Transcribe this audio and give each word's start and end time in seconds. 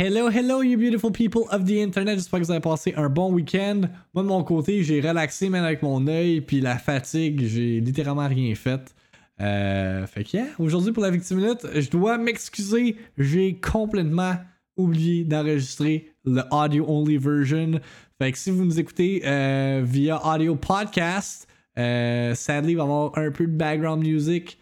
Hello, 0.00 0.28
hello, 0.28 0.60
you 0.60 0.78
beautiful 0.78 1.10
people 1.10 1.48
of 1.50 1.64
the 1.64 1.82
internet. 1.82 2.14
J'espère 2.14 2.38
que 2.38 2.44
vous 2.44 2.52
avez 2.52 2.60
passé 2.60 2.94
un 2.96 3.08
bon 3.08 3.32
week-end. 3.32 3.80
Moi, 4.14 4.22
de 4.22 4.28
mon 4.28 4.44
côté, 4.44 4.84
j'ai 4.84 5.00
relaxé 5.00 5.50
même 5.50 5.64
avec 5.64 5.82
mon 5.82 6.06
œil, 6.06 6.40
puis 6.40 6.60
la 6.60 6.78
fatigue, 6.78 7.42
j'ai 7.44 7.80
littéralement 7.80 8.28
rien 8.28 8.54
fait. 8.54 8.94
Euh, 9.40 10.06
fait 10.06 10.22
que, 10.22 10.36
yeah, 10.36 10.46
aujourd'hui 10.60 10.92
pour 10.92 11.02
la 11.02 11.10
victime 11.10 11.38
minute, 11.38 11.66
je 11.74 11.90
dois 11.90 12.16
m'excuser, 12.16 12.94
j'ai 13.18 13.58
complètement 13.58 14.36
oublié 14.76 15.24
d'enregistrer 15.24 16.12
le 16.24 16.42
audio 16.52 16.84
only 16.86 17.16
version. 17.16 17.80
Fait 18.18 18.30
que 18.30 18.38
si 18.38 18.52
vous 18.52 18.64
nous 18.64 18.78
écoutez 18.78 19.22
euh, 19.24 19.82
via 19.84 20.24
audio 20.24 20.54
podcast, 20.54 21.48
euh, 21.76 22.36
sadly, 22.36 22.74
il 22.74 22.76
va 22.76 22.84
y 22.84 22.86
avoir 22.86 23.18
un 23.18 23.32
peu 23.32 23.48
de 23.48 23.56
background 23.56 24.06
music. 24.06 24.60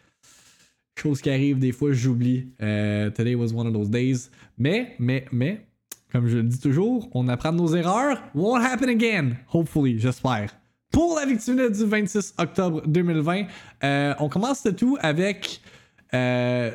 Chose 0.97 1.21
qui 1.21 1.31
arrive, 1.31 1.59
des 1.59 1.73
fois 1.73 1.93
j'oublie. 1.93 2.49
Euh, 2.63 3.11
today 3.11 3.35
was 3.35 3.53
one 3.53 3.67
of 3.67 3.73
those 3.73 3.91
days. 3.91 4.31
Mais, 4.59 4.97
mais, 4.99 5.27
mais, 5.31 5.67
comme 6.11 6.27
je 6.27 6.39
le 6.39 6.43
dis 6.45 6.59
toujours, 6.59 7.09
on 7.13 7.29
apprend 7.29 7.53
de 7.53 7.59
nos 7.59 7.75
erreurs. 7.75 8.23
Won't 8.35 8.65
happen 8.65 8.89
again. 8.89 9.37
Hopefully, 9.53 9.99
j'espère. 9.99 10.51
Pour 10.91 11.17
la 11.17 11.27
victime 11.27 11.71
du 11.71 11.85
26 11.85 12.35
octobre 12.39 12.83
2020, 12.87 13.45
euh, 13.85 14.15
on 14.19 14.31
commence 14.31 14.67
tout 14.77 14.97
avec 15.03 15.61
euh, 16.15 16.71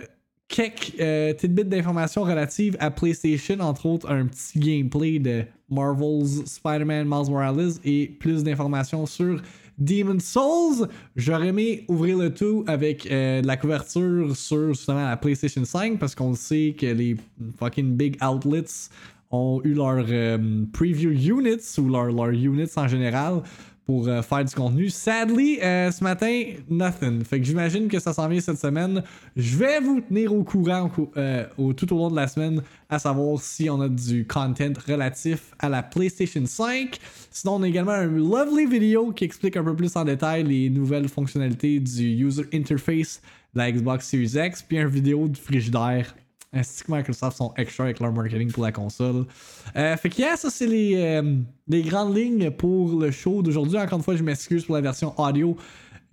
quelques 0.47 0.93
euh, 0.99 1.33
tidbits 1.33 1.65
d'informations 1.65 2.23
relatives 2.23 2.77
à 2.79 2.91
PlayStation, 2.91 3.59
entre 3.61 3.87
autres 3.87 4.11
un 4.11 4.27
petit 4.27 4.59
gameplay 4.59 5.17
de 5.17 5.43
Marvel's 5.69 6.45
Spider-Man 6.45 7.07
Miles 7.07 7.31
Morales 7.31 7.71
et 7.83 8.07
plus 8.19 8.43
d'informations 8.43 9.05
sur 9.05 9.41
Demon's 9.81 10.23
Souls. 10.23 10.87
J'aurais 11.15 11.47
aimé 11.47 11.85
ouvrir 11.87 12.17
le 12.17 12.31
tout 12.31 12.63
avec 12.67 13.09
euh, 13.09 13.41
de 13.41 13.47
la 13.47 13.57
couverture 13.57 14.35
sur 14.35 14.73
justement 14.73 15.07
la 15.07 15.17
PlayStation 15.17 15.65
5 15.65 15.97
parce 15.97 16.13
qu'on 16.13 16.35
sait 16.35 16.75
que 16.77 16.85
les 16.85 17.17
fucking 17.57 17.95
big 17.95 18.15
outlets 18.23 18.89
ont 19.31 19.59
eu 19.63 19.73
leur 19.73 20.05
euh, 20.07 20.65
preview 20.71 21.09
units 21.09 21.79
ou 21.79 21.89
leur, 21.89 22.11
leur 22.11 22.29
units 22.29 22.69
en 22.75 22.87
général 22.87 23.41
pour 23.85 24.07
euh, 24.07 24.21
faire 24.21 24.45
du 24.45 24.53
contenu. 24.53 24.89
Sadly, 24.89 25.59
euh, 25.61 25.91
ce 25.91 26.03
matin, 26.03 26.43
nothing. 26.69 27.23
Fait 27.23 27.39
que 27.39 27.45
j'imagine 27.45 27.87
que 27.87 27.99
ça 27.99 28.13
s'en 28.13 28.27
vient 28.27 28.39
cette 28.39 28.59
semaine. 28.59 29.03
Je 29.35 29.57
vais 29.57 29.79
vous 29.79 30.01
tenir 30.01 30.33
au 30.33 30.43
courant 30.43 30.89
euh, 31.17 31.45
tout 31.75 31.93
au 31.93 31.97
long 31.97 32.11
de 32.11 32.15
la 32.15 32.27
semaine, 32.27 32.61
à 32.89 32.99
savoir 32.99 33.39
si 33.39 33.69
on 33.69 33.81
a 33.81 33.89
du 33.89 34.25
content 34.25 34.73
relatif 34.87 35.53
à 35.59 35.69
la 35.69 35.83
PlayStation 35.83 36.45
5. 36.45 36.97
Sinon, 37.31 37.55
on 37.55 37.63
a 37.63 37.67
également 37.67 37.91
un 37.91 38.05
lovely 38.05 38.65
vidéo 38.65 39.11
qui 39.11 39.23
explique 39.23 39.57
un 39.57 39.63
peu 39.63 39.75
plus 39.75 39.95
en 39.95 40.05
détail 40.05 40.43
les 40.43 40.69
nouvelles 40.69 41.09
fonctionnalités 41.09 41.79
du 41.79 42.25
user 42.25 42.43
interface 42.53 43.21
de 43.53 43.59
la 43.59 43.71
Xbox 43.71 44.07
Series 44.07 44.47
X, 44.47 44.61
puis 44.61 44.79
un 44.79 44.87
vidéo 44.87 45.27
du 45.27 45.39
frigidaire 45.39 46.15
ainsi 46.53 46.83
que 46.83 46.91
Microsoft 46.91 47.37
sont 47.37 47.53
extra 47.57 47.85
avec 47.85 47.99
leur 47.99 48.11
marketing 48.11 48.51
pour 48.51 48.63
la 48.63 48.71
console? 48.71 49.25
Euh, 49.75 49.95
fait 49.97 50.09
que 50.09 50.17
yeah, 50.17 50.35
ça 50.35 50.49
c'est 50.49 50.67
les, 50.67 50.95
euh, 50.95 51.37
les 51.67 51.81
grandes 51.81 52.15
lignes 52.15 52.51
pour 52.51 52.99
le 52.99 53.11
show 53.11 53.41
d'aujourd'hui. 53.41 53.77
Encore 53.77 53.99
une 53.99 54.03
fois, 54.03 54.15
je 54.15 54.23
m'excuse 54.23 54.65
pour 54.65 54.75
la 54.75 54.81
version 54.81 55.13
audio. 55.19 55.55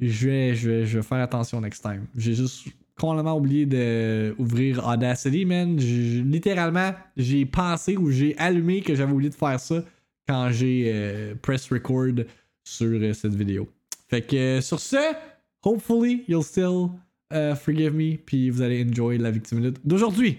Je 0.01 0.29
vais, 0.29 0.55
je 0.55 0.71
vais, 0.71 0.87
je 0.87 0.99
vais 0.99 1.03
faire 1.03 1.19
attention 1.19 1.61
next 1.61 1.83
time. 1.83 2.07
J'ai 2.17 2.35
juste 2.35 2.69
complètement 2.99 3.37
oublié 3.37 3.67
d'ouvrir 3.67 4.87
Audacity, 4.87 5.45
man. 5.45 5.77
Littéralement, 5.77 6.93
j'ai 7.17 7.47
pensé 7.47 7.97
ou 7.97 8.11
j'ai 8.11 8.37
allumé 8.39 8.81
que 8.83 8.95
j'avais 8.95 9.13
oublié 9.13 9.31
de 9.31 9.35
faire 9.35 9.59
ça 9.59 9.83
quand 10.29 10.51
j'ai 10.51 10.91
euh, 10.93 11.35
press 11.41 11.71
record 11.73 12.25
sur 12.63 13.15
cette 13.15 13.35
vidéo. 13.35 13.69
Fait 14.09 14.23
que 14.23 14.61
sur 14.61 14.79
ce, 14.79 15.15
hopefully 15.63 16.25
you'll 16.29 16.45
still 16.45 16.91
uh, 17.31 17.55
forgive 17.55 17.95
me, 17.95 18.17
puis 18.17 18.51
vous 18.51 18.63
allez 18.63 18.85
enjoy 18.85 19.19
la 19.19 19.31
victime 19.31 19.73
d'aujourd'hui. 19.85 20.39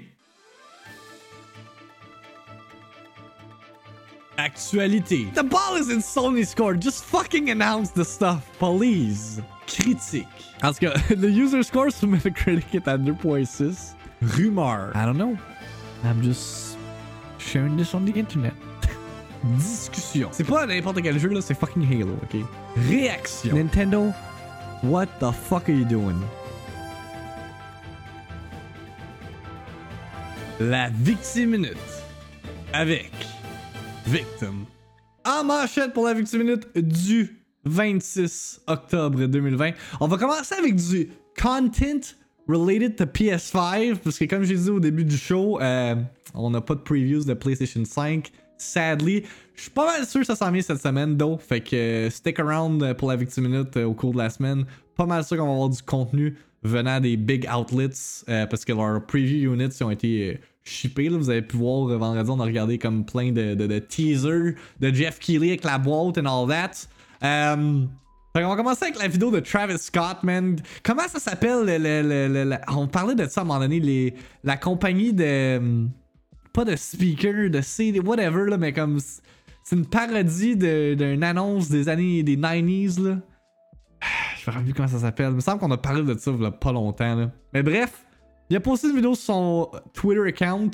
Actualité. 4.37 5.27
The 5.35 5.43
ball 5.43 5.75
is 5.77 5.89
in 5.91 5.99
Sony's 5.99 6.55
court. 6.55 6.79
Just 6.79 7.03
fucking 7.03 7.49
announce 7.49 7.91
the 7.91 8.05
stuff, 8.05 8.49
please. 8.57 9.41
Critique. 9.67 10.27
En 10.63 10.71
tout 10.71 10.79
cas, 10.79 10.93
le 11.15 11.29
user 11.29 11.61
score 11.61 11.91
sur 11.91 12.07
Metacritic 12.07 12.73
est 12.73 12.87
à 12.87 12.97
2.6. 12.97 13.95
Rumeur. 14.21 14.91
I 14.95 15.05
don't 15.05 15.17
know. 15.17 15.37
I'm 16.05 16.21
just 16.23 16.77
sharing 17.37 17.75
this 17.75 17.93
on 17.93 18.05
the 18.05 18.17
internet. 18.17 18.53
Discussion. 19.57 20.29
C'est 20.31 20.45
pas 20.45 20.65
n'importe 20.65 21.01
quel 21.01 21.19
jeu 21.19 21.29
là, 21.29 21.41
c'est 21.41 21.53
fucking 21.53 21.85
Halo, 21.85 22.13
ok? 22.23 22.41
Réaction. 22.89 23.53
Nintendo, 23.55 24.13
what 24.83 25.07
the 25.19 25.31
fuck 25.31 25.67
are 25.69 25.73
you 25.75 25.85
doing? 25.85 26.19
La 30.59 30.89
victime 30.89 31.51
minute. 31.51 31.77
Avec 32.73 33.11
Victim. 34.05 34.65
En 35.25 35.45
manchette 35.45 35.93
pour 35.93 36.05
la 36.05 36.13
victime 36.13 36.43
minute 36.43 36.67
du 36.77 37.39
26 37.63 38.63
octobre 38.67 39.25
2020. 39.25 39.71
On 40.01 40.07
va 40.07 40.17
commencer 40.17 40.55
avec 40.55 40.75
du 40.75 41.11
content 41.41 42.01
related 42.49 42.97
to 42.97 43.05
PS5 43.05 43.99
parce 43.99 44.19
que 44.19 44.25
comme 44.25 44.43
j'ai 44.43 44.57
dit 44.57 44.69
au 44.69 44.81
début 44.81 45.05
du 45.05 45.15
show, 45.15 45.61
euh, 45.61 45.95
on 46.33 46.49
n'a 46.49 46.59
pas 46.59 46.75
de 46.75 46.81
previews 46.81 47.23
de 47.23 47.33
PlayStation 47.35 47.85
5. 47.85 48.29
Sadly, 48.57 49.23
je 49.55 49.61
suis 49.61 49.71
pas 49.71 49.85
mal 49.85 50.05
sûr 50.05 50.19
que 50.19 50.27
ça 50.27 50.35
s'en 50.35 50.51
vient 50.51 50.61
cette 50.61 50.81
semaine, 50.81 51.15
though. 51.15 51.37
Fait 51.37 51.61
que 51.61 52.09
stick 52.11 52.37
around 52.37 52.95
pour 52.95 53.09
la 53.09 53.15
victime 53.15 53.47
minute 53.47 53.77
au 53.77 53.93
cours 53.93 54.11
de 54.11 54.17
la 54.17 54.29
semaine. 54.29 54.65
Pas 54.97 55.05
mal 55.05 55.23
sûr 55.23 55.37
qu'on 55.37 55.45
va 55.45 55.53
avoir 55.53 55.69
du 55.69 55.81
contenu 55.81 56.35
venant 56.63 56.99
des 56.99 57.15
big 57.17 57.47
outlets 57.53 58.23
euh, 58.29 58.45
parce 58.47 58.65
que 58.65 58.73
leurs 58.73 59.05
preview 59.05 59.53
units 59.53 59.81
ont 59.81 59.89
été 59.91 60.33
euh, 60.33 60.37
shippés. 60.63 61.09
là. 61.09 61.17
Vous 61.17 61.29
avez 61.29 61.41
pu 61.41 61.57
voir 61.57 61.89
euh, 61.89 61.97
vendredi, 61.97 62.29
on 62.29 62.39
a 62.39 62.43
regardé 62.45 62.77
comme 62.77 63.05
plein 63.05 63.31
de, 63.31 63.79
teasers 63.79 64.53
de 64.79 64.93
Jeff 64.93 65.19
Keighley 65.19 65.49
avec 65.49 65.63
la 65.63 65.77
boîte 65.77 66.17
and 66.17 66.25
all 66.25 66.47
that. 66.49 66.87
Qu'on 68.33 68.47
va 68.47 68.55
commencer 68.55 68.85
avec 68.85 68.99
la 68.99 69.07
vidéo 69.07 69.31
de 69.31 69.39
Travis 69.39 69.79
Scott, 69.79 70.17
man. 70.23 70.55
Comment 70.83 71.07
ça 71.07 71.19
s'appelle 71.19 71.65
le, 71.65 71.77
le- 72.27 72.43
le- 72.45 72.57
On 72.67 72.87
parlait 72.87 73.15
de 73.15 73.25
ça 73.27 73.41
à 73.41 73.43
un 73.43 73.47
moment 73.47 73.59
donné, 73.59 73.79
les, 73.79 74.13
la 74.43 74.55
compagnie 74.55 75.13
de. 75.13 75.59
Pas 76.53 76.63
de 76.65 76.75
speaker, 76.75 77.49
de 77.49 77.61
CD, 77.61 77.99
whatever, 77.99 78.49
là, 78.49 78.57
mais 78.57 78.71
comme. 78.71 78.99
C'est 79.63 79.75
une 79.75 79.85
parodie 79.85 80.55
d'une 80.55 81.23
annonce 81.23 81.69
des 81.69 81.89
années 81.89 82.23
des 82.23 82.37
90s, 82.37 83.03
là. 83.03 83.17
Me 84.49 84.53
rappelle 84.55 84.73
comment 84.73 84.87
ça 84.87 84.99
s'appelle. 84.99 85.29
Il 85.29 85.35
me 85.35 85.41
semble 85.41 85.59
qu'on 85.59 85.69
a 85.69 85.77
parlé 85.77 86.01
de 86.01 86.17
ça 86.17 86.31
il 86.31 86.41
y 86.41 86.45
a 86.45 86.49
pas 86.49 86.71
longtemps. 86.71 87.29
Mais 87.53 87.61
bref, 87.61 88.03
il 88.49 88.57
a 88.57 88.59
posté 88.59 88.87
une 88.87 88.95
vidéo 88.95 89.13
sur 89.13 89.25
son 89.25 89.71
Twitter 89.93 90.27
account 90.27 90.71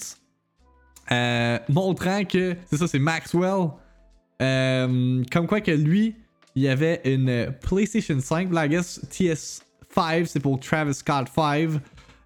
euh, 1.11 1.59
montrant 1.67 2.23
que. 2.23 2.55
C'est 2.67 2.77
ça, 2.77 2.87
c'est 2.87 2.99
Maxwell. 2.99 3.71
Euh, 4.41 5.23
comme 5.29 5.45
quoi 5.45 5.59
que 5.59 5.71
lui, 5.71 6.15
il 6.55 6.67
avait 6.69 7.01
une 7.03 7.53
PlayStation 7.61 8.17
5. 8.17 8.53
Là, 8.53 8.65
I 8.65 8.69
guess 8.69 9.01
TS5, 9.11 10.25
c'est 10.25 10.39
pour 10.39 10.57
Travis 10.61 10.93
Scott 10.93 11.27
5. 11.35 11.81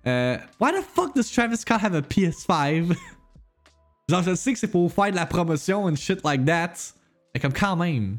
Euh, 0.06 0.38
why 0.60 0.72
the 0.72 0.84
fuck 0.94 1.16
does 1.16 1.31
Travis 1.31 1.58
Scott 1.58 1.81
have 1.81 1.96
a 1.96 2.02
PS5? 2.02 2.96
Genre, 4.10 4.24
je 4.24 4.36
sais 4.36 4.54
que 4.54 4.60
c'est 4.60 4.68
pour 4.68 4.92
faire 4.92 5.10
de 5.10 5.16
la 5.16 5.26
promotion 5.26 5.86
and 5.86 5.96
shit 5.96 6.24
like 6.24 6.46
that. 6.46 6.74
Mais 7.34 7.40
comme 7.40 7.54
quand 7.54 7.76
même. 7.76 8.18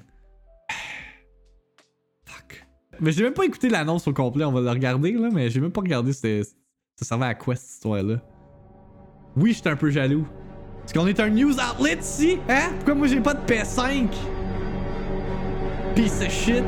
Mais 3.01 3.13
j'ai 3.13 3.23
même 3.23 3.33
pas 3.33 3.45
écouté 3.45 3.69
l'annonce 3.69 4.07
au 4.09 4.13
complet, 4.13 4.45
on 4.45 4.53
va 4.53 4.61
le 4.61 4.71
regarder 4.71 5.13
là, 5.13 5.29
mais 5.33 5.49
j'ai 5.51 5.61
même 5.61 5.71
pas 5.73 5.81
regardé 5.81 6.13
c'était- 6.13 6.43
ça 6.97 7.05
servait 7.07 7.27
à 7.27 7.35
quoi 7.35 7.55
cette 7.57 7.71
histoire-là. 7.71 8.17
Oui, 9.37 9.53
j'étais 9.55 9.71
un 9.71 9.77
peu 9.77 9.91
jaloux. 9.91 10.27
Parce 10.81 10.93
qu'on 10.93 11.07
est 11.07 11.19
un 11.21 11.31
news 11.31 11.53
outlet 11.55 11.99
ici, 12.01 12.39
hein? 12.49 12.71
Pourquoi 12.77 12.95
moi 12.95 13.07
j'ai 13.07 13.21
pas 13.21 13.35
de 13.35 13.41
PS5? 13.47 14.09
Piece 15.95 16.21
of 16.21 16.31
shit. 16.31 16.65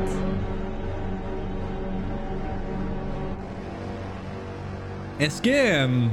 Est-ce 5.19 5.41
que. 5.41 5.49
euh, 5.49 6.07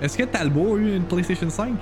Est-ce 0.00 0.16
que 0.16 0.22
Talbot 0.24 0.76
a 0.76 0.78
eu 0.78 0.96
une 0.96 1.04
PlayStation 1.04 1.50
5? 1.50 1.72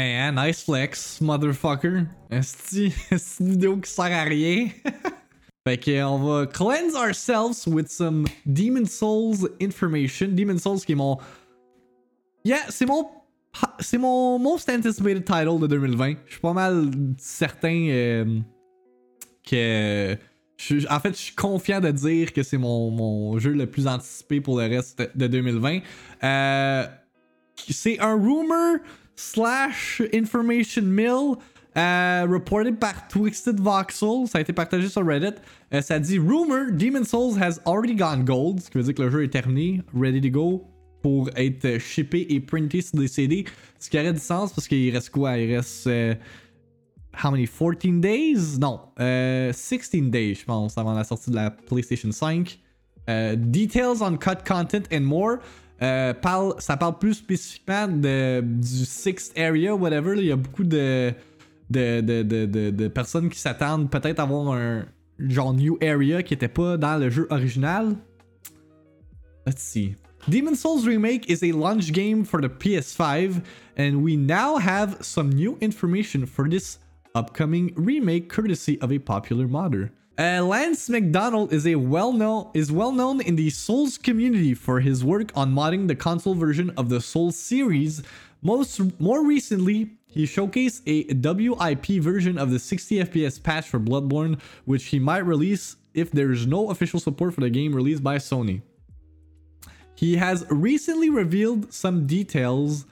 Hey, 0.00 0.14
hein, 0.14 0.32
nice 0.32 0.62
flex, 0.62 1.20
motherfucker. 1.20 2.06
Est-ce 2.30 2.90
c'est 3.18 3.40
une 3.40 3.50
vidéo 3.50 3.76
qui 3.76 3.90
sert 3.90 4.06
à 4.06 4.22
rien? 4.22 4.70
fait 5.68 5.76
que 5.76 6.02
on 6.02 6.16
va 6.16 6.46
cleanse 6.46 6.94
ourselves 6.94 7.66
with 7.66 7.88
some 7.88 8.24
Demon 8.46 8.86
Souls 8.86 9.46
information. 9.60 10.28
Demon 10.28 10.56
Souls 10.56 10.80
qui 10.86 10.92
est 10.92 10.94
mon. 10.94 11.18
Yeah, 12.46 12.62
c'est 12.70 12.86
mon. 12.86 13.10
C'est 13.80 13.98
mon 13.98 14.38
most 14.38 14.70
anticipated 14.70 15.26
title 15.26 15.60
de 15.60 15.66
2020. 15.66 16.14
Je 16.24 16.32
suis 16.32 16.40
pas 16.40 16.54
mal 16.54 16.90
certain 17.18 17.88
euh, 17.90 18.40
que 19.46 20.16
en 20.88 21.00
fait, 21.00 21.10
je 21.10 21.20
suis 21.20 21.34
confiant 21.34 21.80
de 21.80 21.90
dire 21.90 22.32
que 22.32 22.42
c'est 22.42 22.56
mon, 22.56 22.90
mon, 22.90 23.38
jeu 23.38 23.52
le 23.52 23.66
plus 23.66 23.86
anticipé 23.86 24.40
pour 24.40 24.58
le 24.58 24.66
reste 24.66 25.14
de 25.14 25.26
2020. 25.26 25.80
Euh, 26.24 26.86
c'est 27.68 28.00
un 28.00 28.14
rumor 28.14 28.78
slash 29.20 30.02
information 30.12 30.82
mill 30.82 31.36
euh, 31.76 32.26
reported 32.28 32.78
par 32.78 33.06
Twisted 33.08 33.60
Voxel. 33.60 34.26
Ça 34.26 34.38
a 34.38 34.40
été 34.40 34.52
partagé 34.52 34.88
sur 34.88 35.06
Reddit. 35.06 35.38
Euh, 35.72 35.82
ça 35.82 35.98
dit 35.98 36.18
Rumor, 36.18 36.72
Demon 36.72 37.04
Souls 37.04 37.40
has 37.40 37.60
already 37.66 37.94
gone 37.94 38.24
gold. 38.24 38.60
Ce 38.60 38.70
qui 38.70 38.78
veut 38.78 38.84
dire 38.84 38.94
que 38.94 39.02
le 39.02 39.10
jeu 39.10 39.24
est 39.24 39.28
terminé, 39.28 39.82
ready 39.94 40.20
to 40.20 40.30
go 40.30 40.64
pour 41.02 41.30
être 41.36 41.78
shippé 41.78 42.26
et 42.28 42.40
printé 42.40 42.80
sur 42.82 42.98
des 42.98 43.08
CD. 43.08 43.44
Ce 43.78 43.88
qui 43.88 43.98
aurait 43.98 44.12
du 44.12 44.18
sens 44.20 44.52
parce 44.52 44.66
qu'il 44.66 44.92
reste 44.92 45.10
quoi? 45.10 45.38
Il 45.38 45.54
reste. 45.54 45.86
Euh, 45.86 46.14
how 47.22 47.30
many? 47.30 47.46
14 47.46 48.00
days? 48.00 48.58
Non, 48.58 48.80
16 48.96 49.00
euh, 49.00 50.10
days, 50.10 50.34
je 50.34 50.44
pense, 50.44 50.76
avant 50.76 50.94
la 50.94 51.04
sortie 51.04 51.30
de 51.30 51.36
la 51.36 51.50
PlayStation 51.50 52.10
5. 52.10 52.58
Euh, 53.08 53.34
details 53.36 54.02
on 54.02 54.16
cut 54.16 54.44
content 54.46 54.82
and 54.92 55.00
more. 55.00 55.38
Parle, 55.80 56.54
ça 56.58 56.76
parle 56.76 56.98
plus 56.98 57.14
spécifiquement 57.14 57.88
du 57.88 58.84
sixth 58.84 59.36
area, 59.38 59.74
whatever. 59.74 60.14
Il 60.16 60.26
y 60.26 60.32
a 60.32 60.36
beaucoup 60.36 60.64
de, 60.64 61.12
personnes 62.88 63.28
qui 63.30 63.38
s'attendent 63.38 63.90
peut-être 63.90 64.20
à 64.20 64.24
avoir 64.24 64.54
un 64.54 64.84
genre 65.18 65.54
new 65.54 65.78
area 65.82 66.22
qui 66.22 66.34
était 66.34 66.48
pas 66.48 66.76
dans 66.76 66.98
le 66.98 67.10
jeu 67.10 67.26
original. 67.30 67.96
Let's 69.46 69.62
see. 69.62 69.96
Demon 70.28 70.54
Souls 70.54 70.86
Remake 70.86 71.30
is 71.30 71.42
a 71.42 71.52
launch 71.52 71.92
game 71.92 72.24
for 72.24 72.42
the 72.42 72.48
PS5, 72.48 73.42
and 73.78 74.02
we 74.02 74.16
now 74.16 74.58
have 74.58 74.98
some 75.00 75.30
new 75.30 75.56
information 75.62 76.26
for 76.26 76.48
this 76.48 76.78
upcoming 77.14 77.72
remake 77.74 78.28
courtesy 78.28 78.78
of 78.82 78.92
a 78.92 78.98
popular 78.98 79.48
modder. 79.48 79.90
Uh, 80.18 80.42
Lance 80.42 80.88
McDonald 80.90 81.52
is 81.52 81.66
a 81.66 81.76
well-known 81.76 82.50
is 82.52 82.70
well 82.70 82.92
known 82.92 83.20
in 83.20 83.36
the 83.36 83.48
Souls 83.48 83.96
community 83.96 84.54
for 84.54 84.80
his 84.80 85.02
work 85.02 85.30
on 85.34 85.54
modding 85.54 85.88
the 85.88 85.94
console 85.94 86.34
version 86.34 86.70
of 86.76 86.88
the 86.88 87.00
Souls 87.00 87.36
series. 87.36 88.02
Most 88.42 89.00
more 89.00 89.24
recently, 89.24 89.92
he 90.06 90.24
showcased 90.24 90.82
a 90.86 91.14
WIP 91.14 92.02
version 92.02 92.36
of 92.36 92.50
the 92.50 92.58
60 92.58 93.04
FPS 93.04 93.42
patch 93.42 93.68
for 93.68 93.78
Bloodborne, 93.78 94.40
which 94.64 94.86
he 94.86 94.98
might 94.98 95.24
release 95.24 95.76
if 95.94 96.10
there 96.10 96.32
is 96.32 96.46
no 96.46 96.70
official 96.70 97.00
support 97.00 97.32
for 97.32 97.40
the 97.40 97.50
game 97.50 97.74
released 97.74 98.02
by 98.02 98.16
Sony. 98.16 98.62
He 99.94 100.16
has 100.16 100.44
recently 100.50 101.10
revealed 101.10 101.72
some 101.72 102.06
details 102.06 102.86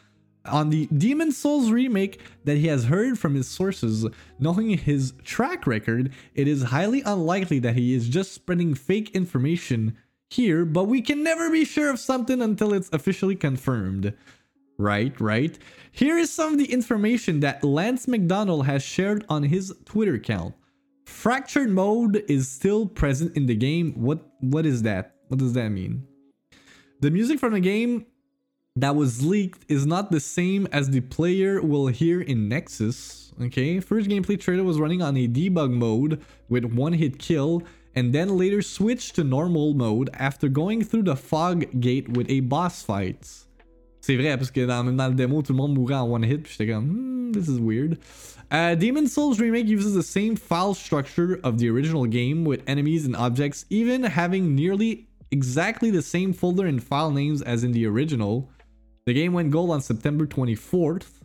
on 0.44 0.70
the 0.70 0.86
Demon 0.86 1.32
Souls 1.32 1.70
remake 1.70 2.20
that 2.44 2.56
he 2.56 2.66
has 2.68 2.84
heard 2.84 3.18
from 3.18 3.34
his 3.34 3.48
sources. 3.48 4.06
Knowing 4.38 4.70
his 4.70 5.12
track 5.24 5.66
record, 5.66 6.12
it 6.34 6.48
is 6.48 6.64
highly 6.64 7.02
unlikely 7.02 7.58
that 7.60 7.74
he 7.74 7.94
is 7.94 8.08
just 8.08 8.32
spreading 8.32 8.74
fake 8.74 9.10
information 9.10 9.96
here, 10.30 10.64
but 10.64 10.84
we 10.84 11.00
can 11.00 11.22
never 11.22 11.50
be 11.50 11.64
sure 11.64 11.90
of 11.90 11.98
something 11.98 12.42
until 12.42 12.72
it's 12.72 12.90
officially 12.92 13.34
confirmed. 13.34 14.14
Right, 14.78 15.18
right. 15.20 15.58
Here 15.90 16.18
is 16.18 16.30
some 16.30 16.52
of 16.52 16.58
the 16.58 16.72
information 16.72 17.40
that 17.40 17.64
Lance 17.64 18.06
McDonald 18.06 18.66
has 18.66 18.82
shared 18.82 19.24
on 19.28 19.42
his 19.42 19.74
Twitter 19.84 20.14
account. 20.14 20.54
Fractured 21.04 21.70
mode 21.70 22.24
is 22.28 22.48
still 22.48 22.86
present 22.86 23.36
in 23.36 23.46
the 23.46 23.56
game. 23.56 23.94
What 23.94 24.20
what 24.40 24.66
is 24.66 24.82
that? 24.82 25.16
What 25.28 25.38
does 25.38 25.54
that 25.54 25.70
mean? 25.70 26.06
The 27.00 27.10
music 27.10 27.40
from 27.40 27.54
the 27.54 27.60
game 27.60 28.06
that 28.82 28.96
was 28.96 29.24
leaked 29.24 29.64
is 29.68 29.86
not 29.86 30.10
the 30.10 30.20
same 30.20 30.66
as 30.72 30.90
the 30.90 31.00
player 31.00 31.60
will 31.62 31.88
hear 31.88 32.20
in 32.20 32.48
Nexus. 32.48 33.32
Okay, 33.40 33.80
first 33.80 34.08
gameplay 34.08 34.38
trailer 34.38 34.64
was 34.64 34.80
running 34.80 35.00
on 35.00 35.16
a 35.16 35.28
debug 35.28 35.70
mode 35.70 36.20
with 36.48 36.64
one 36.64 36.92
hit 36.92 37.18
kill 37.18 37.62
and 37.94 38.12
then 38.12 38.36
later 38.36 38.62
switched 38.62 39.14
to 39.14 39.24
normal 39.24 39.74
mode 39.74 40.10
after 40.14 40.48
going 40.48 40.82
through 40.82 41.02
the 41.02 41.16
fog 41.16 41.80
gate 41.80 42.08
with 42.08 42.28
a 42.30 42.40
boss 42.40 42.82
fight. 42.82 43.44
C'est 44.00 44.16
vrai, 44.16 44.36
parce 44.36 44.50
que 44.50 44.66
dans, 44.66 44.84
dans 44.96 45.08
le 45.08 45.14
démo, 45.14 45.42
tout 45.42 45.52
le 45.52 45.56
monde 45.56 45.74
mourait 45.74 45.94
en 45.94 46.08
one 46.08 46.24
hit, 46.24 46.42
puis 46.42 46.52
j'étais 46.52 46.72
comme, 46.72 46.86
hmm, 46.86 47.32
this 47.32 47.48
is 47.48 47.60
weird. 47.60 47.98
Uh, 48.50 48.74
Demon 48.74 49.06
Souls 49.06 49.38
Remake 49.38 49.66
uses 49.66 49.94
the 49.94 50.02
same 50.02 50.34
file 50.34 50.72
structure 50.72 51.38
of 51.42 51.58
the 51.58 51.68
original 51.68 52.06
game 52.06 52.44
with 52.44 52.62
enemies 52.66 53.04
and 53.04 53.14
objects, 53.14 53.66
even 53.68 54.02
having 54.02 54.54
nearly 54.54 55.06
exactly 55.30 55.90
the 55.90 56.00
same 56.00 56.32
folder 56.32 56.66
and 56.66 56.82
file 56.82 57.10
names 57.10 57.42
as 57.42 57.62
in 57.62 57.72
the 57.72 57.84
original. 57.84 58.48
The 59.08 59.14
game 59.14 59.32
went 59.32 59.50
gold 59.50 59.70
on 59.70 59.80
September 59.80 60.26
24th. 60.26 61.22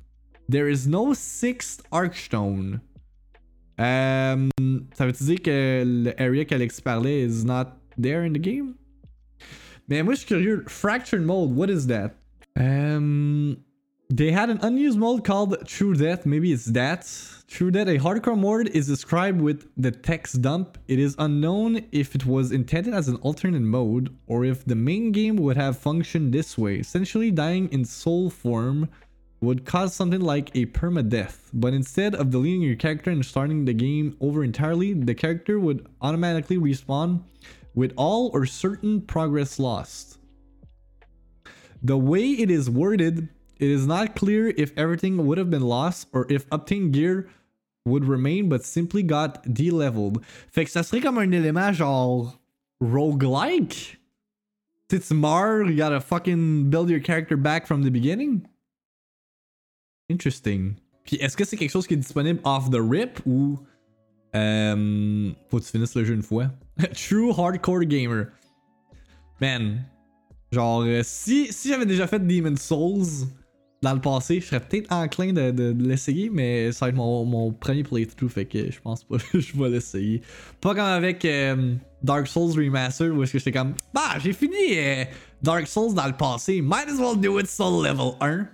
There 0.48 0.70
is 0.70 0.88
no 0.88 1.14
sixth 1.14 1.84
Archstone. 1.92 2.80
Um, 3.78 4.50
ça 4.96 5.06
veut 5.06 5.12
dire 5.12 5.42
que 5.44 5.84
l'area 5.86 6.46
qu'Alex 6.46 6.80
parlait 6.80 7.20
is 7.20 7.44
not 7.44 7.76
there 7.98 8.24
in 8.24 8.32
the 8.32 8.40
game? 8.40 8.76
Mais 9.90 10.02
moi 10.02 10.14
je 10.14 10.20
suis 10.20 10.28
curieux. 10.28 10.64
Fractured 10.70 11.26
mode, 11.26 11.52
what 11.52 11.70
is 11.70 11.88
that? 11.88 12.16
Um, 12.56 13.58
they 14.16 14.32
had 14.32 14.52
an 14.52 14.60
unused 14.62 15.00
mode 15.00 15.24
called 15.24 15.66
True 15.66 15.96
Death. 15.96 16.24
Maybe 16.24 16.54
it's 16.54 16.66
that. 16.66 17.12
True 17.48 17.72
Death, 17.72 17.88
a 17.88 17.98
hardcore 17.98 18.38
mode, 18.38 18.68
is 18.68 18.86
described 18.86 19.42
with 19.42 19.68
the 19.76 19.90
text 19.90 20.40
dump. 20.44 20.78
It 20.88 21.00
is 21.00 21.16
unknown 21.18 21.88
if 21.92 22.14
it 22.14 22.24
was 22.24 22.52
intended 22.52 22.94
as 22.94 23.08
an 23.08 23.16
alternate 23.18 23.64
mode 23.64 24.16
or 24.28 24.46
if 24.46 24.66
the 24.66 24.76
main 24.76 25.12
game 25.12 25.38
would 25.38 25.58
have 25.58 25.80
functioned 25.80 26.32
this 26.32 26.60
way. 26.60 26.76
Essentially, 26.76 27.32
dying 27.32 27.70
in 27.72 27.86
soul 27.86 28.30
form 28.30 28.88
would 29.42 29.66
cause 29.66 29.96
something 29.96 30.22
like 30.22 30.56
a 30.56 30.68
permadeath, 30.68 31.50
but 31.52 31.74
instead 31.74 32.14
of 32.14 32.30
deleting 32.30 32.62
your 32.62 32.76
character 32.76 33.10
and 33.10 33.26
starting 33.26 33.66
the 33.66 33.74
game 33.74 34.16
over 34.22 34.44
entirely, 34.44 34.94
the 34.94 35.16
character 35.16 35.60
would 35.60 35.88
automatically 36.02 36.58
respawn 36.58 37.24
with 37.74 37.92
all 37.98 38.30
or 38.32 38.46
certain 38.46 39.02
progress 39.02 39.58
lost. 39.58 40.20
The 41.82 41.98
way 41.98 42.30
it 42.30 42.52
is 42.52 42.70
worded 42.70 43.28
it 43.64 43.70
is 43.70 43.88
not 43.88 44.16
clear 44.16 44.54
if 44.58 44.74
everything 44.78 45.26
would 45.26 45.38
have 45.38 45.50
been 45.50 45.62
lost 45.62 46.10
or 46.12 46.26
if 46.30 46.46
obtained 46.52 46.92
gear 46.92 47.30
would 47.86 48.04
remain 48.06 48.50
but 48.50 48.64
simply 48.64 49.04
got 49.04 49.42
de-leveled. 49.54 50.22
Fait 50.52 50.66
que 50.66 50.72
ça 50.72 50.84
serait 50.84 51.02
comme 51.02 51.18
un 51.18 51.32
élément 51.32 51.72
genre 51.72 52.40
roguelike. 52.82 54.00
It's 54.92 55.12
Mar, 55.12 55.64
you 55.64 55.76
gotta 55.76 56.00
fucking 56.00 56.70
build 56.70 56.90
your 56.90 57.00
character 57.00 57.36
back 57.36 57.66
from 57.66 57.84
the 57.84 57.90
beginning. 57.90 58.48
Interesting. 60.10 60.76
Puis 61.06 61.18
est-ce 61.20 61.36
que 61.36 61.46
c'est 61.46 61.58
quelque 61.58 61.72
chose 61.72 61.88
qui 61.88 61.96
est 61.96 61.98
disponible 61.98 62.40
off 62.44 62.70
the 62.70 62.80
rip 62.80 63.20
ou 63.26 63.58
euh, 64.36 65.32
faut 65.50 65.58
que 65.60 65.64
tu 65.64 65.72
finisses 65.72 65.96
le 65.96 66.04
jeu 66.04 66.14
une 66.14 66.22
fois? 66.22 66.52
True 66.94 67.32
hardcore 67.32 67.86
gamer. 67.86 68.28
Man, 69.42 69.84
genre 70.52 70.84
euh, 70.84 71.02
si, 71.04 71.52
si 71.52 71.70
j'avais 71.70 71.88
déjà 71.88 72.06
fait 72.06 72.20
Demon 72.20 72.56
Souls, 72.56 73.28
dans 73.84 73.94
le 73.94 74.00
passé, 74.00 74.40
je 74.40 74.46
serais 74.46 74.62
peut-être 74.62 74.92
enclin 74.92 75.34
de, 75.34 75.76
l'essayer, 75.78 76.30
mais 76.30 76.72
ça 76.72 76.86
va 76.86 76.90
être 76.90 76.96
mon, 76.96 77.26
mon, 77.26 77.52
premier 77.52 77.84
playthrough, 77.84 78.30
fait 78.30 78.46
que 78.46 78.72
je 78.72 78.80
pense 78.80 79.04
pas 79.04 79.18
que 79.32 79.40
je 79.40 79.56
vais 79.58 79.70
l'essayer. 79.70 80.22
Pas 80.62 80.74
comme 80.74 80.86
avec 80.86 81.26
euh, 81.26 81.76
Dark 82.02 82.26
Souls 82.28 82.54
Remastered, 82.54 83.12
où 83.12 83.22
est-ce 83.24 83.34
que 83.34 83.40
j'étais 83.40 83.52
comme, 83.52 83.76
bah, 83.94 84.18
j'ai 84.24 84.32
fini 84.32 84.56
euh, 84.78 85.04
Dark 85.42 85.68
Souls 85.68 85.94
dans 85.94 86.08
le 86.08 86.14
passé, 86.14 86.62
might 86.62 86.88
as 86.88 86.98
well 86.98 87.20
do 87.20 87.38
it 87.40 87.48
soul 87.48 87.84
level 87.84 88.14
1. 88.22 88.48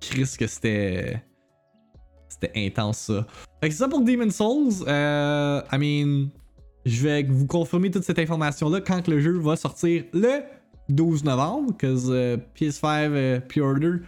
Chris, 0.00 0.36
que 0.38 0.46
c'était. 0.46 1.20
C'était 2.28 2.52
intense 2.54 2.98
ça. 2.98 3.26
Fait 3.60 3.68
que 3.68 3.74
c'est 3.74 3.80
ça 3.80 3.88
pour 3.88 4.02
Demon 4.02 4.30
Souls. 4.30 4.84
Euh, 4.86 5.60
I 5.72 5.78
mean, 5.78 6.28
je 6.86 7.02
vais 7.02 7.24
vous 7.24 7.46
confirmer 7.46 7.90
toute 7.90 8.04
cette 8.04 8.20
information-là 8.20 8.80
quand 8.80 9.08
le 9.08 9.20
jeu 9.20 9.32
va 9.32 9.56
sortir 9.56 10.04
le 10.12 10.42
12 10.88 11.24
novembre, 11.24 11.76
cause 11.78 12.08
uh, 12.08 12.38
PS5 12.56 13.10
uh, 13.10 13.40
pre-order 13.40 14.02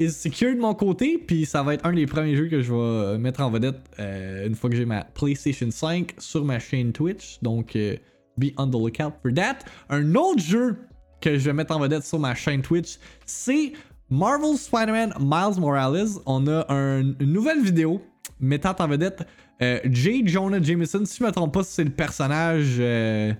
is 0.00 0.12
secure 0.12 0.54
de 0.54 0.60
mon 0.60 0.74
côté, 0.74 1.18
puis 1.18 1.44
ça 1.44 1.62
va 1.62 1.74
être 1.74 1.84
un 1.84 1.92
des 1.92 2.06
premiers 2.06 2.34
jeux 2.34 2.48
que 2.48 2.62
je 2.62 2.72
vais 2.72 3.18
mettre 3.18 3.42
en 3.42 3.50
vedette 3.50 3.80
euh, 3.98 4.46
une 4.46 4.54
fois 4.54 4.70
que 4.70 4.76
j'ai 4.76 4.86
ma 4.86 5.04
PlayStation 5.04 5.70
5 5.70 6.14
sur 6.18 6.44
ma 6.44 6.58
chaîne 6.58 6.92
Twitch. 6.92 7.38
Donc, 7.42 7.76
euh, 7.76 7.96
be 8.38 8.46
on 8.56 8.66
the 8.68 8.74
lookout 8.74 9.12
for 9.22 9.32
that. 9.34 9.58
Un 9.90 10.14
autre 10.14 10.40
jeu 10.40 10.76
que 11.20 11.38
je 11.38 11.44
vais 11.44 11.52
mettre 11.52 11.76
en 11.76 11.78
vedette 11.78 12.04
sur 12.04 12.18
ma 12.18 12.34
chaîne 12.34 12.62
Twitch, 12.62 12.98
c'est 13.26 13.74
Marvel 14.08 14.56
Spider-Man 14.56 15.12
Miles 15.20 15.60
Morales. 15.60 16.08
On 16.24 16.48
a 16.48 16.64
une 16.70 17.14
nouvelle 17.20 17.62
vidéo 17.62 18.00
mettant 18.40 18.74
en 18.78 18.88
vedette 18.88 19.26
euh, 19.60 19.80
J. 19.84 20.26
Jonah 20.26 20.62
Jameson. 20.62 21.04
Si 21.04 21.18
je 21.18 21.24
me 21.24 21.30
trompe 21.30 21.52
pas, 21.52 21.62
c'est 21.62 21.84
le 21.84 21.90
personnage. 21.90 22.76
Euh, 22.78 23.34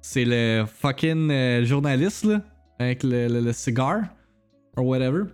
c'est 0.00 0.24
le 0.24 0.64
fucking 0.66 1.64
journaliste 1.64 2.26
là, 2.26 2.40
avec 2.78 3.02
le, 3.02 3.26
le, 3.26 3.40
le 3.40 3.52
cigar, 3.52 4.02
or 4.76 4.86
whatever. 4.86 5.24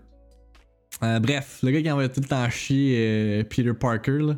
Euh, 1.02 1.18
bref, 1.18 1.60
le 1.62 1.70
gars 1.70 1.82
qui 1.82 1.90
envoie 1.90 2.08
tout 2.08 2.20
le 2.20 2.28
temps 2.28 2.48
chier 2.50 2.96
euh, 2.98 3.44
Peter 3.44 3.72
Parker. 3.74 4.34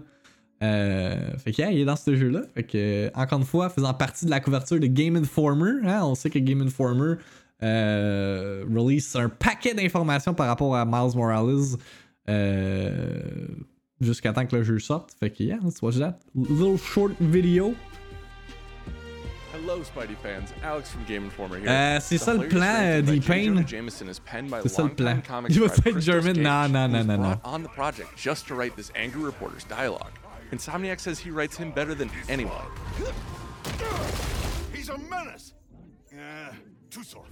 Euh, 0.62 1.36
fait 1.38 1.52
que, 1.52 1.72
il 1.72 1.80
est 1.80 1.84
dans 1.84 1.96
ce 1.96 2.16
jeu-là. 2.16 2.42
Fait 2.54 2.62
que, 2.62 3.10
encore 3.14 3.38
une 3.38 3.44
fois, 3.44 3.68
faisant 3.68 3.92
partie 3.92 4.24
de 4.24 4.30
la 4.30 4.40
couverture 4.40 4.80
de 4.80 4.86
Game 4.86 5.16
Informer, 5.16 5.86
hein, 5.86 6.00
on 6.04 6.14
sait 6.14 6.30
que 6.30 6.38
Game 6.38 6.62
Informer 6.62 7.16
release 7.60 9.14
un 9.16 9.28
paquet 9.28 9.74
d'informations 9.74 10.34
par 10.34 10.46
rapport 10.46 10.76
à 10.76 10.84
Miles 10.84 11.16
Morales 11.16 11.76
jusqu'à 14.00 14.32
temps 14.32 14.46
que 14.46 14.56
le 14.56 14.62
jeu 14.62 14.78
sorte. 14.78 15.12
Fait 15.18 15.30
que, 15.30 15.42
yeah, 15.42 15.58
let's 15.62 15.82
watch 15.82 15.98
that. 15.98 16.18
Little 16.34 16.78
short 16.78 17.12
video. 17.20 17.74
Hello, 19.64 19.80
Spidey 19.82 20.14
fans. 20.18 20.52
Alex 20.62 20.90
from 20.90 21.04
Game 21.04 21.24
Informer 21.24 21.58
here. 21.58 21.68
Euh, 21.70 21.98
c'est 21.98 22.18
The 22.18 22.22
ça 22.22 22.34
le 22.34 22.48
plan, 22.48 23.00
story 23.00 23.00
by 23.02 23.12
J. 23.12 23.18
D-Pain. 23.20 23.66
Jameson 23.66 24.08
is 24.10 24.18
penned 24.20 24.50
by 24.50 24.60
C'est 24.62 24.68
ça 24.68 24.82
le 24.82 24.90
plan. 24.90 25.22
comics 25.26 25.52
Il 25.54 25.60
va 25.60 25.66
être 25.86 26.00
German? 26.00 26.34
Gage, 26.34 26.42
Non, 26.42 26.68
non, 26.68 26.90
who 26.90 26.96
non, 26.98 27.04
non, 27.06 27.18
non. 27.22 27.40
on 27.44 27.62
the 27.62 27.68
project 27.70 28.10
just 28.14 28.46
to 28.48 28.54
write 28.54 28.76
this 28.76 28.90
angry 28.94 29.22
reporter's 29.24 29.64
dialogue. 29.64 30.12
Insomniac 30.52 31.00
says 31.00 31.18
he 31.18 31.30
writes 31.30 31.56
him 31.56 31.70
better 31.70 31.94
than 31.94 32.10
anyone. 32.28 32.66
He's 34.74 34.90
a 34.90 34.98
menace. 34.98 35.54
Uh, 36.12 36.52
too 36.90 37.02
soft. 37.02 37.30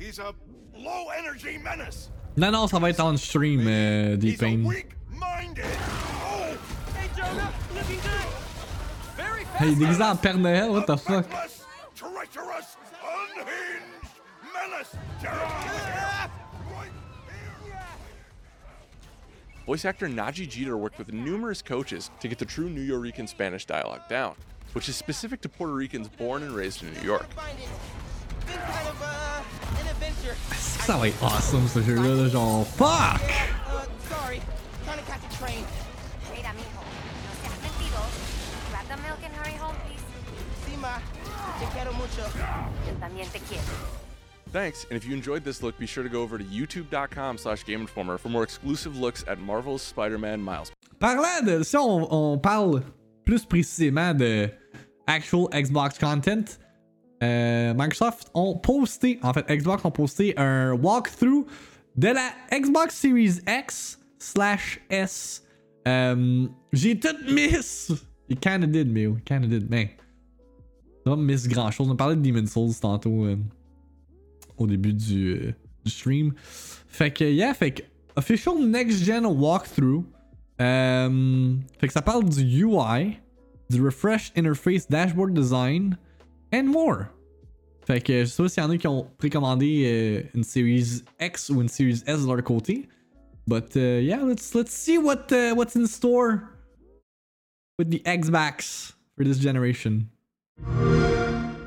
He's 0.00 0.18
a 0.18 0.34
low 0.76 1.10
energy 1.16 1.58
menace. 1.58 2.10
Non, 2.36 2.50
non, 2.50 2.66
ça 2.66 2.80
va 2.80 2.88
être 2.90 3.00
on 3.04 3.16
stream, 3.16 3.68
euh, 3.68 4.16
He's 4.16 4.34
a 4.34 4.36
D-Pain. 4.36 4.64
weak 4.64 4.96
minded. 5.10 5.64
Oh, 6.24 6.56
Hey, 6.96 7.08
Jonah, 7.16 7.52
looking 7.72 8.00
good. 8.00 8.51
Very 9.58 9.74
fast. 9.74 9.80
Hey, 9.80 9.86
déguisé 9.86 10.02
en 10.02 10.16
Père 10.16 10.38
Noël, 10.38 10.70
what 10.70 10.86
the 10.86 10.96
fuck? 10.96 11.26
treacherous, 11.94 12.76
unhinged 13.02 13.82
menace. 14.52 14.96
Voice 19.66 19.84
actor 19.84 20.08
Najee 20.08 20.48
Jeter 20.48 20.76
worked 20.76 20.98
with 20.98 21.12
numerous 21.12 21.62
coaches 21.62 22.10
to 22.20 22.28
get 22.28 22.38
the 22.38 22.44
true 22.44 22.68
Nuyorican 22.68 23.28
Spanish 23.28 23.64
dialogue 23.64 24.02
down, 24.08 24.34
which 24.72 24.88
is 24.88 24.96
specific 24.96 25.40
to 25.42 25.48
Puerto 25.48 25.72
Ricans 25.72 26.08
born 26.08 26.42
and 26.42 26.52
raised 26.52 26.82
in 26.82 26.92
New 26.92 27.00
York. 27.02 27.32
Find 27.34 27.58
it. 27.58 27.68
Been 28.46 28.58
kind 28.58 28.88
of 28.88 29.02
an 29.02 29.86
adventure. 29.88 30.36
Ça 30.56 30.98
va 30.98 31.08
être 31.08 31.22
awesome 31.22 31.68
ce 31.68 31.80
jeu-là, 31.80 32.22
là, 32.22 32.28
genre 32.28 32.66
fuck! 32.66 33.22
Uh, 33.68 33.84
sorry. 34.08 34.40
Trying 34.84 34.98
to 34.98 35.04
catch 35.04 35.22
a 35.22 35.36
train. 35.36 35.64
Sí, 40.82 40.88
ma. 40.88 40.98
Te 41.60 41.66
quiero 41.72 41.92
mucho. 41.92 42.22
Yo 42.86 42.94
también 42.98 43.28
te 43.32 43.38
quiero. 43.48 43.62
Thanks, 44.52 44.84
and 44.90 44.96
if 44.96 45.06
you 45.06 45.14
enjoyed 45.14 45.44
this 45.44 45.62
look, 45.62 45.78
be 45.78 45.86
sure 45.86 46.02
to 46.02 46.10
go 46.10 46.22
over 46.22 46.36
to 46.38 46.44
youtube.com 46.44 47.38
slash 47.38 47.64
GameInformer 47.64 48.18
for 48.18 48.28
more 48.28 48.42
exclusive 48.42 48.98
looks 48.98 49.24
at 49.28 49.38
Marvel's 49.38 49.80
Spider-Man 49.82 50.42
Miles. 50.42 50.72
Parlant 50.98 51.46
de. 51.46 51.62
Si 51.64 51.76
on, 51.76 52.06
on 52.12 52.38
parle 52.38 52.82
plus 53.24 53.44
précisément 53.44 54.12
de 54.16 54.50
actual 55.06 55.48
Xbox 55.52 55.98
content, 55.98 56.58
euh, 57.22 57.72
Microsoft 57.74 58.30
ont 58.34 58.56
posté, 58.56 59.18
en 59.22 59.32
fait, 59.32 59.46
Xbox 59.48 59.84
ont 59.84 59.90
posté 59.90 60.34
un 60.36 60.72
walkthrough 60.72 61.46
de 61.96 62.08
la 62.08 62.30
Xbox 62.52 62.94
Series 62.94 63.40
X 63.46 63.98
slash 64.18 64.80
S. 64.90 65.44
Euh, 65.86 66.46
J'ai 66.72 66.98
tout 66.98 67.16
miss! 67.30 67.92
It 68.28 68.40
kinda 68.40 68.66
did, 68.66 68.96
it 68.96 69.24
kinda 69.26 69.46
did, 69.46 69.68
mais. 69.68 69.90
Miss 71.06 71.48
grand 71.48 71.70
chose. 71.70 71.88
On 71.90 71.96
parlait 71.96 72.16
de 72.16 72.20
Demon's 72.20 72.50
Souls 72.50 72.74
tantôt 72.80 73.24
euh, 73.24 73.36
au 74.56 74.66
début 74.66 74.92
du, 74.92 75.32
euh, 75.32 75.54
du 75.84 75.90
stream. 75.90 76.32
Fait 76.88 77.10
que, 77.10 77.24
yeah, 77.24 77.54
fait 77.54 77.72
que, 77.72 77.82
official 78.16 78.58
next 78.58 79.04
gen 79.04 79.26
walkthrough. 79.26 80.04
Euh, 80.60 81.54
fait 81.78 81.86
que 81.88 81.92
ça 81.92 82.02
parle 82.02 82.28
du 82.28 82.64
UI, 82.64 83.18
du 83.68 83.82
refreshed 83.82 84.32
interface 84.36 84.88
dashboard 84.88 85.34
design, 85.34 85.96
and 86.52 86.64
more. 86.64 87.06
Fait 87.84 88.00
que 88.00 88.20
je 88.20 88.26
sais 88.26 88.42
pas 88.42 88.48
s'il 88.48 88.62
y 88.62 88.66
en 88.66 88.70
a 88.70 88.76
qui 88.76 88.86
ont 88.86 89.08
précommandé 89.18 90.24
une 90.34 90.44
Series 90.44 91.02
X 91.20 91.50
ou 91.50 91.60
une 91.60 91.68
Series 91.68 92.02
S 92.06 92.22
de 92.22 92.26
leur 92.26 92.44
côté. 92.44 92.88
But 93.46 93.74
uh, 93.76 94.00
yeah, 94.00 94.22
let's 94.22 94.54
let's 94.54 94.72
see 94.72 94.98
what 94.98 95.32
uh, 95.32 95.54
what's 95.54 95.74
in 95.74 95.86
store 95.86 96.48
with 97.78 97.90
the 97.90 98.00
Xbox 98.04 98.92
for 99.16 99.24
this 99.24 99.38
generation. 99.38 100.08
you 100.58 101.11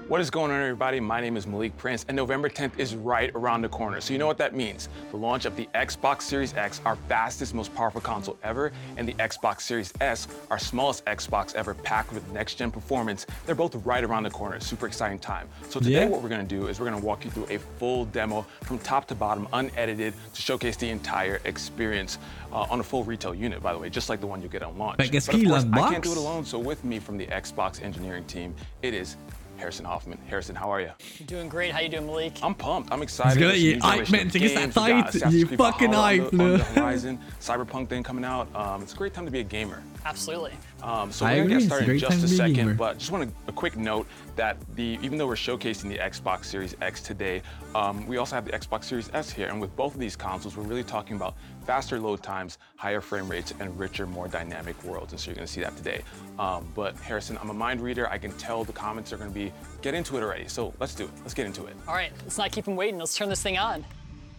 what 0.08 0.22
is 0.22 0.30
going 0.30 0.52
on, 0.52 0.62
everybody? 0.62 1.00
My 1.00 1.20
name 1.20 1.36
is 1.36 1.48
Malik 1.48 1.76
Prince, 1.78 2.06
and 2.08 2.16
November 2.16 2.48
10th 2.48 2.78
is 2.78 2.96
right 2.96 3.32
around 3.34 3.64
the 3.64 3.70
corner. 3.70 4.00
So, 4.00 4.14
you 4.14 4.20
know 4.20 4.28
what 4.28 4.38
that 4.38 4.54
means? 4.56 4.88
The 5.10 5.18
launch 5.18 5.46
of 5.46 5.56
the 5.56 5.68
Xbox 5.74 6.22
Series 6.22 6.54
X, 6.54 6.80
our 6.86 6.96
fastest, 7.10 7.56
most 7.56 7.74
powerful 7.74 8.00
console 8.02 8.38
ever, 8.44 8.72
and 8.98 9.08
the 9.08 9.14
Xbox 9.14 9.62
Series 9.62 9.92
S, 10.02 10.28
our 10.52 10.60
smallest 10.60 11.04
Xbox 11.06 11.56
ever, 11.56 11.74
packed 11.74 12.14
with 12.14 12.32
next 12.32 12.54
gen 12.54 12.70
performance. 12.70 13.26
They're 13.48 13.56
both 13.56 13.74
right 13.84 14.04
around 14.04 14.22
the 14.22 14.30
corner. 14.30 14.60
Super 14.60 14.86
exciting 14.86 15.18
time. 15.18 15.50
So, 15.70 15.80
today, 15.80 16.02
Yeah. 16.02 16.06
what 16.06 16.22
we're 16.22 16.30
gonna 16.30 16.44
do 16.44 16.68
is 16.68 16.80
we're 16.80 16.86
gonna 16.86 17.00
walk 17.00 17.26
you 17.26 17.32
through 17.32 17.48
a 17.50 17.58
full 17.58 18.06
demo 18.06 18.46
from 18.62 18.78
top 18.78 19.08
to 19.08 19.16
bottom, 19.16 19.48
unedited, 19.54 20.14
to 20.36 20.42
showcase 20.42 20.78
the 20.78 20.92
entire 20.92 21.42
experience 21.46 22.20
uh, 22.54 22.68
on 22.70 22.80
a 22.80 22.84
full 22.84 23.04
retail 23.04 23.34
unit, 23.34 23.64
by 23.64 23.74
the 23.74 23.80
way, 23.80 23.90
just 23.90 24.08
like 24.10 24.22
the 24.22 24.28
one 24.28 24.40
you 24.40 24.50
get 24.50 24.62
on 24.62 24.78
launch. 24.78 25.00
Qu'est-ce 25.00 25.26
But 25.26 25.36
of 25.36 25.48
course, 25.48 25.66
I 25.74 25.90
can't 25.90 26.04
do 26.04 26.12
it 26.12 26.18
alone. 26.18 26.46
So, 26.46 26.60
with 26.60 26.84
me 26.86 27.00
from 27.00 27.18
the 27.18 27.26
Xbox 27.26 27.82
engineering 27.82 28.26
team, 28.26 28.54
it 28.84 28.94
is 28.94 29.18
Harrison 29.58 29.86
Hoffman. 29.86 30.18
Harrison, 30.28 30.56
how 30.56 30.70
are 30.70 30.82
you? 30.82 30.92
Doing 31.26 31.48
great. 31.50 31.72
How 31.72 31.80
you 31.80 31.90
doing, 31.90 32.06
Malik? 32.06 32.38
I'm 32.44 32.54
pumped. 32.54 32.92
I'm 32.92 33.02
excited. 33.02 33.40
This 33.40 33.42
guy, 33.42 33.48
There's 33.48 33.62
he 33.62 33.74
new 33.74 33.80
generation 33.80 34.06
hype, 34.06 34.12
man. 34.12 34.28
of 34.28 34.34
Check 34.34 34.42
his 34.42 34.52
games. 34.54 34.76
We 34.76 34.82
got 34.82 34.90
appetite. 35.00 35.16
Assassin's 35.16 35.34
He 35.34 35.46
Creed 35.46 35.58
fucking 35.58 35.94
hype, 35.94 36.22
on 36.22 36.38
the, 36.38 36.44
on 36.44 36.52
the 36.54 36.58
horizon. 36.64 37.20
Cyberpunk 37.40 37.90
thing 37.90 38.04
coming 38.04 38.26
out. 38.26 38.54
Um, 38.56 38.84
it's 38.84 38.94
a 38.94 38.98
great 38.98 39.14
time 39.14 39.26
to 39.26 39.32
be 39.32 39.40
a 39.40 39.44
gamer. 39.44 39.82
Absolutely. 40.06 40.54
Um, 40.84 41.12
so 41.12 41.26
we're 41.26 41.38
gonna 41.48 41.50
get 41.60 41.62
started 41.64 41.90
in 41.90 41.98
just 41.98 42.18
a 42.18 42.20
to 42.20 42.26
a 42.26 42.28
second, 42.28 42.54
gamer. 42.54 42.74
but 42.76 43.00
just 43.00 43.12
want 43.12 43.24
a, 43.24 43.50
a 43.50 43.52
quick 43.52 43.76
note 43.76 44.06
that 44.36 44.58
the 44.76 45.00
even 45.02 45.18
though 45.18 45.26
we're 45.26 45.34
showcasing 45.34 45.90
the 45.90 45.98
Xbox 45.98 46.46
Series 46.46 46.76
X 46.82 47.02
today, 47.02 47.42
um, 47.74 48.06
we 48.06 48.18
also 48.18 48.36
have 48.36 48.46
the 48.46 48.52
Xbox 48.52 48.84
Series 48.84 49.10
S 49.14 49.32
here, 49.32 49.48
and 49.48 49.60
with 49.60 49.76
both 49.76 49.96
of 49.96 50.00
these 50.00 50.16
consoles, 50.16 50.56
we're 50.56 50.64
really 50.64 50.84
talking 50.84 51.16
about 51.16 51.36
faster 51.66 52.00
load 52.00 52.22
times, 52.24 52.58
higher 52.76 53.02
frame 53.02 53.28
rates, 53.28 53.54
and 53.60 53.78
richer, 53.78 54.06
more 54.06 54.28
dynamic 54.28 54.82
worlds. 54.84 55.14
And 55.14 55.20
so 55.20 55.32
you're 55.32 55.36
gonna 55.36 55.48
see 55.48 55.62
that 55.62 55.76
today. 55.76 56.02
Um, 56.40 56.68
but 56.76 56.96
Harrison, 56.98 57.38
I'm 57.42 57.50
a 57.50 57.54
mind 57.54 57.82
reader. 57.82 58.10
I 58.10 58.18
can 58.18 58.32
tell 58.34 58.64
the 58.64 58.74
comments 58.74 59.12
are 59.12 59.18
gonna 59.18 59.30
be 59.30 59.52
get 59.82 59.94
into 59.94 60.18
it 60.18 60.24
already. 60.24 60.48
So 60.48 60.74
let's 60.80 60.96
do 60.96 61.06
it. 61.06 61.12
Let's 61.22 61.34
get 61.34 61.46
into 61.46 61.66
it. 61.66 61.76
All 61.88 61.96
right. 61.96 62.12
Let's 62.24 62.38
not 62.38 62.52
keep 62.52 62.68
him 62.68 62.76
waiting. 62.76 63.00
Let's 63.00 63.16
turn 63.16 63.30
this 63.30 63.42
thing 63.42 63.58
on. 63.58 63.84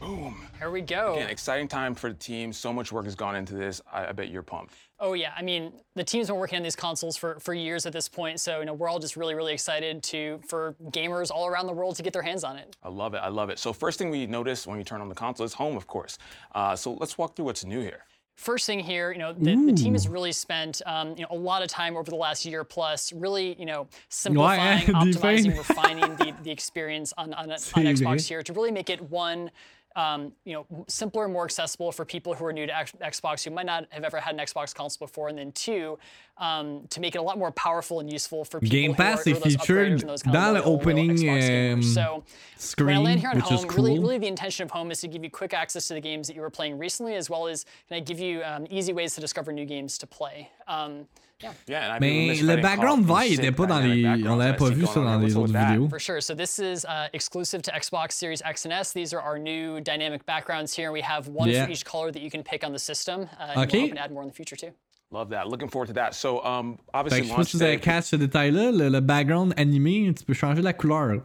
Boom. 0.01 0.47
Here 0.59 0.71
we 0.71 0.81
go. 0.83 1.15
Again, 1.15 1.31
exciting 1.31 1.69
time 1.69 1.95
for 1.95 2.11
the 2.11 2.19
team. 2.19 2.53
So 2.53 2.73
much 2.73 2.93
work 2.93 3.05
has 3.05 3.15
gone 3.15 3.37
into 3.37 3.55
this. 3.55 3.81
I, 3.91 4.09
I 4.09 4.13
bet 4.13 4.29
you're 4.29 4.43
pumped. 4.43 4.75
Oh 4.99 5.13
yeah. 5.15 5.33
I 5.37 5.43
mean, 5.43 5.73
the 5.95 6.05
team's 6.05 6.29
been 6.29 6.37
working 6.37 6.57
on 6.57 6.63
these 6.63 6.77
consoles 6.77 7.17
for, 7.17 7.39
for 7.41 7.55
years 7.55 7.87
at 7.87 7.93
this 7.93 8.09
point. 8.09 8.41
So 8.41 8.61
you 8.61 8.67
know, 8.67 8.75
we're 8.75 8.89
all 8.89 8.99
just 8.99 9.17
really 9.17 9.35
really 9.35 9.53
excited 9.53 10.03
to 10.05 10.41
for 10.47 10.75
gamers 10.91 11.31
all 11.31 11.47
around 11.47 11.67
the 11.67 11.73
world 11.73 11.97
to 11.97 12.03
get 12.03 12.13
their 12.13 12.23
hands 12.23 12.45
on 12.45 12.57
it. 12.57 12.77
I 12.83 12.89
love 12.89 13.15
it. 13.15 13.19
I 13.19 13.29
love 13.29 13.51
it. 13.51 13.59
So 13.59 13.73
first 13.73 13.99
thing 13.99 14.11
we 14.11 14.27
notice 14.27 14.67
when 14.67 14.77
we 14.79 14.85
turn 14.85 15.01
on 15.01 15.09
the 15.09 15.15
console 15.15 15.45
is 15.47 15.55
home, 15.55 15.77
of 15.77 15.87
course. 15.87 16.19
Uh, 16.55 16.77
so 16.77 16.93
let's 16.95 17.19
walk 17.19 17.37
through 17.37 17.47
what's 17.47 17.65
new 17.65 17.81
here. 17.81 18.05
First 18.37 18.67
thing 18.67 18.81
here, 18.81 19.13
you 19.13 19.19
know, 19.19 19.33
the, 19.33 19.57
the 19.57 19.73
team 19.73 19.95
has 19.95 20.07
really 20.09 20.33
spent 20.33 20.83
um, 20.85 21.15
you 21.17 21.23
know 21.23 21.29
a 21.31 21.37
lot 21.37 21.63
of 21.63 21.69
time 21.69 21.97
over 21.97 22.11
the 22.11 22.17
last 22.17 22.45
year 22.45 22.65
plus, 22.65 23.11
really 23.15 23.57
you 23.59 23.65
know 23.65 23.89
simplifying, 24.11 24.87
Definitely. 24.87 25.13
optimizing, 25.13 25.57
refining 25.57 26.17
the, 26.17 26.35
the 26.43 26.51
experience 26.51 27.15
on 27.17 27.33
on, 27.33 27.51
on 27.51 27.57
Xbox 27.57 28.29
here 28.29 28.43
to 28.43 28.53
really 28.53 28.71
make 28.71 28.91
it 28.91 29.01
one. 29.11 29.51
Um, 29.97 30.33
you 30.45 30.53
know, 30.53 30.85
simpler, 30.89 31.27
more 31.27 31.45
accessible 31.45 31.91
for 31.91 32.05
people 32.05 32.35
who 32.35 32.45
are 32.45 32.53
new 32.53 32.67
to 32.67 32.77
X- 32.79 32.93
Xbox 33.03 33.43
who 33.43 33.51
might 33.51 33.65
not 33.65 33.87
have 33.89 34.05
ever 34.05 34.21
had 34.21 34.35
an 34.35 34.41
Xbox 34.41 34.75
console 34.75 35.07
before, 35.07 35.29
and 35.29 35.39
then 35.39 35.53
two, 35.53 35.99
um, 36.37 36.83
to 36.91 37.01
make 37.01 37.15
it 37.15 37.19
a 37.19 37.23
lot 37.23 37.39
more 37.39 37.51
powerful 37.51 38.01
and 38.01 38.13
useful 38.13 38.45
for 38.45 38.61
people 38.61 38.73
Game 38.77 38.93
who 38.93 39.03
are, 39.03 39.07
Pass 39.17 39.25
who 39.25 39.31
are 39.31 39.35
those 39.35 39.43
featured 39.45 39.89
upgraders 39.93 40.01
and 40.03 40.11
those 40.11 40.23
kind 40.23 40.37
of 40.37 40.67
loyal 40.67 40.75
opening, 40.75 41.11
um, 41.31 41.83
So 41.83 42.25
when 42.77 42.95
I 42.95 42.99
land 42.99 43.21
here 43.21 43.31
which 43.33 43.45
home, 43.45 43.69
really, 43.69 43.95
cool. 43.95 44.03
really 44.03 44.19
the 44.19 44.27
intention 44.27 44.65
of 44.65 44.71
home 44.71 44.91
is 44.91 45.01
to 45.01 45.09
give 45.09 45.25
you 45.25 45.31
quick 45.31 45.55
access 45.55 45.89
to 45.89 45.95
the 45.95 46.01
games 46.01 46.27
that 46.27 46.37
you 46.37 46.43
were 46.43 46.51
playing 46.51 46.77
recently, 46.77 47.15
as 47.15 47.31
well 47.31 47.47
as 47.47 47.65
kind 47.89 47.99
of 47.99 48.07
give 48.07 48.21
you 48.21 48.43
um, 48.45 48.67
easy 48.69 48.93
ways 48.93 49.15
to 49.15 49.23
discover 49.23 49.51
new 49.51 49.65
games 49.65 49.97
to 49.97 50.07
play. 50.07 50.51
And 51.45 52.01
Mais 52.01 52.41
le 52.41 52.57
background 52.63 53.01
out 53.11 53.21
these 53.21 53.29
VAI 53.29 53.35
était 53.35 53.43
sick 53.49 53.57
pas 53.57 53.67
dans 53.67 53.81
les. 53.81 54.07
On 54.27 54.37
l'avait 54.37 54.57
pas 54.57 54.71
vu 54.71 54.87
ça 54.87 55.01
dans 55.01 55.19
les 55.19 55.37
autres 55.37 55.53
vidéos. 55.53 55.89
For 55.91 56.01
sure. 56.01 56.23
So 56.23 56.35
this 56.35 56.59
is 56.59 56.87
uh, 56.87 57.09
exclusive 57.13 57.61
to 57.63 57.71
Xbox 57.73 58.13
Series 58.13 58.41
X 58.43 58.65
and 58.65 58.73
S. 58.73 58.93
These 58.93 59.13
are 59.13 59.21
our 59.21 59.39
new 59.39 59.81
dynamic 59.83 60.25
backgrounds 60.25 60.73
here. 60.75 60.91
We 60.93 61.03
have 61.03 61.29
one 61.29 61.51
Yeah. 61.51 61.67
for 61.67 61.71
each 61.73 61.85
color 61.85 62.11
that 62.11 62.23
you 62.23 62.31
can 62.31 62.43
pick 62.43 62.65
on 62.65 62.73
the 62.73 62.79
system. 62.79 63.29
Uh, 63.39 63.53
and 63.55 63.59
Okay. 63.67 63.81
hoping 63.81 63.97
to 63.97 64.01
add 64.01 64.13
more 64.13 64.23
in 64.23 64.29
the 64.29 64.35
future 64.35 64.57
too. 64.57 64.73
Love 65.11 65.29
that. 65.31 65.47
Looking 65.47 65.69
forward 65.69 65.89
to 65.89 65.93
that. 65.95 66.15
So, 66.15 66.43
um, 66.43 66.77
Fait 66.77 66.83
obviously, 66.95 67.21
que 67.21 67.27
je 67.29 67.33
launch 67.35 67.47
si 67.51 67.57
vous 67.59 67.63
avez 67.63 67.79
catch 67.81 68.05
ce 68.07 68.17
détail-là, 68.17 68.73
le, 68.73 68.89
le 68.89 69.01
background 69.01 69.53
animé, 69.59 70.13
tu 70.17 70.25
peux 70.25 70.33
changer 70.35 70.63
la 70.63 70.73
couleur. 70.73 71.21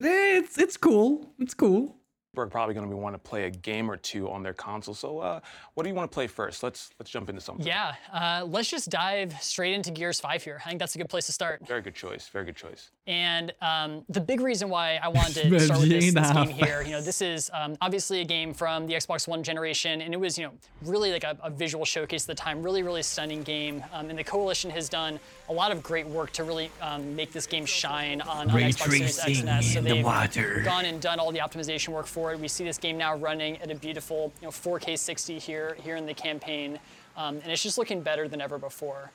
It's, 0.00 0.58
it's 0.58 0.76
cool. 0.76 1.20
It's 1.38 1.54
cool. 1.54 1.94
We're 2.34 2.46
probably 2.46 2.74
going 2.74 2.88
to 2.88 2.94
be 2.94 2.98
want 2.98 3.14
to 3.14 3.18
play 3.18 3.44
a 3.44 3.50
game 3.50 3.90
or 3.90 3.98
two 3.98 4.30
on 4.30 4.42
their 4.42 4.54
console. 4.54 4.94
So, 4.94 5.18
uh, 5.18 5.40
what 5.74 5.82
do 5.82 5.90
you 5.90 5.94
want 5.94 6.10
to 6.10 6.14
play 6.14 6.26
first? 6.26 6.62
Let's 6.62 6.88
let's 6.98 7.10
jump 7.10 7.28
into 7.28 7.42
something. 7.42 7.66
Yeah. 7.66 7.92
Uh, 8.10 8.46
let's 8.48 8.70
just 8.70 8.88
dive 8.88 9.34
straight 9.42 9.74
into 9.74 9.90
Gears 9.90 10.18
5 10.18 10.42
here. 10.42 10.62
I 10.64 10.68
think 10.70 10.78
that's 10.78 10.94
a 10.94 10.98
good 10.98 11.10
place 11.10 11.26
to 11.26 11.32
start. 11.32 11.60
Very 11.66 11.82
good 11.82 11.94
choice. 11.94 12.28
Very 12.28 12.46
good 12.46 12.56
choice. 12.56 12.90
And 13.06 13.52
um, 13.60 14.06
the 14.08 14.20
big 14.20 14.40
reason 14.40 14.70
why 14.70 14.98
I 15.02 15.08
wanted 15.08 15.50
to 15.50 15.60
start 15.60 15.80
with 15.80 15.90
this, 15.90 16.14
this 16.14 16.30
game 16.30 16.48
here, 16.48 16.80
you 16.80 16.92
know, 16.92 17.02
this 17.02 17.20
is 17.20 17.50
um, 17.52 17.76
obviously 17.82 18.22
a 18.22 18.24
game 18.24 18.54
from 18.54 18.86
the 18.86 18.94
Xbox 18.94 19.28
One 19.28 19.42
generation, 19.42 20.00
and 20.00 20.14
it 20.14 20.20
was, 20.20 20.38
you 20.38 20.46
know, 20.46 20.52
really 20.86 21.12
like 21.12 21.24
a, 21.24 21.36
a 21.42 21.50
visual 21.50 21.84
showcase 21.84 22.22
at 22.24 22.28
the 22.28 22.34
time. 22.34 22.62
Really, 22.62 22.82
really 22.82 23.02
stunning 23.02 23.42
game. 23.42 23.84
Um, 23.92 24.08
and 24.08 24.18
the 24.18 24.24
Coalition 24.24 24.70
has 24.70 24.88
done 24.88 25.20
a 25.50 25.52
lot 25.52 25.70
of 25.70 25.82
great 25.82 26.06
work 26.06 26.30
to 26.32 26.44
really 26.44 26.70
um, 26.80 27.14
make 27.14 27.30
this 27.30 27.46
game 27.46 27.66
shine 27.66 28.22
on, 28.22 28.50
on 28.50 28.58
Xbox 28.58 28.90
Series 28.90 29.18
X 29.18 29.40
and 29.40 29.48
S. 29.50 29.66
So 29.66 29.72
tracing 29.72 29.78
in 29.78 29.84
the 29.84 29.94
they've 29.96 30.04
water. 30.04 30.62
gone 30.64 30.86
and 30.86 30.98
done 30.98 31.18
all 31.18 31.30
the 31.30 31.40
optimization 31.40 31.88
work 31.88 32.06
for 32.06 32.21
it. 32.30 32.38
We 32.38 32.46
see 32.46 32.62
this 32.62 32.78
game 32.78 32.96
now 32.96 33.16
running 33.16 33.60
at 33.62 33.70
a 33.70 33.74
beautiful, 33.74 34.32
you 34.40 34.46
know, 34.46 34.52
4K 34.52 34.96
60 34.96 35.38
here 35.40 35.76
here 35.82 35.96
in 35.96 36.06
the 36.06 36.14
campaign, 36.14 36.78
um, 37.16 37.38
and 37.42 37.50
it's 37.50 37.62
just 37.62 37.78
looking 37.78 38.02
better 38.02 38.28
than 38.28 38.40
ever 38.40 38.58
before. 38.58 39.10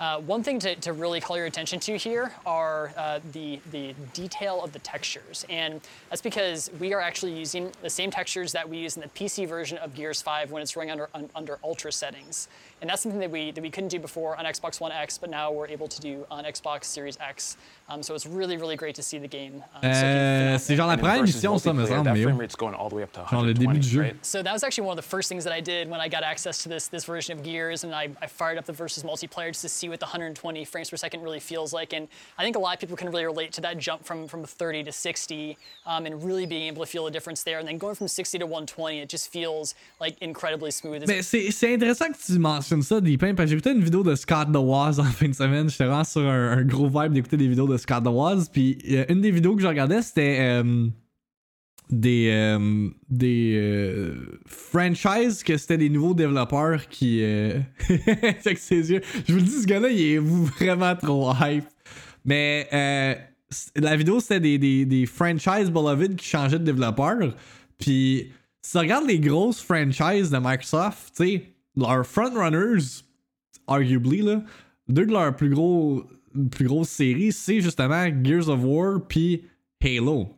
Uh, 0.00 0.18
one 0.20 0.42
thing 0.42 0.58
to, 0.58 0.74
to 0.76 0.94
really 0.94 1.20
call 1.20 1.36
your 1.36 1.44
attention 1.44 1.78
to 1.78 1.94
here 1.98 2.32
are 2.46 2.90
uh, 2.96 3.20
the, 3.32 3.60
the 3.70 3.94
detail 4.14 4.64
of 4.64 4.72
the 4.72 4.78
textures. 4.78 5.44
And 5.50 5.78
that's 6.08 6.22
because 6.22 6.70
we 6.80 6.94
are 6.94 7.02
actually 7.02 7.38
using 7.38 7.70
the 7.82 7.90
same 7.90 8.10
textures 8.10 8.50
that 8.52 8.66
we 8.66 8.78
use 8.78 8.96
in 8.96 9.02
the 9.02 9.08
PC 9.08 9.46
version 9.46 9.76
of 9.76 9.94
Gears 9.94 10.22
5 10.22 10.52
when 10.52 10.62
it's 10.62 10.74
running 10.74 10.90
under, 10.90 11.10
un, 11.12 11.28
under 11.34 11.58
ultra 11.62 11.92
settings. 11.92 12.48
And 12.80 12.88
that's 12.88 13.02
something 13.02 13.20
that 13.20 13.30
we, 13.30 13.50
that 13.50 13.60
we 13.62 13.70
couldn't 13.70 13.88
do 13.90 13.98
before 13.98 14.36
on 14.38 14.44
Xbox 14.44 14.80
One 14.80 14.92
X, 14.92 15.18
but 15.18 15.30
now 15.30 15.52
we're 15.52 15.68
able 15.68 15.88
to 15.88 16.00
do 16.00 16.26
on 16.30 16.44
Xbox 16.44 16.84
Series 16.84 17.18
X. 17.20 17.56
Um, 17.88 18.02
so 18.02 18.14
it's 18.14 18.26
really, 18.26 18.56
really 18.56 18.76
great 18.76 18.94
to 18.94 19.02
see 19.02 19.18
the 19.18 19.28
game. 19.28 19.62
Um, 19.82 19.82
so 19.82 19.88
Euh, 19.90 20.58
c'est 20.58 20.76
genre 20.76 20.86
la 20.86 20.92
And 20.94 21.00
in 21.00 21.02
première 21.04 21.20
versus 21.20 21.34
mission, 21.36 21.58
ça, 21.58 21.72
me 21.72 21.82
multiplayer, 21.82 21.88
semble, 21.96 22.04
that 22.04 22.14
mais 22.14 22.22
frame 22.22 22.38
rate's 22.38 22.56
going 22.56 22.74
all 22.74 22.88
the 22.88 22.94
way 22.94 23.02
up 23.02 23.12
to 23.12 23.20
Genre 23.28 23.42
le 23.44 23.52
début 23.54 23.66
120, 23.66 23.80
du 23.80 23.88
jeu. 23.88 24.16
So 24.22 24.42
that 24.42 24.52
was 24.52 24.62
actually 24.62 24.86
one 24.86 24.96
of 24.98 25.04
the 25.04 25.08
first 25.08 25.28
things 25.28 25.44
that 25.44 25.52
I 25.52 25.60
did 25.60 25.88
when 25.90 26.00
I 26.00 26.08
got 26.08 26.22
access 26.22 26.62
to 26.62 26.68
this 26.68 26.88
this 26.88 27.04
version 27.04 27.36
of 27.38 27.44
Gears, 27.44 27.84
and 27.84 27.94
I, 27.94 28.08
I 28.22 28.26
fired 28.26 28.58
up 28.58 28.64
the 28.64 28.72
versus 28.72 29.02
multiplayer 29.02 29.48
just 29.48 29.62
to 29.62 29.68
see 29.68 29.88
what 29.88 29.98
the 30.00 30.06
120 30.06 30.64
frames 30.64 30.88
per 30.90 30.96
second 30.96 31.22
really 31.22 31.40
feels 31.40 31.72
like. 31.72 31.92
And 31.92 32.08
I 32.38 32.44
think 32.44 32.56
a 32.56 32.60
lot 32.60 32.74
of 32.74 32.80
people 32.80 32.96
can 32.96 33.10
really 33.10 33.24
relate 33.26 33.52
to 33.54 33.60
that 33.62 33.78
jump 33.78 34.04
from 34.04 34.28
from 34.28 34.44
30 34.44 34.84
to 34.84 34.92
60, 34.92 35.56
um, 35.86 36.06
and 36.06 36.22
really 36.24 36.46
being 36.46 36.66
able 36.68 36.84
to 36.84 36.90
feel 36.90 37.04
the 37.04 37.10
difference 37.10 37.42
there. 37.42 37.58
And 37.58 37.66
then 37.66 37.78
going 37.78 37.94
from 37.96 38.08
60 38.08 38.38
to 38.38 38.46
120, 38.46 39.00
it 39.00 39.08
just 39.08 39.30
feels 39.32 39.74
like 40.00 40.16
incredibly 40.20 40.70
smooth. 40.70 41.04
Mais 41.08 41.22
c'est 41.22 41.50
c'est 41.50 41.74
intéressant 41.74 42.12
que 42.12 42.18
tu 42.24 42.38
mentionnes 42.38 42.69
ça, 42.82 43.00
Deepin, 43.00 43.34
parce 43.34 43.46
que 43.46 43.50
j'écoutais 43.56 43.72
une 43.72 43.82
vidéo 43.82 44.02
de 44.02 44.14
Scott 44.14 44.50
DeWaz 44.50 45.00
en 45.00 45.04
fin 45.04 45.28
de 45.28 45.34
semaine. 45.34 45.68
J'étais 45.68 45.84
vraiment 45.84 46.04
sur 46.04 46.22
un, 46.22 46.62
gros 46.62 46.88
vibe 46.88 47.12
d'écouter 47.12 47.36
des 47.36 47.48
vidéos 47.48 47.66
de 47.66 47.76
Scott 47.76 48.02
DeWaz. 48.02 48.48
Puis 48.48 48.78
une 49.08 49.20
des 49.20 49.30
vidéos 49.30 49.56
que 49.56 49.62
je 49.62 49.66
regardais, 49.66 50.02
c'était 50.02 50.38
euh, 50.40 50.86
des, 51.90 52.28
euh, 52.30 52.88
des 53.08 53.54
euh, 53.56 54.40
franchises 54.46 55.42
que 55.42 55.56
c'était 55.56 55.78
des 55.78 55.88
nouveaux 55.88 56.14
développeurs 56.14 56.88
qui. 56.88 57.22
Avec 58.44 58.58
ses 58.58 58.92
yeux. 58.92 59.00
Je 59.26 59.32
vous 59.32 59.38
le 59.38 59.44
dis, 59.44 59.62
ce 59.62 59.66
gars-là, 59.66 59.88
il 59.90 60.00
est 60.00 60.18
vraiment 60.18 60.94
trop 60.94 61.32
hype. 61.40 61.66
Mais 62.24 62.68
la 63.74 63.96
vidéo, 63.96 64.20
c'était 64.20 64.40
des, 64.40 64.58
des, 64.58 64.84
des 64.84 65.06
franchises 65.06 65.70
Beloved 65.70 66.16
qui 66.16 66.26
changeaient 66.26 66.58
de 66.58 66.64
développeur. 66.64 67.34
Puis, 67.78 68.30
si 68.62 68.72
tu 68.72 68.78
regardes 68.78 69.06
les 69.06 69.18
grosses 69.18 69.62
franchises 69.62 70.30
de 70.30 70.38
Microsoft, 70.38 71.12
tu 71.16 71.24
sais, 71.24 71.54
leurs 71.76 72.06
frontrunners, 72.06 73.02
arguably, 73.66 74.22
là, 74.22 74.42
deux 74.88 75.06
de 75.06 75.12
leurs 75.12 75.34
plus 75.36 75.50
gros 75.50 76.04
grosses 76.34 76.88
séries, 76.88 77.32
c'est 77.32 77.60
justement 77.60 78.06
Gears 78.22 78.48
of 78.48 78.60
War 78.62 79.00
puis 79.06 79.44
Halo. 79.82 80.28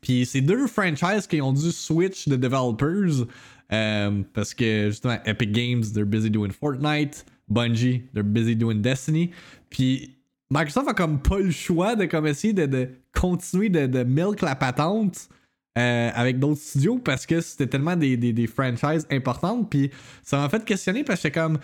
Puis 0.00 0.26
c'est 0.26 0.40
deux 0.40 0.66
franchises 0.66 1.26
qui 1.26 1.40
ont 1.40 1.52
dû 1.52 1.72
switch 1.72 2.28
de 2.28 2.36
developers 2.36 3.26
euh, 3.72 4.22
parce 4.32 4.54
que 4.54 4.90
justement 4.90 5.18
Epic 5.24 5.52
Games, 5.52 5.82
they're 5.92 6.06
busy 6.06 6.30
doing 6.30 6.50
Fortnite, 6.50 7.24
Bungie, 7.48 8.02
they're 8.14 8.22
busy 8.22 8.54
doing 8.54 8.80
Destiny. 8.80 9.30
Puis 9.68 10.16
Microsoft 10.50 10.88
a 10.88 10.94
comme 10.94 11.20
pas 11.20 11.40
le 11.40 11.50
choix 11.50 11.96
de 11.96 12.04
comme 12.04 12.26
essayer 12.26 12.52
de, 12.52 12.66
de 12.66 12.88
continuer 13.12 13.68
de, 13.68 13.86
de 13.86 14.04
milk 14.04 14.42
la 14.42 14.54
patente 14.54 15.28
euh, 15.76 16.10
avec 16.14 16.38
d'autres 16.38 16.60
studios 16.60 16.98
parce 16.98 17.26
que 17.26 17.40
c'était 17.40 17.66
tellement 17.66 17.96
des, 17.96 18.16
des, 18.16 18.32
des 18.32 18.46
franchises 18.46 19.06
importantes. 19.10 19.68
Puis 19.68 19.90
ça 20.22 20.38
m'a 20.38 20.48
fait 20.48 20.64
questionner 20.64 21.04
parce 21.04 21.20
que 21.20 21.28
j'étais 21.28 21.40
comme 21.40 21.58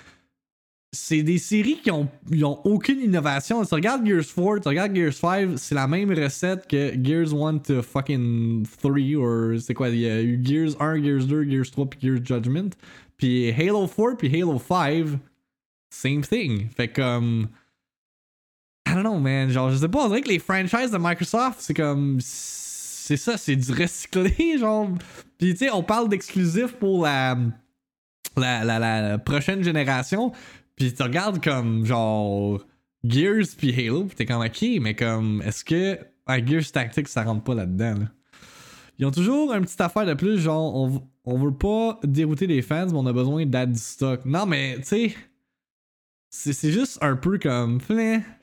c'est 0.95 1.23
des 1.23 1.39
séries 1.39 1.81
qui 1.83 1.91
ont, 1.91 2.07
ils 2.31 2.45
ont 2.45 2.61
aucune 2.65 3.01
innovation. 3.01 3.65
Tu 3.65 3.75
regardes 3.75 4.07
Gears 4.07 4.27
4, 4.35 4.61
tu 4.61 4.69
regardes 4.69 4.95
Gears 4.95 5.15
5, 5.15 5.57
c'est 5.57 5.75
la 5.75 5.87
même 5.87 6.11
recette 6.11 6.67
que 6.67 6.93
Gears 7.03 7.33
1 7.33 7.59
to 7.59 7.83
fucking 7.83 8.67
3 8.83 8.93
ou 9.17 9.59
c'est 9.59 9.73
quoi, 9.73 9.89
il 9.89 10.01
y 10.01 10.07
a 10.07 10.21
eu 10.21 10.39
Gears 10.45 10.81
1, 10.81 11.03
Gears 11.03 11.25
2, 11.25 11.51
Gears 11.51 11.71
3 11.71 11.87
puis 11.87 12.01
Gears 12.03 12.25
Judgment. 12.25 12.71
Puis 13.17 13.51
Halo 13.53 13.87
4 13.89 14.19
puis 14.19 14.43
Halo 14.43 14.59
5, 14.59 15.19
same 15.89 16.21
thing. 16.21 16.69
Fait 16.77 16.89
comme 16.89 17.49
I 18.87 18.93
don't 18.93 19.05
know 19.05 19.19
man, 19.19 19.49
genre 19.49 19.71
je 19.71 19.77
sais 19.77 19.89
pas, 19.89 20.05
on 20.05 20.09
dirait 20.09 20.21
que 20.21 20.29
les 20.29 20.39
franchises 20.39 20.91
de 20.91 20.99
Microsoft, 20.99 21.61
c'est 21.61 21.75
comme 21.75 22.21
c'est 23.17 23.31
ça, 23.31 23.37
c'est 23.37 23.57
du 23.57 23.73
recyclé 23.73 24.57
genre. 24.59 24.89
Puis 25.39 25.53
tu 25.53 25.59
sais, 25.59 25.71
on 25.71 25.83
parle 25.83 26.09
d'exclusif 26.09 26.73
pour 26.73 27.03
la 27.03 27.37
la, 28.37 28.65
la, 28.65 29.19
prochaine 29.19 29.63
génération. 29.63 30.33
Puis 30.77 30.95
tu 30.95 31.03
regardes 31.03 31.43
comme 31.43 31.85
genre 31.85 32.65
Gears 33.05 33.47
puis 33.59 33.75
Halo, 33.75 34.05
puis 34.05 34.17
t'es 34.17 34.25
comme 34.25 34.43
ok, 34.43 34.65
mais 34.81 34.95
comme 34.95 35.43
est-ce 35.43 35.63
que 35.63 35.99
à 36.27 36.45
Gears 36.45 36.73
Tactics 36.73 37.09
ça 37.09 37.25
rentre 37.25 37.45
pas 37.45 37.55
là-dedans 37.55 38.01
là? 38.01 38.07
Ils 38.99 39.07
ont 39.07 39.11
toujours 39.11 39.53
une 39.53 39.63
petite 39.63 39.81
affaire 39.81 40.07
de 40.07 40.15
plus, 40.15 40.39
genre 40.39 40.75
on, 40.75 41.03
on 41.25 41.39
veut 41.39 41.55
pas 41.55 41.99
dérouter 42.05 42.47
les 42.47 42.63
fans, 42.63 42.87
mais 42.87 42.97
on 42.97 43.07
a 43.07 43.13
besoin 43.13 43.45
d'add 43.45 43.73
du 43.73 43.79
stock. 43.79 44.25
Non 44.25 44.47
mais 44.47 44.77
tu 44.77 44.85
sais, 44.85 45.15
c'est 46.31 46.73
juste 46.73 46.99
un 47.03 47.17
peu 47.17 47.39
comme, 47.39 47.79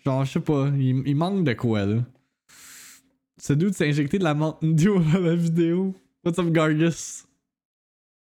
genre 0.05 0.25
je 0.25 0.31
sais 0.31 0.39
pas, 0.39 0.67
il 0.77 1.15
manque 1.15 1.43
de 1.43 1.53
quoi 1.53 1.85
là. 1.87 2.03
Ce 3.41 3.53
dude 3.53 3.73
s'est 3.73 3.87
injecté 3.87 4.17
de 4.19 4.23
la 4.23 4.33
Mountain 4.33 4.71
Dew 4.75 4.97
à 5.15 5.19
la 5.19 5.35
vidéo. 5.35 5.93
What's 6.23 6.37
up 6.39 6.47
Gargus? 6.47 7.25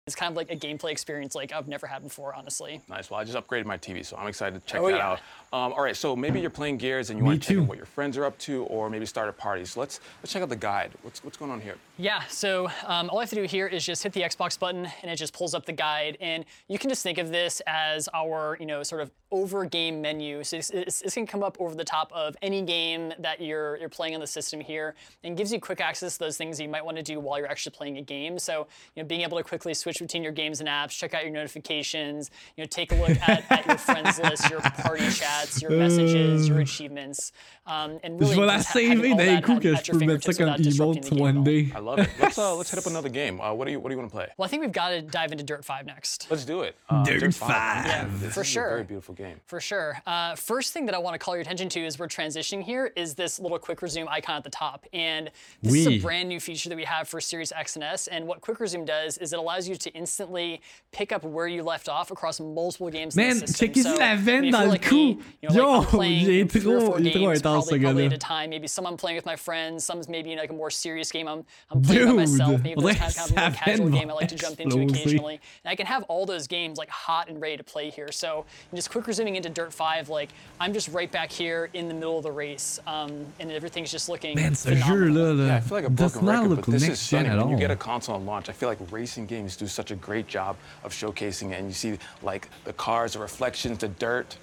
It's 0.07 0.15
kind 0.15 0.29
of 0.29 0.35
like 0.37 0.51
a 0.51 0.55
gameplay 0.55 0.91
experience 0.91 1.33
like 1.33 1.51
I've 1.51 1.67
never 1.67 1.87
had 1.87 2.03
before, 2.03 2.35
honestly. 2.35 2.79
Nice. 2.87 3.09
Well, 3.09 3.19
I 3.19 3.23
just 3.23 3.35
upgraded 3.35 3.65
my 3.65 3.77
TV, 3.77 4.05
so 4.05 4.15
I'm 4.17 4.27
excited 4.27 4.61
to 4.61 4.67
check 4.67 4.79
Oh, 4.81 4.91
that 4.91 4.97
yeah. 4.97 5.07
out. 5.13 5.19
Um, 5.51 5.73
all 5.73 5.81
right, 5.81 5.95
so 5.95 6.15
maybe 6.15 6.39
you're 6.39 6.51
playing 6.51 6.77
Gears 6.77 7.09
and 7.09 7.17
you 7.17 7.23
Me 7.23 7.29
want 7.29 7.41
to 7.41 7.47
check 7.47 7.57
out 7.63 7.67
what 7.67 7.77
your 7.77 7.87
friends 7.87 8.15
are 8.17 8.25
up 8.25 8.37
to, 8.39 8.65
or 8.65 8.87
maybe 8.91 9.07
start 9.07 9.29
a 9.29 9.33
party. 9.33 9.65
So 9.65 9.79
let's 9.79 9.99
let's 10.21 10.31
check 10.31 10.43
out 10.43 10.49
the 10.49 10.55
guide. 10.57 10.91
What's 11.01 11.23
what's 11.23 11.37
going 11.37 11.49
on 11.49 11.59
here? 11.59 11.77
Yeah, 11.97 12.23
so 12.27 12.67
um, 12.85 13.09
all 13.09 13.19
I 13.19 13.21
have 13.21 13.29
to 13.29 13.35
do 13.37 13.43
here 13.43 13.67
is 13.67 13.85
just 13.85 14.03
hit 14.03 14.11
the 14.11 14.21
Xbox 14.21 14.59
button 14.59 14.85
and 15.01 15.09
it 15.09 15.15
just 15.15 15.33
pulls 15.33 15.53
up 15.53 15.65
the 15.65 15.71
guide. 15.71 16.17
And 16.19 16.43
you 16.67 16.77
can 16.77 16.89
just 16.89 17.01
think 17.03 17.17
of 17.17 17.29
this 17.31 17.61
as 17.67 18.09
our, 18.13 18.57
you 18.59 18.65
know, 18.65 18.83
sort 18.83 19.01
of 19.01 19.11
over 19.31 19.63
game 19.63 20.01
menu. 20.01 20.43
So 20.43 20.57
it's, 20.57 20.71
it's, 20.71 21.01
it's 21.01 21.15
gonna 21.15 21.25
come 21.25 21.41
up 21.41 21.55
over 21.59 21.73
the 21.73 21.85
top 21.85 22.11
of 22.13 22.35
any 22.41 22.61
game 22.63 23.13
that 23.19 23.39
you're, 23.39 23.77
you're 23.77 23.87
playing 23.87 24.13
on 24.13 24.19
the 24.19 24.27
system 24.27 24.59
here 24.59 24.93
and 25.23 25.37
gives 25.37 25.53
you 25.53 25.59
quick 25.59 25.79
access 25.79 26.13
to 26.17 26.19
those 26.19 26.35
things 26.37 26.59
you 26.59 26.67
might 26.67 26.83
wanna 26.83 27.01
do 27.01 27.19
while 27.21 27.37
you're 27.39 27.47
actually 27.49 27.71
playing 27.75 27.97
a 27.97 28.01
game. 28.01 28.37
So, 28.39 28.67
you 28.95 29.01
know, 29.01 29.07
being 29.07 29.21
able 29.21 29.37
to 29.37 29.43
quickly 29.43 29.73
switch 29.73 29.99
between 29.99 30.21
your 30.21 30.33
games 30.33 30.59
and 30.59 30.67
apps, 30.67 30.89
check 30.91 31.13
out 31.13 31.23
your 31.23 31.31
notifications, 31.33 32.29
you 32.57 32.63
know, 32.63 32.67
take 32.67 32.91
a 32.91 32.95
look 32.95 33.17
at, 33.27 33.49
at 33.49 33.65
your 33.65 33.77
friends 33.77 34.19
list, 34.19 34.49
your 34.49 34.59
party 34.59 35.09
chats, 35.11 35.61
your 35.61 35.71
messages, 35.71 36.49
your 36.49 36.59
achievements. 36.59 37.31
Um, 37.65 37.99
and 38.03 38.19
really 38.19 38.35
Je 38.35 38.39
vais 38.41 38.45
la 38.45 38.57
just 38.57 38.67
ha- 38.69 38.79
having 38.79 38.97
saver 39.01 39.11
all 39.11 39.17
d'un 39.17 39.25
that 39.35 39.43
coup 39.43 39.53
at- 39.53 39.61
que 39.61 39.73
at 39.75 39.87
your 39.87 39.99
peux 39.99 40.05
mettre 40.05 40.21
ça 40.21 40.33
fingertips 40.33 40.39
without 40.39 40.57
disrupting 40.61 41.03
emote 41.03 41.09
the 41.09 41.15
game 41.15 41.19
one 41.21 41.37
all. 41.37 41.43
day. 41.43 41.71
I 41.85 41.89
love 41.91 41.99
it. 41.99 42.09
Let's 42.19 42.37
uh, 42.37 42.55
let's 42.55 42.69
hit 42.71 42.79
up 42.79 42.85
another 42.87 43.09
game. 43.09 43.39
Uh, 43.39 43.53
what 43.53 43.65
do 43.65 43.71
you 43.71 43.79
what 43.79 43.89
do 43.89 43.93
you 43.93 43.99
want 43.99 44.09
to 44.09 44.15
play? 44.15 44.27
Well, 44.37 44.45
I 44.45 44.49
think 44.49 44.61
we've 44.61 44.71
got 44.71 44.89
to 44.89 45.01
dive 45.01 45.31
into 45.31 45.43
Dirt 45.43 45.63
5 45.63 45.85
next. 45.85 46.27
Let's 46.31 46.45
do 46.45 46.61
it. 46.61 46.75
Uh, 46.89 47.03
Dirt 47.03 47.33
five. 47.33 47.49
five. 47.49 47.85
Yeah, 47.85 48.07
This 48.13 48.33
for 48.33 48.43
sure. 48.43 48.65
A 48.65 48.69
very 48.69 48.83
beautiful 48.83 49.13
game. 49.13 49.39
For 49.45 49.59
sure. 49.59 49.99
Uh, 50.07 50.35
first 50.35 50.73
thing 50.73 50.85
that 50.87 50.95
I 50.95 50.97
want 50.97 51.13
to 51.13 51.19
call 51.19 51.35
your 51.35 51.41
attention 51.41 51.69
to 51.69 51.85
as 51.85 51.99
we're 51.99 52.07
transitioning 52.07 52.63
here 52.63 52.91
is 52.95 53.13
this 53.13 53.39
little 53.39 53.59
quick 53.59 53.81
resume 53.81 54.07
icon 54.09 54.35
at 54.37 54.43
the 54.43 54.49
top. 54.49 54.85
And 54.93 55.29
this 55.61 55.73
is 55.75 55.87
a 55.87 55.99
brand 55.99 56.27
new 56.29 56.39
feature 56.39 56.69
that 56.69 56.75
we 56.75 56.83
have 56.85 57.07
for 57.07 57.21
Series 57.21 57.51
X 57.51 57.75
and 57.75 57.83
S. 57.83 58.07
And 58.07 58.25
what 58.27 58.41
quick 58.41 58.59
resume 58.59 58.85
does 58.85 59.17
is 59.19 59.33
it 59.33 59.39
allows 59.39 59.67
you 59.69 59.75
to 59.75 59.91
instantly 59.91 60.61
pick 60.91 61.11
up 61.11 61.23
where 61.23 61.47
you 61.47 61.61
left 61.63 61.87
off 61.89 62.09
across 62.11 62.39
multiple 62.39 62.89
games 62.89 63.15
in 63.15 63.23
Man, 63.23 63.39
the 63.39 63.47
system. 63.47 63.69
checkez-y 63.69 63.95
la 63.95 64.13
if 64.13 64.19
veine 64.21 64.43
you 64.45 64.51
dans 64.51 64.59
feel 64.61 64.67
le 64.67 64.71
like 64.71 64.81
cou. 64.81 64.95
you 64.95 65.49
know, 65.49 65.55
Yo, 65.55 65.71
like 65.71 65.79
I'm 65.81 65.85
playing 65.91 66.21
il 66.25 66.29
est 66.29 66.51
three 66.51 66.65
or 66.65 66.79
trop- 66.79 66.85
four 66.87 66.99
il 66.99 67.07
est 67.07 67.11
trop 67.13 67.29
intense, 67.29 67.41
ce 67.65 67.69
probably, 67.69 67.79
probably 67.79 68.03
gars-là. 68.03 68.05
at 68.07 68.13
a 68.13 68.17
time. 68.17 68.49
Maybe 68.49 68.67
some 68.67 68.85
I'm 68.87 68.97
playing 68.97 69.15
with 69.17 69.25
my 69.25 69.35
friends, 69.35 69.83
some's 69.83 70.07
maybe 70.09 70.31
in 70.31 70.39
like 70.39 70.49
a 70.49 70.53
more 70.53 70.69
serious 70.69 71.11
game 71.11 71.27
I'm, 71.27 71.43
I'm 71.69 71.74
playing 71.81 72.05
by 72.07 72.13
myself. 72.13 72.61
Maybe 72.63 72.81
there's 72.81 72.97
kind 72.97 73.11
of, 73.11 73.15
kind 73.15 73.29
of 73.29 73.37
a 73.37 73.41
more 73.41 73.51
casual 73.51 73.89
game 73.89 74.09
I 74.09 74.13
like 74.13 74.27
to 74.29 74.35
jump 74.35 74.59
into 74.59 74.81
occasionally. 74.81 75.39
And 75.63 75.71
I 75.71 75.75
can 75.75 75.85
have 75.85 76.03
all 76.03 76.25
those 76.25 76.47
games 76.47 76.77
like 76.77 76.89
hot 76.89 77.29
and 77.29 77.41
ready 77.41 77.57
to 77.57 77.63
play 77.63 77.89
here. 77.89 78.11
So 78.11 78.45
just 78.73 78.89
quick 78.89 79.07
resuming 79.07 79.35
into 79.35 79.49
Dirt 79.49 79.73
5, 79.73 80.09
like 80.09 80.29
I'm 80.59 80.73
just 80.73 80.89
right 80.89 81.11
back 81.11 81.31
here 81.31 81.69
in 81.73 81.87
the 81.87 81.93
middle 81.93 82.17
of 82.17 82.23
the 82.23 82.31
race, 82.31 82.79
um, 82.87 83.25
and 83.39 83.51
everything's 83.51 83.91
just 83.91 84.09
looking. 84.09 84.35
Man, 84.35 84.55
ce 84.55 84.63
phenomenal. 84.63 84.97
jeu-là, 85.13 85.33
là, 85.33 85.47
Yeah, 85.47 85.55
I 85.55 85.59
feel 85.61 85.77
like 85.77 85.85
a 85.85 85.89
does 85.89 86.13
broken 86.13 86.25
not 86.25 86.33
record, 86.43 86.49
look 86.49 86.65
but 86.65 86.71
this 86.71 86.81
is 86.83 86.89
next 86.89 87.09
gen 87.09 87.25
stunning. 87.25 87.39
at 87.39 87.45
When 87.45 87.49
you 87.53 87.57
get 87.59 87.71
a 87.71 87.75
console 87.75 88.15
on 88.15 88.25
launch, 88.25 88.49
I 88.49 88.53
feel 88.53 88.69
like 88.69 88.79
racing 88.91 89.25
games 89.27 89.55
do 89.55 89.67
such 89.67 89.91
a 89.91 89.95
great 89.95 90.27
job 90.27 90.55
of 90.83 90.93
showcasing 90.93 91.51
it. 91.51 91.59
And 91.59 91.67
you 91.67 91.73
see 91.73 91.97
like 92.23 92.49
the 92.63 92.73
cars, 92.73 93.13
the 93.13 93.19
reflections, 93.19 93.79
the 93.79 93.87
dirt. 93.89 94.37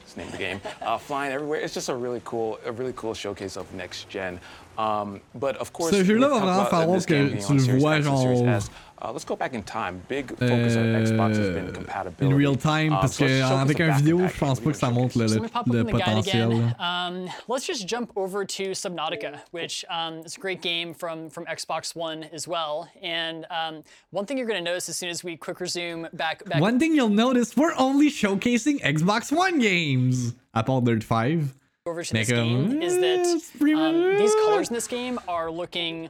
Let's 0.00 0.16
name 0.16 0.30
the 0.30 0.38
game. 0.38 0.60
Uh, 0.80 0.96
flying 0.96 1.32
everywhere. 1.32 1.60
It's 1.60 1.74
just 1.74 1.90
a 1.90 1.94
really 1.94 2.22
cool, 2.24 2.58
a 2.64 2.72
really 2.72 2.94
cool 2.96 3.12
showcase 3.12 3.56
of 3.58 3.72
next 3.74 4.08
gen. 4.08 4.40
Um, 4.78 5.20
but 5.34 5.56
of 5.56 5.72
course, 5.72 5.90
Ce 5.90 6.04
jeu-là 6.04 6.28
we've 6.28 6.40
va 6.40 6.54
talked 6.54 6.70
vraiment 6.70 6.94
uh, 6.94 7.00
falloir 7.00 7.04
que 7.04 7.46
tu 7.46 7.52
le 7.54 7.78
vois, 7.80 7.98
X 7.98 8.06
and 8.06 8.16
Series 8.16 8.38
genre, 8.38 8.60
Uh, 9.00 9.12
let's 9.12 9.24
go 9.24 9.36
back 9.36 9.54
in 9.54 9.62
time. 9.62 10.02
Big 10.08 10.28
focus 10.30 10.76
on 10.76 10.86
Xbox 11.04 11.36
has 11.36 11.50
been 11.50 11.68
Euh, 11.68 11.72
compatibility. 11.72 12.26
in 12.26 12.36
real 12.36 12.56
time, 12.56 12.92
Um, 12.92 13.00
parce 13.00 13.16
so 13.16 13.24
let's 13.24 13.60
avec 13.60 13.80
un 13.80 13.96
vidéo, 13.96 14.18
that 14.18 14.28
je 14.34 14.38
pense 14.40 14.58
pas 14.58 14.64
do 14.66 14.70
que 14.72 14.76
ça 14.76 14.88
you 14.88 14.92
montre 14.94 15.18
le, 15.18 15.28
So 15.28 15.34
le, 15.36 15.40
me 15.42 15.48
pop 15.48 15.66
up 15.68 15.72
le 15.72 15.84
the 15.84 15.92
guide 15.92 16.00
potentiel. 16.00 16.52
Um, 16.80 17.28
let's 17.48 17.64
just 17.64 17.86
jump 17.88 18.10
over 18.16 18.44
to 18.44 18.70
Subnautica, 18.72 19.38
which 19.52 19.84
um, 19.88 20.22
is 20.26 20.36
a 20.36 20.40
great 20.40 20.60
game 20.62 20.94
from, 20.94 21.28
from 21.30 21.44
Xbox 21.46 21.94
One 21.94 22.24
as 22.32 22.48
well. 22.48 22.88
And 23.00 23.46
um, 23.50 23.82
one 24.10 24.26
thing 24.26 24.36
you're 24.36 24.48
going 24.48 24.64
to 24.64 24.68
notice 24.68 24.88
as 24.88 24.96
soon 24.96 25.10
as 25.10 25.22
we 25.22 25.36
quick 25.36 25.60
resume 25.60 26.08
back, 26.12 26.44
back 26.44 26.60
One 26.60 26.80
thing 26.80 26.92
you'll 26.96 27.08
notice, 27.08 27.56
we're 27.56 27.74
only 27.76 28.10
showcasing 28.10 28.80
Xbox 28.82 29.30
One 29.30 29.60
games. 29.60 30.34
À 30.54 30.64
part 30.64 30.82
Dirt 30.82 31.04
5. 31.04 31.54
Over 31.88 32.02
to 32.02 32.14
Make 32.14 32.26
this 32.26 32.36
game 32.36 32.82
is 32.82 32.96
that 32.98 33.74
um, 33.74 34.16
these 34.18 34.34
colors 34.36 34.68
in 34.68 34.74
this 34.74 34.86
game 34.86 35.18
are 35.26 35.50
looking 35.50 36.08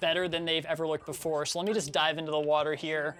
better 0.00 0.28
than 0.28 0.44
they've 0.44 0.66
ever 0.66 0.86
looked 0.86 1.06
before. 1.06 1.46
So 1.46 1.58
let 1.58 1.68
me 1.68 1.74
just 1.74 1.92
dive 1.92 2.18
into 2.18 2.30
the 2.30 2.38
water 2.38 2.74
here. 2.74 3.16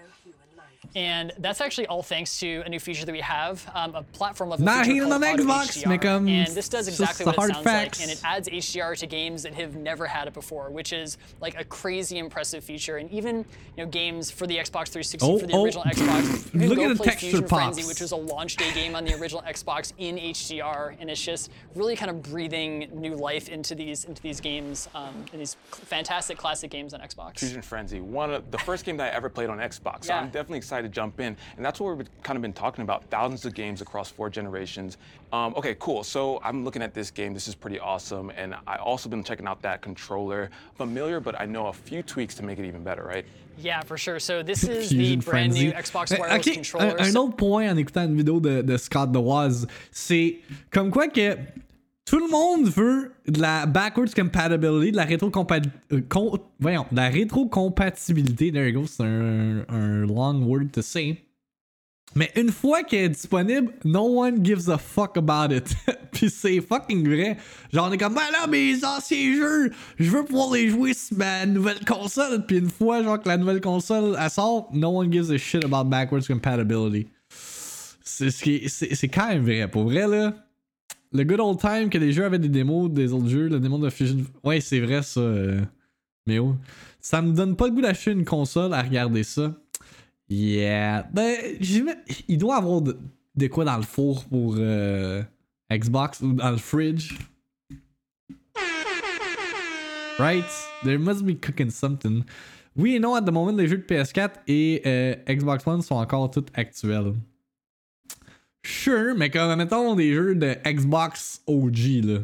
And 0.95 1.31
that's 1.37 1.61
actually 1.61 1.87
all 1.87 2.01
thanks 2.01 2.39
to 2.39 2.63
a 2.65 2.69
new 2.69 2.79
feature 2.79 3.05
that 3.05 3.11
we 3.11 3.19
have, 3.19 3.69
um, 3.75 3.93
a 3.95 4.01
platform 4.03 4.49
level 4.49 4.65
Not 4.65 4.85
feature 4.85 5.01
called 5.01 5.13
on 5.13 5.21
Xbox, 5.21 5.65
HDR. 5.83 5.87
make 5.89 6.05
'em- 6.05 6.27
and 6.27 6.47
this 6.55 6.67
does 6.69 6.87
exactly 6.87 7.25
what 7.25 7.35
it 7.49 7.53
sounds 7.53 7.63
facts. 7.63 7.99
like, 7.99 8.09
and 8.09 8.17
it 8.17 8.21
adds 8.23 8.47
HDR 8.49 8.95
to 8.95 9.05
games 9.05 9.43
that 9.43 9.53
have 9.55 9.75
never 9.75 10.07
had 10.07 10.27
it 10.27 10.33
before, 10.33 10.69
which 10.71 10.91
is 10.93 11.17
like 11.41 11.59
a 11.59 11.63
crazy 11.65 12.17
impressive 12.17 12.63
feature. 12.63 12.97
And 12.97 13.11
even 13.11 13.45
you 13.77 13.83
know 13.83 13.85
games 13.87 14.31
for 14.31 14.47
the 14.47 14.55
Xbox 14.57 14.87
360 14.89 15.19
Oh, 15.21 15.37
for 15.37 15.45
the 15.47 15.53
oh. 15.53 15.63
original 15.65 15.83
Xbox, 15.83 16.45
you 16.53 16.59
can 16.59 16.69
Look 16.69 16.77
go 16.79 16.85
at 16.85 16.89
the 16.89 16.95
play 16.95 17.05
texture 17.07 17.27
Fusion 17.29 17.47
Frenzy, 17.47 17.83
which 17.83 17.99
was 18.01 18.11
a 18.11 18.15
launch 18.15 18.55
day 18.55 18.71
game 18.73 18.95
on 18.95 19.03
the 19.05 19.13
original 19.19 19.43
Xbox 19.43 19.93
in 19.97 20.17
HDR, 20.17 20.95
and 20.99 21.09
it's 21.11 21.21
just 21.21 21.51
really 21.75 21.95
kind 21.95 22.09
of 22.09 22.23
breathing 22.23 22.89
new 22.93 23.15
life 23.15 23.49
into 23.49 23.75
these 23.75 24.05
into 24.05 24.21
these 24.21 24.39
games, 24.39 24.87
um, 24.95 25.25
and 25.33 25.41
these 25.41 25.55
fantastic 25.71 26.37
classic 26.37 26.71
games 26.71 26.93
on 26.93 27.01
Xbox. 27.01 27.39
Fusion 27.39 27.61
Frenzy, 27.61 27.99
one 27.99 28.33
of 28.33 28.49
the 28.49 28.57
first 28.57 28.85
game 28.85 28.97
that 28.97 29.11
I 29.13 29.15
ever 29.15 29.29
played 29.29 29.49
on 29.49 29.57
Xbox. 29.59 30.05
So 30.05 30.13
Yeah. 30.13 30.21
I'm 30.21 30.27
definitely 30.29 30.57
excited 30.69 30.87
to 30.87 30.93
jump 30.93 31.19
in, 31.19 31.35
and 31.57 31.65
that's 31.65 31.79
what 31.79 31.97
we've 31.97 32.07
kind 32.21 32.37
of 32.37 32.41
been 32.43 32.53
talking 32.53 32.83
about: 32.83 33.03
thousands 33.09 33.43
of 33.45 33.55
games 33.55 33.81
across 33.81 34.11
four 34.11 34.29
generations. 34.29 34.97
Um, 35.33 35.53
okay, 35.55 35.75
cool. 35.79 36.03
So 36.03 36.39
I'm 36.43 36.63
looking 36.63 36.83
at 36.83 36.93
this 36.93 37.09
game. 37.09 37.33
This 37.33 37.47
is 37.47 37.55
pretty 37.55 37.79
awesome, 37.79 38.29
and 38.29 38.55
I 38.67 38.75
also 38.77 39.09
been 39.09 39.23
checking 39.23 39.47
out 39.47 39.61
that 39.63 39.81
controller. 39.81 40.51
Familiar, 40.75 41.19
but 41.19 41.39
I 41.39 41.45
know 41.45 41.67
a 41.67 41.73
few 41.73 42.03
tweaks 42.03 42.35
to 42.35 42.43
make 42.43 42.59
it 42.59 42.65
even 42.67 42.83
better, 42.83 43.03
right? 43.03 43.25
Yeah, 43.57 43.81
for 43.81 43.97
sure. 43.97 44.19
So 44.19 44.43
this 44.43 44.63
is 44.63 44.89
Fusion 44.89 45.19
the 45.19 45.25
brand 45.25 45.53
Frenzy. 45.53 45.67
new 45.67 45.73
Xbox 45.73 46.17
wireless 46.17 46.47
ok, 46.47 46.53
controller. 46.53 46.95
Un, 46.99 47.07
un 47.07 47.15
autre 47.15 47.35
point 47.35 47.67
en 47.69 47.77
écoutant 47.77 48.05
une 48.05 48.15
vidéo 48.15 48.39
de, 48.39 48.61
de 48.61 48.77
Scott 48.77 49.11
The 49.11 49.17
Woz, 49.17 49.67
c'est 49.91 50.37
comme 50.71 50.91
quoi 50.91 51.07
que 51.07 51.35
tout 52.09 52.17
le 52.17 52.27
monde 52.27 52.67
veut 52.67 53.11
de 53.27 53.39
la 53.39 53.67
backwards 53.67 54.09
compatibility, 54.15 54.91
de 54.91 54.97
la 54.97 55.03
rétrocompatibilité. 55.05 56.07
voyons, 56.59 56.85
de 56.91 56.95
la 56.95 57.07
rétrocompatibilité. 57.09 58.51
There 58.51 58.67
you 58.67 58.81
go, 58.81 58.87
c'est 58.87 59.03
un, 59.03 60.05
long 60.07 60.41
word 60.43 60.71
to 60.73 60.81
say. 60.81 61.23
Mais 62.15 62.31
une 62.35 62.51
fois 62.51 62.81
qu'elle 62.81 63.03
est 63.05 63.09
disponible, 63.09 63.71
no 63.85 64.21
one 64.21 64.43
gives 64.43 64.67
a 64.71 64.79
fuck 64.79 65.17
about 65.17 65.53
it. 65.53 65.71
Puis 66.11 66.31
c'est 66.31 66.59
fucking 66.61 67.07
vrai. 67.07 67.37
Genre, 67.71 67.87
on 67.87 67.91
est 67.91 67.99
comme, 67.99 68.15
ben 68.15 68.21
là, 68.31 68.47
mes 68.47 68.83
anciens 68.83 69.35
jeux, 69.35 69.71
je 69.99 70.09
veux 70.09 70.25
pouvoir 70.25 70.51
les 70.53 70.69
jouer 70.69 70.95
sur 70.95 71.15
ma 71.15 71.45
nouvelle 71.45 71.85
console. 71.85 72.43
Puis 72.47 72.57
une 72.57 72.71
fois, 72.71 73.03
genre, 73.03 73.21
que 73.21 73.27
la 73.27 73.37
nouvelle 73.37 73.61
console, 73.61 74.17
elle 74.19 74.29
sort, 74.31 74.69
no 74.73 74.87
one 74.97 75.13
gives 75.13 75.29
a 75.29 75.37
shit 75.37 75.63
about 75.63 75.87
backwards 75.87 76.25
compatibility. 76.27 77.07
C'est- 78.03 78.31
c'est 78.31 79.07
quand 79.09 79.27
même 79.27 79.43
vrai. 79.43 79.67
Pour 79.67 79.83
vrai, 79.83 80.07
là, 80.07 80.33
le 81.11 81.23
good 81.23 81.39
old 81.39 81.59
time 81.59 81.89
que 81.89 81.97
les 81.97 82.11
jeux 82.11 82.25
avaient 82.25 82.39
des 82.39 82.49
démos 82.49 82.89
des 82.91 83.13
autres 83.13 83.27
jeux, 83.27 83.47
le 83.47 83.59
démo 83.59 83.77
de 83.77 83.89
Fusion. 83.89 84.23
Ouais, 84.43 84.61
c'est 84.61 84.79
vrai, 84.79 85.01
ça. 85.01 85.19
euh, 85.19 85.61
mais 86.25 86.39
oh. 86.39 86.55
Ça 86.99 87.21
me 87.21 87.33
donne 87.33 87.55
pas 87.55 87.67
le 87.67 87.73
goût 87.73 87.81
d'acheter 87.81 88.11
une 88.11 88.25
console 88.25 88.73
à 88.73 88.81
regarder 88.81 89.23
ça. 89.23 89.55
Yeah. 90.29 91.07
Ben, 91.13 91.35
il 92.27 92.37
doit 92.37 92.57
avoir 92.57 92.81
de 92.81 93.47
quoi 93.47 93.65
dans 93.65 93.77
le 93.77 93.83
four 93.83 94.25
pour 94.25 94.55
euh, 94.57 95.23
Xbox 95.71 96.21
ou 96.21 96.33
dans 96.33 96.51
le 96.51 96.57
fridge. 96.57 97.13
Right? 100.19 100.45
There 100.83 100.99
must 100.99 101.23
be 101.23 101.39
cooking 101.39 101.69
something. 101.69 102.23
Oui 102.75 102.95
et 102.95 102.99
non, 102.99 103.15
à 103.15 103.21
the 103.21 103.31
moment, 103.31 103.51
les 103.51 103.67
jeux 103.67 103.77
de 103.77 103.83
PS4 103.83 104.31
et 104.47 104.81
euh, 104.85 105.15
Xbox 105.27 105.65
One 105.65 105.81
sont 105.81 105.95
encore 105.95 106.29
tous 106.29 106.45
actuels. 106.53 107.13
Sure, 108.65 109.15
mais 109.15 109.29
comme, 109.29 109.55
mettons, 109.55 109.95
des 109.95 110.13
jeux 110.13 110.35
de 110.35 110.55
Xbox 110.65 111.41
OG, 111.47 112.03
là. 112.03 112.19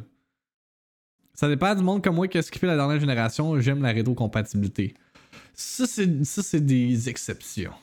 Ça 1.33 1.49
dépend 1.49 1.75
du 1.75 1.83
monde 1.83 2.01
comme 2.01 2.15
moi 2.15 2.27
qui 2.27 2.37
a 2.37 2.41
la 2.61 2.75
dernière 2.75 2.99
génération, 2.99 3.59
j'aime 3.59 3.81
la 3.81 3.91
rétrocompatibilité. 3.91 4.93
Ça, 5.53 5.85
ça, 5.85 6.43
c'est 6.43 6.65
des 6.65 7.09
exceptions. 7.09 7.73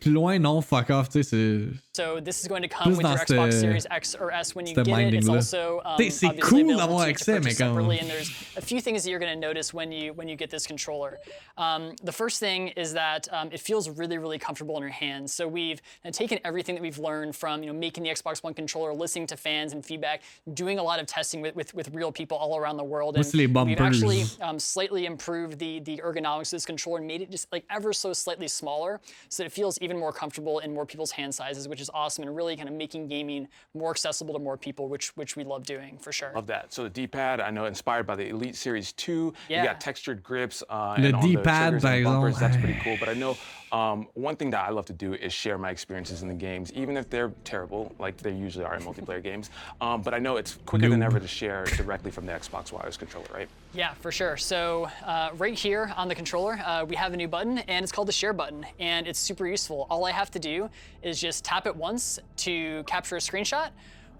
Plus 0.00 0.12
loin, 0.12 0.38
non, 0.38 0.62
fuck 0.62 0.90
off, 0.90 1.08
tu 1.08 1.22
sais, 1.22 1.28
c'est. 1.28 1.80
So 1.92 2.20
this 2.20 2.40
is 2.40 2.46
going 2.46 2.62
to 2.62 2.68
come 2.68 2.96
with 2.96 3.00
your 3.04 3.16
Xbox 3.18 3.54
Series 3.54 3.84
X 3.90 4.14
or 4.14 4.30
S 4.30 4.54
when 4.54 4.64
you 4.68 4.74
get 4.76 4.86
it. 4.86 5.14
It's 5.14 5.28
also 5.28 5.80
um, 5.84 5.98
c'est 6.10 6.28
cool 6.40 6.76
d'avoir 6.76 7.00
accès, 7.08 7.42
mais 7.42 7.56
comme- 7.58 7.74
separately, 7.74 7.98
and 7.98 8.08
there's 8.08 8.30
a 8.56 8.60
few 8.60 8.80
things 8.80 9.02
that 9.02 9.10
you're 9.10 9.18
going 9.18 9.34
to 9.34 9.40
notice 9.48 9.74
when 9.74 9.90
you 9.90 10.12
when 10.12 10.28
you 10.28 10.36
get 10.36 10.48
this 10.50 10.64
controller. 10.64 11.18
Um, 11.56 11.96
the 12.04 12.12
first 12.12 12.38
thing 12.38 12.68
is 12.76 12.92
that 12.92 13.26
um, 13.32 13.48
it 13.50 13.58
feels 13.58 13.90
really 13.90 14.18
really 14.18 14.38
comfortable 14.38 14.76
in 14.76 14.82
your 14.82 14.92
hands. 14.92 15.34
So 15.34 15.48
we've 15.48 15.82
taken 16.12 16.38
everything 16.44 16.76
that 16.76 16.82
we've 16.82 16.98
learned 17.00 17.34
from 17.34 17.64
you 17.64 17.72
know 17.72 17.76
making 17.76 18.04
the 18.04 18.10
Xbox 18.10 18.44
One 18.44 18.54
controller, 18.54 18.94
listening 18.94 19.26
to 19.26 19.36
fans 19.36 19.72
and 19.72 19.84
feedback, 19.84 20.22
doing 20.54 20.78
a 20.78 20.82
lot 20.84 21.00
of 21.00 21.06
testing 21.06 21.40
with 21.40 21.56
with, 21.56 21.74
with 21.74 21.92
real 21.92 22.12
people 22.12 22.36
all 22.38 22.56
around 22.56 22.76
the 22.76 22.84
world, 22.84 23.16
and 23.16 23.24
we've 23.66 23.80
actually 23.80 24.22
um, 24.40 24.60
slightly 24.60 25.06
improved 25.06 25.58
the 25.58 25.80
the 25.80 26.00
ergonomics 26.04 26.52
of 26.52 26.58
this 26.58 26.66
controller 26.66 26.98
and 26.98 27.08
made 27.08 27.22
it 27.22 27.30
just 27.32 27.50
like 27.50 27.64
ever 27.70 27.92
so 27.92 28.12
slightly 28.12 28.46
smaller, 28.46 29.00
so 29.28 29.42
that 29.42 29.46
it 29.48 29.52
feels 29.52 29.76
even 29.80 29.87
more 29.96 30.12
comfortable 30.12 30.58
in 30.58 30.74
more 30.74 30.84
people's 30.84 31.12
hand 31.12 31.34
sizes, 31.34 31.68
which 31.68 31.80
is 31.80 31.90
awesome 31.94 32.24
and 32.24 32.34
really 32.34 32.56
kind 32.56 32.68
of 32.68 32.74
making 32.74 33.08
gaming 33.08 33.48
more 33.74 33.90
accessible 33.90 34.34
to 34.34 34.40
more 34.40 34.56
people, 34.56 34.88
which 34.88 35.16
which 35.16 35.36
we 35.36 35.44
love 35.44 35.64
doing 35.64 35.98
for 35.98 36.12
sure. 36.12 36.32
Love 36.34 36.46
that. 36.48 36.72
So 36.72 36.82
the 36.82 36.90
D-pad, 36.90 37.40
I 37.40 37.50
know, 37.50 37.66
inspired 37.66 38.06
by 38.06 38.16
the 38.16 38.28
Elite 38.28 38.56
Series 38.56 38.92
2. 38.92 39.32
Yeah. 39.48 39.62
You 39.62 39.68
got 39.68 39.80
textured 39.80 40.22
grips 40.22 40.62
uh, 40.68 40.96
Le 40.98 41.06
and 41.06 41.14
on 41.16 41.22
the 41.22 41.28
D-pad, 41.28 41.70
triggers 41.70 41.82
par 41.82 41.92
and 41.94 42.04
bumpers. 42.04 42.38
That's 42.38 42.56
pretty 42.56 42.78
cool. 42.82 42.96
But 42.98 43.08
I 43.08 43.14
know 43.14 43.36
um, 43.72 44.08
one 44.14 44.36
thing 44.36 44.50
that 44.50 44.66
I 44.66 44.70
love 44.70 44.86
to 44.86 44.92
do 44.92 45.14
is 45.14 45.32
share 45.32 45.58
my 45.58 45.70
experiences 45.70 46.22
in 46.22 46.28
the 46.28 46.34
games, 46.34 46.72
even 46.72 46.96
if 46.96 47.10
they're 47.10 47.32
terrible, 47.44 47.94
like 47.98 48.16
they 48.16 48.32
usually 48.32 48.64
are 48.64 48.74
in 48.74 48.82
multiplayer 48.82 49.22
games. 49.30 49.50
Um, 49.80 50.02
but 50.02 50.14
I 50.14 50.18
know 50.18 50.36
it's 50.36 50.58
quicker 50.66 50.88
than 50.88 51.02
ever 51.02 51.20
to 51.20 51.28
share 51.28 51.64
directly 51.76 52.10
from 52.10 52.26
the 52.26 52.32
Xbox 52.32 52.72
wireless 52.72 52.96
controller, 52.96 53.26
right? 53.32 53.48
Yeah, 53.74 53.94
for 53.94 54.10
sure. 54.10 54.36
So 54.36 54.88
uh, 55.04 55.30
right 55.36 55.54
here 55.54 55.92
on 55.96 56.08
the 56.08 56.14
controller, 56.14 56.58
uh, 56.64 56.84
we 56.84 56.96
have 56.96 57.12
a 57.12 57.16
new 57.16 57.28
button, 57.28 57.58
and 57.58 57.82
it's 57.82 57.92
called 57.92 58.08
the 58.08 58.12
Share 58.12 58.32
button, 58.32 58.64
and 58.78 59.06
it's 59.06 59.18
super 59.18 59.46
useful. 59.46 59.77
All 59.90 60.04
I 60.06 60.12
have 60.12 60.30
to 60.32 60.38
do 60.38 60.68
is 61.02 61.20
just 61.20 61.44
tap 61.44 61.66
it 61.66 61.76
once 61.76 62.18
to 62.44 62.82
capture 62.86 63.16
a 63.16 63.20
screenshot, 63.20 63.70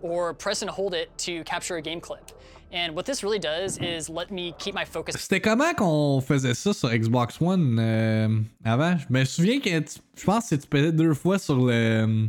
or 0.02 0.32
press 0.34 0.62
and 0.62 0.70
hold 0.70 0.94
it 0.94 1.08
to 1.26 1.42
capture 1.44 1.76
a 1.76 1.82
game 1.82 2.00
clip. 2.00 2.30
And 2.70 2.94
what 2.94 3.04
this 3.06 3.22
really 3.22 3.38
does 3.38 3.78
is 3.78 4.10
let 4.10 4.30
me 4.30 4.52
keep 4.58 4.74
my 4.74 4.84
focus 4.84 5.16
C'était 5.16 5.40
comment 5.40 5.72
qu'on 5.74 6.20
faisait 6.20 6.52
ça 6.54 6.74
sur 6.74 6.90
Xbox 6.90 7.40
One 7.40 7.78
euh, 7.80 8.28
avant? 8.62 8.96
Je 8.98 9.06
me 9.08 9.24
souviens 9.24 9.58
que 9.58 9.78
tu- 9.80 10.00
je 10.16 10.24
pense 10.24 10.50
que 10.50 10.54
tu 10.56 10.66
pesais 10.66 10.92
deux 10.92 11.14
fois 11.14 11.38
sur 11.38 11.56
le. 11.56 12.28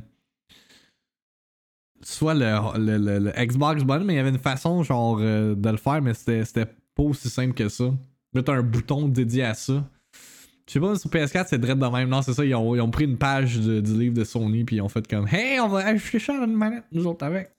Soit 2.02 2.34
le, 2.34 2.78
le, 2.78 2.98
le- 2.98 3.20
le 3.20 3.32
Xbox 3.46 3.82
One, 3.86 4.06
mais 4.06 4.14
il 4.14 4.16
y 4.16 4.20
avait 4.20 4.30
une 4.30 4.40
façon 4.40 4.82
genre 4.84 5.18
euh, 5.20 5.54
de 5.56 5.70
le 5.70 5.76
faire, 5.78 6.02
mais 6.02 6.14
c'était 6.14 6.46
c'était 6.46 6.66
pas 6.96 7.04
aussi 7.04 7.30
simple 7.30 7.54
que 7.54 7.68
ça. 7.68 7.92
Là, 8.34 8.42
t'as 8.42 8.54
un 8.54 8.64
bouton 8.64 9.10
dédié 9.10 9.44
à 9.44 9.54
ça. 9.54 9.84
Je 10.70 10.74
sais 10.74 10.80
pas, 10.80 10.94
sur 10.94 11.10
PS4, 11.10 11.48
c'est 11.50 11.60
direct 11.60 11.80
de 11.80 11.88
même. 11.88 12.10
Non, 12.10 12.22
c'est 12.22 12.34
ça, 12.34 12.46
ils 12.46 12.54
ont, 12.54 12.92
pris 12.92 13.06
une 13.06 13.18
page 13.18 13.58
du 13.60 13.82
livre 13.82 14.14
de 14.14 14.24
Sony, 14.24 14.66
puis 14.66 14.76
ils 14.76 14.82
ont 14.82 14.88
fait 14.88 15.08
comme 15.08 15.28
Hey, 15.28 15.60
on 15.60 15.68
va 15.68 15.80
ajouter 15.88 16.20
ça 16.20 16.34
une 16.34 16.54
manette, 16.54 16.84
nous 16.92 17.08
autres 17.08 17.26
avec. 17.26 17.50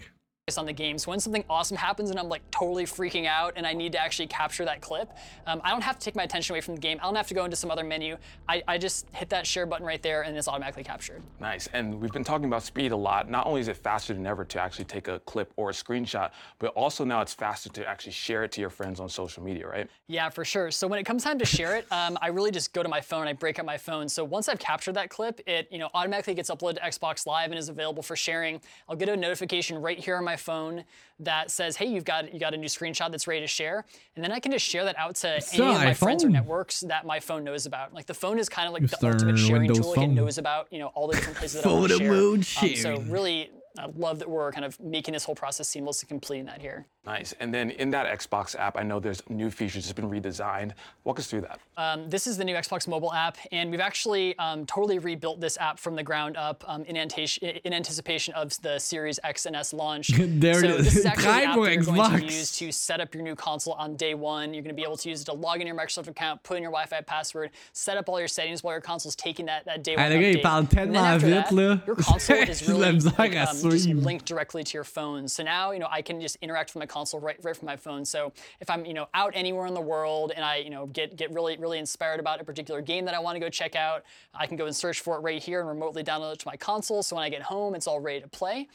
On 0.59 0.67
the 0.67 0.73
game. 0.73 0.99
So 0.99 1.11
when 1.11 1.21
something 1.21 1.45
awesome 1.49 1.77
happens 1.77 2.11
and 2.11 2.19
I'm 2.19 2.29
like 2.29 2.43
totally 2.51 2.85
freaking 2.85 3.27
out 3.27 3.55
and 3.57 3.67
I 3.67 3.73
need 3.73 3.93
to 3.93 4.01
actually 4.01 4.27
capture 4.27 4.65
that 4.65 4.81
clip, 4.81 5.11
um, 5.47 5.61
I 5.65 5.71
don't 5.71 5.83
have 5.83 5.99
to 5.99 6.05
take 6.05 6.17
my 6.17 6.25
attention 6.25 6.55
away 6.55 6.61
from 6.61 6.75
the 6.75 6.81
game. 6.81 6.99
I 7.01 7.05
don't 7.05 7.15
have 7.15 7.29
to 7.29 7.35
go 7.35 7.45
into 7.45 7.57
some 7.57 7.71
other 7.71 7.85
menu. 7.85 8.17
I, 8.49 8.63
I 8.67 8.79
just 8.79 9.07
hit 9.13 9.29
that 9.31 9.47
share 9.47 9.67
button 9.67 9.87
right 9.87 10.03
there 10.03 10.23
and 10.23 10.37
it's 10.37 10.49
automatically 10.49 10.85
captured. 10.85 11.23
Nice. 11.41 11.69
And 11.73 12.01
we've 12.01 12.13
been 12.13 12.25
talking 12.25 12.47
about 12.47 12.63
speed 12.63 12.93
a 12.93 12.97
lot. 12.97 13.31
Not 13.31 13.47
only 13.47 13.61
is 13.61 13.69
it 13.69 13.77
faster 13.77 14.15
than 14.15 14.27
ever 14.27 14.45
to 14.45 14.61
actually 14.61 14.87
take 14.87 15.09
a 15.09 15.21
clip 15.21 15.53
or 15.57 15.71
a 15.71 15.73
screenshot, 15.73 16.31
but 16.59 16.73
also 16.75 17.05
now 17.05 17.21
it's 17.21 17.35
faster 17.35 17.69
to 17.71 17.87
actually 17.87 18.13
share 18.13 18.45
it 18.45 18.53
to 18.53 18.61
your 18.61 18.71
friends 18.71 19.01
on 19.01 19.09
social 19.09 19.43
media, 19.43 19.67
right? 19.67 19.89
Yeah, 20.09 20.29
for 20.31 20.45
sure. 20.45 20.71
So 20.71 20.87
when 20.87 20.99
it 20.99 21.05
comes 21.05 21.23
time 21.23 21.39
to 21.39 21.47
share 21.47 21.77
it, 21.77 21.87
um, 21.93 22.19
I 22.21 22.29
really 22.29 22.51
just 22.51 22.73
go 22.73 22.83
to 22.83 22.89
my 22.89 23.01
phone. 23.01 23.29
I 23.29 23.33
break 23.33 23.59
up 23.59 23.67
my 23.67 23.79
phone. 23.79 24.09
So 24.09 24.25
once 24.25 24.49
I've 24.49 24.59
captured 24.59 24.95
that 24.95 25.11
clip, 25.11 25.41
it 25.47 25.69
you 25.71 25.79
know 25.79 25.91
automatically 25.95 26.35
gets 26.35 26.51
uploaded 26.51 26.77
to 26.77 26.81
Xbox 26.81 27.27
Live 27.27 27.51
and 27.51 27.59
is 27.59 27.69
available 27.69 28.03
for 28.03 28.17
sharing. 28.17 28.61
I'll 28.89 28.97
get 28.97 29.09
a 29.09 29.17
notification 29.17 29.79
right 29.79 29.99
here 29.99 30.17
on 30.17 30.25
my 30.25 30.37
phone 30.41 30.85
that 31.21 31.51
says, 31.53 31.77
"Hey, 31.77 31.87
you've 31.87 32.05
got 32.05 32.33
you 32.35 32.41
got 32.41 32.53
a 32.55 32.57
new 32.57 32.67
screenshot 32.67 33.11
that's 33.13 33.29
ready 33.29 33.41
to 33.43 33.47
share," 33.47 33.85
and 34.17 34.25
then 34.25 34.33
I 34.33 34.41
can 34.41 34.51
just 34.51 34.67
share 34.67 34.85
that 34.85 34.99
out 34.99 35.15
to 35.17 35.29
any 35.53 35.63
of 35.67 35.75
my 35.77 35.95
friends 35.95 36.25
or 36.25 36.29
networks 36.31 36.81
that 36.81 37.07
my 37.07 37.21
phone 37.21 37.45
knows 37.45 37.67
about. 37.67 37.95
Like 37.95 38.07
the 38.07 38.15
phone 38.15 38.39
is 38.39 38.49
kind 38.49 38.67
of 38.67 38.73
like 38.75 38.83
Just 38.83 39.01
the 39.01 39.07
ultimate 39.13 39.39
sharing 39.39 39.63
Windows 39.69 39.79
tool. 39.79 39.95
phone. 39.95 40.05
It 40.05 40.15
knows 40.15 40.39
about 40.39 40.67
you 40.73 40.81
know 40.81 40.89
all 40.89 41.07
the 41.07 41.15
different 41.15 41.39
places 41.39 41.63
that 41.63 41.69
I 41.69 41.73
want 41.73 41.89
to 41.93 41.99
Photo 41.99 42.05
share. 42.05 42.13
mode 42.13 42.99
Um, 42.99 43.05
so 43.07 43.13
really. 43.13 43.51
I 43.79 43.87
love 43.97 44.19
that 44.19 44.29
we're 44.29 44.51
kind 44.51 44.65
of 44.65 44.79
making 44.81 45.15
this 45.15 45.23
whole 45.23 45.37
process 45.37 45.69
seamless 45.69 46.03
and 46.03 46.09
completing 46.09 46.47
that 46.47 46.61
here. 46.61 46.87
Nice. 47.07 47.33
And 47.41 47.53
then 47.53 47.71
in 47.71 47.91
that 47.93 48.07
Xbox 48.19 48.55
app, 48.55 48.77
I 48.77 48.83
know 48.83 49.01
there's 49.01 49.23
new 49.31 49.51
features 49.51 49.87
that's 49.87 49.95
been 49.95 50.11
redesigned. 50.11 50.73
Walk 51.05 51.19
us 51.19 51.29
through 51.29 51.41
that. 51.43 51.59
Um, 51.79 52.11
this 52.11 52.27
is 52.27 52.37
the 52.37 52.45
new 52.45 52.55
Xbox 52.55 52.87
mobile 52.87 53.15
app, 53.15 53.39
and 53.53 53.71
we've 53.71 53.81
actually 53.81 54.37
um, 54.39 54.67
totally 54.67 54.99
rebuilt 54.99 55.41
this 55.41 55.57
app 55.57 55.79
from 55.79 55.97
the 55.97 56.03
ground 56.03 56.37
up 56.37 56.63
um, 56.69 56.85
in, 56.85 56.99
anticipation, 56.99 57.59
in 57.65 57.73
anticipation 57.73 58.35
of 58.35 58.53
the 58.61 58.79
Series 58.79 59.19
X 59.25 59.47
and 59.47 59.57
S 59.57 59.73
launch. 59.73 60.11
There 60.41 60.61
so 60.61 60.67
it 60.69 60.79
this 60.79 60.87
is. 60.89 60.97
is 60.99 61.07
actually 61.07 61.25
the 61.25 61.31
app 61.31 61.57
that 61.57 61.75
you're 61.75 61.83
going 61.83 62.21
to 62.21 62.25
use 62.25 62.53
to 62.59 62.71
set 62.71 63.01
up 63.01 63.15
your 63.15 63.23
new 63.23 63.35
console 63.35 63.75
on 63.75 63.97
day 63.97 64.15
one. 64.15 64.55
You're 64.55 64.63
going 64.63 64.75
to 64.75 64.81
be 64.81 64.85
able 64.85 64.97
to 64.99 65.09
use 65.09 65.23
it 65.23 65.25
to 65.25 65.33
log 65.33 65.61
in 65.61 65.67
your 65.67 65.77
Microsoft 65.77 66.09
account, 66.09 66.43
put 66.43 66.57
in 66.57 66.63
your 66.63 66.71
Wi-Fi 66.71 67.01
password, 67.03 67.51
set 67.73 67.97
up 67.97 68.09
all 68.09 68.19
your 68.19 68.29
settings 68.29 68.63
while 68.63 68.75
your 68.75 68.81
console's 68.81 69.17
taking 69.17 69.47
that, 69.47 69.65
that 69.67 69.83
day 69.83 69.97
one 69.97 70.09
le 70.09 70.19
gars, 70.19 70.35
il 70.35 70.35
update. 70.35 70.43
parle 70.43 70.67
And 70.77 70.95
then 70.95 71.05
after 71.05 71.31
that. 71.31 71.87
Your 71.87 71.97
console 71.97 72.37
is 72.37 72.61
J'ai 72.61 72.67
de 72.67 72.77
la 72.77 72.87
really 72.89 73.01
like, 73.19 73.37
um, 73.37 73.71
just 73.71 73.89
linked 73.89 74.27
directly 74.27 74.63
to 74.63 74.75
your 74.75 74.85
phone. 74.85 75.27
So 75.29 75.43
now, 75.43 75.73
you 75.73 75.79
know, 75.79 75.89
I 75.91 76.03
can 76.03 76.21
just 76.21 76.37
interact 76.43 76.75
with 76.75 76.81
my 76.81 76.87
console 76.91 77.21
right, 77.21 77.37
right 77.43 77.57
from 77.57 77.67
my 77.67 77.77
phone. 77.77 78.05
So 78.05 78.33
if 78.61 78.69
I'm, 78.69 78.85
you 78.85 78.93
know, 78.93 79.07
out 79.15 79.33
anywhere 79.35 79.67
in 79.67 79.75
the 79.75 79.81
world 79.81 80.33
and 80.35 80.45
I, 80.45 80.57
you 80.57 80.71
know, 80.71 80.87
get 80.87 81.17
get 81.17 81.33
really 81.33 81.57
really 81.57 81.79
inspired 81.79 82.21
about 82.21 82.41
a 82.41 82.45
particular 82.45 82.83
game 82.83 83.05
that 83.07 83.15
I 83.15 83.21
want 83.21 83.37
to 83.37 83.41
go 83.41 83.49
check 83.49 83.77
out, 83.77 84.05
I 84.35 84.47
can 84.47 84.57
go 84.57 84.67
and 84.67 84.77
search 84.77 85.01
for 85.01 85.17
it 85.17 85.21
right 85.21 85.43
here 85.43 85.61
and 85.61 85.69
remotely 85.69 86.03
download 86.03 86.35
it 86.35 86.41
to 86.41 86.49
my 86.49 86.57
console. 86.57 87.03
So 87.03 87.17
when 87.17 87.25
I 87.25 87.29
get 87.31 87.43
home, 87.43 87.75
it's 87.75 87.87
all 87.87 88.01
ready 88.01 88.21
to 88.21 88.29
play. 88.29 88.69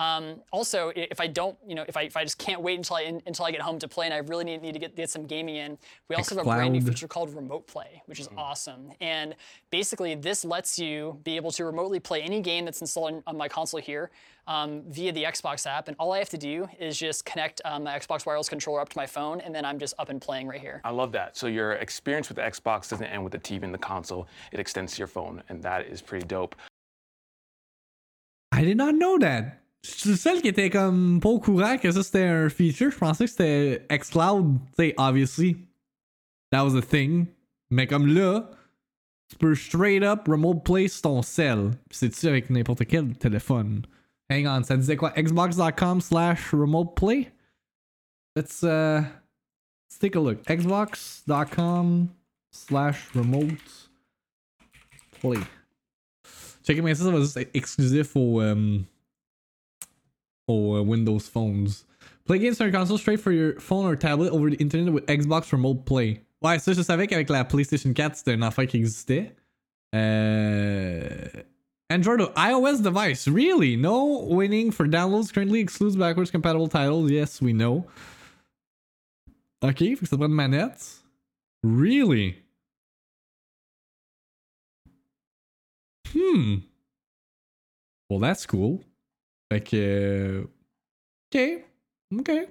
Um, 0.00 0.40
also, 0.50 0.92
if 0.96 1.20
I 1.20 1.26
don't, 1.26 1.58
you 1.66 1.74
know, 1.74 1.84
if 1.86 1.94
I, 1.94 2.02
if 2.04 2.16
I 2.16 2.24
just 2.24 2.38
can't 2.38 2.62
wait 2.62 2.78
until 2.78 2.96
I 2.96 3.20
until 3.26 3.44
I 3.44 3.50
get 3.50 3.60
home 3.60 3.78
to 3.80 3.86
play, 3.86 4.06
and 4.06 4.14
I 4.14 4.18
really 4.18 4.44
need, 4.44 4.62
need 4.62 4.72
to 4.72 4.78
get, 4.78 4.96
get 4.96 5.10
some 5.10 5.26
gaming 5.26 5.56
in, 5.56 5.76
we 6.08 6.16
also 6.16 6.34
have 6.34 6.46
a 6.46 6.48
brand 6.48 6.72
new 6.72 6.80
feature 6.80 7.06
called 7.06 7.34
Remote 7.34 7.66
Play, 7.66 8.02
which 8.06 8.18
is 8.18 8.28
awesome. 8.34 8.92
And 9.02 9.36
basically, 9.70 10.14
this 10.14 10.42
lets 10.42 10.78
you 10.78 11.20
be 11.22 11.36
able 11.36 11.50
to 11.50 11.66
remotely 11.66 12.00
play 12.00 12.22
any 12.22 12.40
game 12.40 12.64
that's 12.64 12.80
installed 12.80 13.12
on- 13.12 13.22
on 13.26 13.36
my 13.36 13.46
console 13.46 13.78
here 13.78 14.10
um, 14.46 14.82
via 14.88 15.12
the 15.12 15.24
Xbox 15.24 15.66
app. 15.66 15.88
And 15.88 15.96
all 15.98 16.12
I 16.12 16.18
have 16.18 16.30
to 16.30 16.38
do 16.38 16.66
is 16.78 16.98
just 16.98 17.26
connect 17.26 17.60
um, 17.66 17.84
my 17.84 17.98
Xbox 17.98 18.24
wireless 18.24 18.48
controller 18.48 18.80
up 18.80 18.88
to 18.88 18.96
my 18.96 19.06
phone, 19.06 19.42
and 19.42 19.54
then 19.54 19.66
I'm 19.66 19.78
just 19.78 19.92
up 19.98 20.08
and 20.08 20.18
playing 20.18 20.48
right 20.48 20.60
here. 20.60 20.80
I 20.82 20.92
love 20.92 21.12
that. 21.12 21.36
So 21.36 21.46
your 21.46 21.72
experience 21.72 22.30
with 22.30 22.36
the 22.36 22.42
Xbox 22.42 22.88
doesn't 22.88 23.06
end 23.06 23.22
with 23.22 23.32
the 23.32 23.38
TV 23.38 23.64
and 23.64 23.74
the 23.74 23.78
console. 23.78 24.28
It 24.50 24.60
extends 24.60 24.94
to 24.94 24.98
your 24.98 25.08
phone, 25.08 25.42
and 25.50 25.62
that 25.62 25.86
is 25.86 26.00
pretty 26.00 26.26
dope. 26.26 26.56
I 28.50 28.64
did 28.64 28.78
not 28.78 28.94
know 28.94 29.18
that. 29.18 29.59
Je 29.82 29.90
suis 29.90 30.10
le 30.10 30.16
seul 30.16 30.42
qui 30.42 30.48
était 30.48 30.68
comme 30.68 31.20
pas 31.20 31.30
au 31.30 31.40
courant 31.40 31.78
que 31.78 31.90
ça 31.90 32.02
c'était 32.02 32.24
un 32.24 32.48
feature. 32.48 32.90
Je 32.90 32.98
pensais 32.98 33.24
que 33.24 33.30
c'était 33.30 33.86
xCloud. 33.90 34.58
Tu 34.76 34.84
sais, 34.84 34.94
obviously, 34.98 35.56
that 36.50 36.64
was 36.64 36.76
a 36.76 36.82
thing. 36.82 37.26
Mais 37.70 37.86
comme 37.86 38.06
là, 38.06 38.50
tu 39.30 39.36
peux 39.36 39.54
straight 39.54 40.02
up 40.02 40.26
remote 40.26 40.64
play 40.64 40.88
sur 40.88 41.02
ton 41.02 41.22
cell. 41.22 41.70
C'est-tu 41.90 42.26
avec 42.26 42.50
n'importe 42.50 42.84
quel 42.86 43.16
téléphone? 43.16 43.82
Hang 44.28 44.46
on, 44.46 44.62
ça 44.62 44.76
disait 44.76 44.96
quoi? 44.96 45.12
Xbox.com 45.16 46.00
slash 46.00 46.52
remote 46.52 46.94
play? 46.94 47.32
Let's, 48.36 48.62
uh, 48.62 49.02
let's 49.02 49.98
take 49.98 50.16
a 50.16 50.20
look. 50.20 50.42
Xbox.com 50.44 52.08
slash 52.52 53.08
remote 53.14 53.90
play. 55.20 55.40
Checker 56.64 56.82
mais 56.82 56.94
ça, 56.94 57.04
ça 57.04 57.10
va 57.10 57.20
juste 57.20 57.36
être 57.36 57.50
exclusif 57.54 58.14
au, 58.14 58.40
um, 58.40 58.84
au 60.50 60.76
uh, 60.76 60.82
Windows 60.82 61.20
phones. 61.20 61.84
Play 62.26 62.38
games 62.38 62.60
on 62.60 62.66
your 62.66 62.72
console 62.72 62.98
straight 62.98 63.20
for 63.20 63.32
your 63.32 63.58
phone 63.60 63.86
or 63.86 63.96
tablet 63.96 64.30
over 64.30 64.50
the 64.50 64.56
internet 64.56 64.92
with 64.92 65.06
Xbox 65.06 65.52
Remote 65.52 65.84
Play. 65.84 66.20
Ouais, 66.42 66.58
ça, 66.58 66.72
je 66.72 66.82
savais 66.82 67.06
qu'avec 67.06 67.28
la 67.28 67.44
PlayStation 67.44 67.92
4, 67.92 68.16
c'était 68.16 68.34
une 68.34 68.42
affaire 68.42 68.66
qui 68.66 68.76
existait. 68.76 69.34
Euh... 69.94 71.26
Android 71.90 72.20
or 72.20 72.32
iOS 72.36 72.82
device. 72.82 73.26
Really? 73.26 73.76
No 73.76 74.24
winning 74.30 74.70
for 74.70 74.86
downloads. 74.86 75.32
Currently 75.32 75.58
excludes 75.58 75.96
backwards 75.96 76.30
compatible 76.30 76.68
titles. 76.68 77.10
Yes, 77.10 77.42
we 77.42 77.52
know. 77.52 77.84
Ok, 79.62 79.78
fait 79.78 79.96
que 79.96 80.06
ça 80.06 80.16
prend 80.16 80.26
une 80.26 80.34
manette. 80.34 81.02
Really? 81.62 82.36
Hmm. 86.14 86.58
Well, 88.08 88.20
that's 88.20 88.46
cool. 88.46 88.82
Fait 89.50 89.60
que. 89.60 90.48
Okay. 91.34 91.64
Okay. 92.20 92.46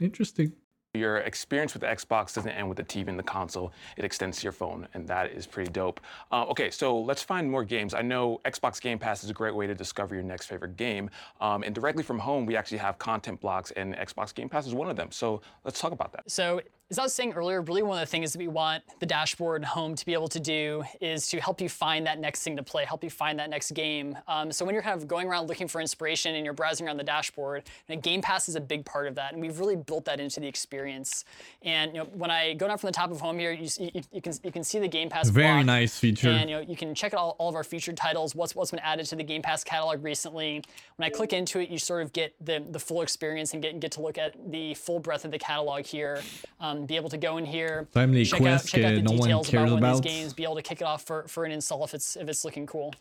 Interesting. 0.00 0.52
Your 0.94 1.18
experience 1.18 1.72
with 1.72 1.82
the 1.82 1.86
Xbox 1.86 2.34
doesn't 2.34 2.50
end 2.50 2.68
with 2.68 2.76
the 2.76 2.84
TV 2.84 3.08
and 3.08 3.18
the 3.18 3.22
console. 3.22 3.72
It 3.96 4.04
extends 4.04 4.38
to 4.38 4.42
your 4.42 4.52
phone, 4.52 4.88
and 4.92 5.06
that 5.06 5.30
is 5.30 5.46
pretty 5.46 5.70
dope. 5.70 6.00
Uh, 6.32 6.46
okay, 6.46 6.68
so 6.70 6.98
let's 7.00 7.22
find 7.22 7.48
more 7.48 7.62
games. 7.62 7.94
I 7.94 8.02
know 8.02 8.40
Xbox 8.44 8.80
Game 8.80 8.98
Pass 8.98 9.22
is 9.22 9.30
a 9.30 9.32
great 9.32 9.54
way 9.54 9.68
to 9.68 9.74
discover 9.74 10.16
your 10.16 10.24
next 10.24 10.46
favorite 10.46 10.76
game. 10.76 11.08
Um, 11.40 11.62
and 11.62 11.72
directly 11.72 12.02
from 12.02 12.18
home, 12.18 12.44
we 12.44 12.56
actually 12.56 12.78
have 12.78 12.98
content 12.98 13.40
blocks, 13.40 13.70
and 13.72 13.94
Xbox 13.94 14.34
Game 14.34 14.48
Pass 14.48 14.66
is 14.66 14.74
one 14.74 14.90
of 14.90 14.96
them. 14.96 15.12
So 15.12 15.42
let's 15.64 15.78
talk 15.78 15.92
about 15.92 16.12
that. 16.12 16.28
So, 16.28 16.60
as 16.90 16.98
I 16.98 17.02
was 17.04 17.12
saying 17.12 17.34
earlier, 17.34 17.62
really 17.62 17.82
one 17.82 17.96
of 17.96 18.00
the 18.00 18.10
things 18.10 18.32
that 18.32 18.38
we 18.38 18.48
want 18.48 18.82
the 18.98 19.06
dashboard 19.06 19.62
and 19.62 19.64
home 19.64 19.94
to 19.94 20.04
be 20.04 20.12
able 20.12 20.26
to 20.28 20.40
do 20.40 20.82
is 21.00 21.28
to 21.28 21.40
help 21.40 21.60
you 21.60 21.68
find 21.68 22.04
that 22.06 22.18
next 22.18 22.42
thing 22.42 22.56
to 22.56 22.64
play, 22.64 22.84
help 22.84 23.04
you 23.04 23.10
find 23.10 23.38
that 23.38 23.48
next 23.48 23.70
game. 23.72 24.18
Um, 24.26 24.50
so 24.50 24.64
when 24.64 24.74
you're 24.74 24.82
kind 24.82 25.00
of 25.00 25.06
going 25.06 25.28
around 25.28 25.46
looking 25.46 25.68
for 25.68 25.80
inspiration 25.80 26.34
and 26.34 26.44
you're 26.44 26.52
browsing 26.54 26.86
around 26.86 26.96
the 26.96 27.04
dashboard, 27.04 27.62
know, 27.88 28.00
Game 28.00 28.20
Pass 28.20 28.48
is 28.48 28.56
a 28.56 28.60
big 28.60 28.84
part 28.84 29.06
of 29.06 29.14
that, 29.14 29.32
and 29.32 29.40
we've 29.40 29.60
really 29.60 29.76
built 29.76 30.04
that 30.06 30.18
into 30.18 30.40
the 30.40 30.48
experience. 30.48 31.24
And 31.62 31.92
you 31.92 31.98
know, 31.98 32.08
when 32.12 32.30
I 32.30 32.54
go 32.54 32.66
down 32.66 32.78
from 32.78 32.88
the 32.88 32.92
top 32.92 33.12
of 33.12 33.20
home 33.20 33.38
here, 33.38 33.52
you, 33.52 33.68
you, 33.78 34.02
you 34.12 34.20
can 34.20 34.32
you 34.42 34.50
can 34.50 34.64
see 34.64 34.80
the 34.80 34.88
Game 34.88 35.08
Pass. 35.08 35.28
Very 35.28 35.62
nice 35.62 35.96
feature. 35.96 36.30
And 36.30 36.50
you 36.50 36.56
know, 36.56 36.62
you 36.62 36.76
can 36.76 36.94
check 36.94 37.14
out 37.14 37.20
all, 37.20 37.36
all 37.38 37.48
of 37.48 37.54
our 37.54 37.64
featured 37.64 37.96
titles, 37.96 38.34
what's 38.34 38.56
what's 38.56 38.72
been 38.72 38.80
added 38.80 39.06
to 39.06 39.16
the 39.16 39.24
Game 39.24 39.42
Pass 39.42 39.62
catalog 39.62 40.02
recently. 40.02 40.62
When 40.96 41.06
I 41.06 41.10
click 41.10 41.32
into 41.32 41.60
it, 41.60 41.70
you 41.70 41.78
sort 41.78 42.02
of 42.02 42.12
get 42.12 42.34
the 42.44 42.64
the 42.68 42.80
full 42.80 43.02
experience 43.02 43.52
and 43.52 43.62
get 43.62 43.78
get 43.78 43.92
to 43.92 44.02
look 44.02 44.18
at 44.18 44.34
the 44.50 44.74
full 44.74 44.98
breadth 44.98 45.24
of 45.24 45.30
the 45.30 45.38
catalog 45.38 45.84
here. 45.84 46.20
Um, 46.58 46.79
be 46.86 46.96
able 46.96 47.10
to 47.10 47.18
go 47.18 47.36
in 47.38 47.44
here, 47.46 47.86
Même 47.94 48.12
les 48.12 48.24
check 48.24 48.40
out 48.42 48.64
check 48.64 48.84
out 48.84 48.90
que 48.90 48.96
the 48.96 49.02
no 49.02 49.12
one 49.12 49.20
details 49.28 49.48
cares 49.48 49.62
about 49.70 49.74
one 49.74 49.82
of 49.84 49.88
about. 49.90 50.02
these 50.02 50.12
games, 50.12 50.32
be 50.34 50.44
able 50.44 50.56
to 50.56 50.62
kick 50.62 50.80
it 50.80 50.84
off 50.84 51.02
for, 51.04 51.26
for 51.28 51.44
an 51.44 51.52
install 51.52 51.84
if 51.84 51.94
it's 51.94 52.16
if 52.16 52.28
it's 52.28 52.44
looking 52.44 52.66
cool. 52.66 52.94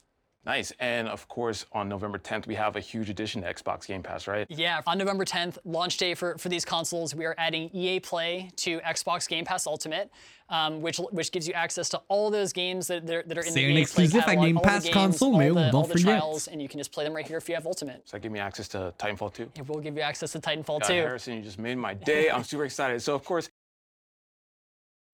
Nice. 0.46 0.72
And 0.80 1.10
of 1.10 1.28
course, 1.28 1.66
on 1.74 1.90
November 1.90 2.18
10th, 2.18 2.48
we 2.48 2.56
have 2.56 2.78
a 2.78 2.80
huge 2.80 3.10
addition 3.10 3.42
to 3.42 3.54
Xbox 3.54 3.86
Game 3.86 4.02
Pass, 4.02 4.26
right? 4.26 4.48
Yeah, 4.50 4.82
on 4.88 4.98
November 4.98 5.26
10th, 5.26 5.58
launch 5.66 5.98
day 5.98 6.16
for, 6.16 6.38
for 6.38 6.48
these 6.48 6.64
consoles, 6.64 7.14
we 7.14 7.26
are 7.26 7.36
adding 7.38 7.70
EA 7.74 8.00
Play 8.00 8.50
to 8.56 8.80
Xbox 8.80 9.28
Game 9.28 9.44
Pass 9.44 9.68
Ultimate, 9.68 10.10
um, 10.48 10.82
which 10.82 10.98
which 11.12 11.34
gives 11.34 11.46
you 11.46 11.54
access 11.54 11.90
to 11.90 12.02
all 12.08 12.32
those 12.32 12.54
games 12.54 12.88
that, 12.88 13.06
that 13.06 13.16
are, 13.18 13.24
that 13.28 13.38
are 13.38 13.42
in 13.42 13.48
the 13.48 13.52
C'est 13.52 13.66
un 13.66 13.72
EA 13.78 13.86
Play 13.86 14.06
exclusif 14.06 14.22
à 14.22 14.26
catalog, 14.28 14.46
Game 14.46 14.60
Pass 14.64 14.84
games, 14.86 14.94
console, 14.94 15.34
all 15.34 15.38
mais 15.40 15.50
the, 15.50 15.54
don't 15.56 15.76
all 15.76 15.84
the 15.84 15.90
forget. 15.90 16.06
trials, 16.20 16.48
and 16.48 16.62
you 16.62 16.70
can 16.70 16.80
just 16.80 16.94
play 16.94 17.04
them 17.04 17.14
right 17.14 17.28
here 17.28 17.38
if 17.38 17.50
you 17.50 17.56
have 17.56 17.68
Ultimate. 17.68 18.02
Does 18.06 18.12
that 18.14 18.22
give 18.22 18.32
me 18.32 18.40
access 18.40 18.70
to 18.70 18.94
Titanfall 18.98 19.34
2? 19.34 19.52
It 19.58 19.68
will 19.68 19.82
give 19.82 19.98
you 19.98 20.02
access 20.02 20.32
to 20.32 20.40
Titanfall 20.40 20.80
God, 20.80 20.88
2. 20.88 20.94
Harrison, 20.94 21.36
you 21.36 21.42
just 21.44 21.60
made 21.60 21.78
my 21.78 21.94
day. 21.94 22.30
I'm 22.32 22.46
super 22.46 22.64
excited. 22.64 23.02
So, 23.02 23.14
of 23.14 23.26
course, 23.26 23.50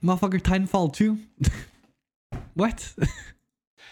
Motherfucker 0.04 0.40
Titanfall 0.42 0.94
2? 0.94 1.18
what? 2.54 2.94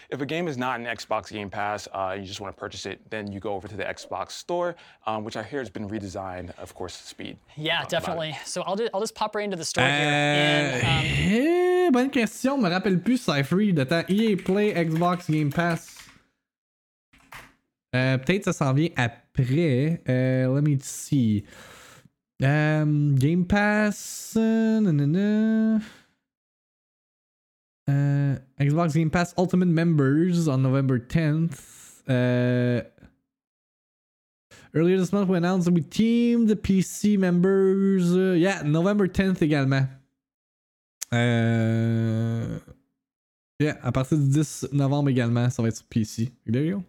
if 0.10 0.22
a 0.22 0.26
game 0.26 0.48
is 0.48 0.58
not 0.58 0.80
an 0.80 0.86
Xbox 0.86 1.32
Game 1.32 1.50
Pass, 1.50 1.88
uh, 1.94 2.16
you 2.20 2.26
just 2.26 2.40
want 2.40 2.56
to 2.56 2.60
purchase 2.60 2.86
it, 2.86 3.02
then 3.10 3.32
you 3.32 3.40
go 3.40 3.54
over 3.54 3.68
to 3.68 3.76
the 3.76 3.84
Xbox 3.84 4.32
Store, 4.32 4.76
um, 5.08 5.24
which 5.24 5.38
I 5.38 5.44
hear 5.44 5.60
has 5.60 5.70
been 5.72 5.88
redesigned. 5.90 6.52
Of 6.60 6.76
course, 6.76 6.94
speed. 6.94 7.38
Yeah, 7.56 7.80
Talk 7.80 7.80
about 7.80 7.86
it. 7.86 7.90
definitely. 7.90 8.38
So 8.46 8.62
I'll, 8.64 8.76
just 8.76 8.92
I'll 8.94 9.00
just 9.02 9.16
pop 9.16 9.36
right 9.36 9.44
into 9.46 9.58
the 9.58 9.66
store 9.66 9.86
here. 9.86 9.92
And, 9.92 10.84
um, 10.84 10.90
Euh, 11.06 11.88
eh, 11.88 11.90
bonne 11.92 12.12
question, 12.12 12.58
me 12.58 12.70
rappelle 12.70 13.02
plus 13.02 13.18
Cypher 13.22 13.72
de 13.74 13.84
temps. 13.86 14.04
EA 14.10 14.36
Play, 14.36 14.74
Xbox 14.74 15.30
Game 15.32 15.52
Pass. 15.52 15.98
Euh, 17.96 18.18
Peut-être 18.18 18.46
ça 18.46 18.54
s'en 18.54 18.74
vient 18.74 18.90
après. 18.96 20.02
Euh, 20.10 20.48
let 20.54 20.62
me 20.62 20.78
see. 20.82 21.44
Um, 22.44 23.16
Game 23.16 23.46
Pass. 23.46 24.36
euh. 24.36 25.80
Uh, 27.88 28.38
Xbox 28.60 28.94
Game 28.94 29.10
Pass 29.10 29.34
Ultimate 29.38 29.68
Members 29.68 30.48
on 30.48 30.62
November 30.62 31.00
10th. 31.00 32.02
Uh, 32.08 32.84
earlier 34.74 34.98
this 34.98 35.14
month, 35.14 35.30
we 35.30 35.38
announced 35.38 35.66
that 35.66 35.74
we 35.74 35.82
teamed 35.82 36.50
the 36.50 36.56
PC 36.56 37.18
members. 37.18 38.14
Uh, 38.14 38.34
yeah, 38.38 38.62
November 38.64 39.08
10th 39.08 39.42
également. 39.42 39.88
Euh... 41.14 42.60
Yeah, 43.60 43.78
à 43.84 43.92
partir 43.94 44.18
du 44.18 44.28
10 44.28 44.68
novembre 44.74 45.10
également, 45.10 45.50
ça 45.50 45.62
va 45.62 45.70
être 45.70 45.78
sur 45.78 45.86
PC. 45.86 46.32
There 46.46 46.66
you 46.66 46.80
go. 46.80 46.84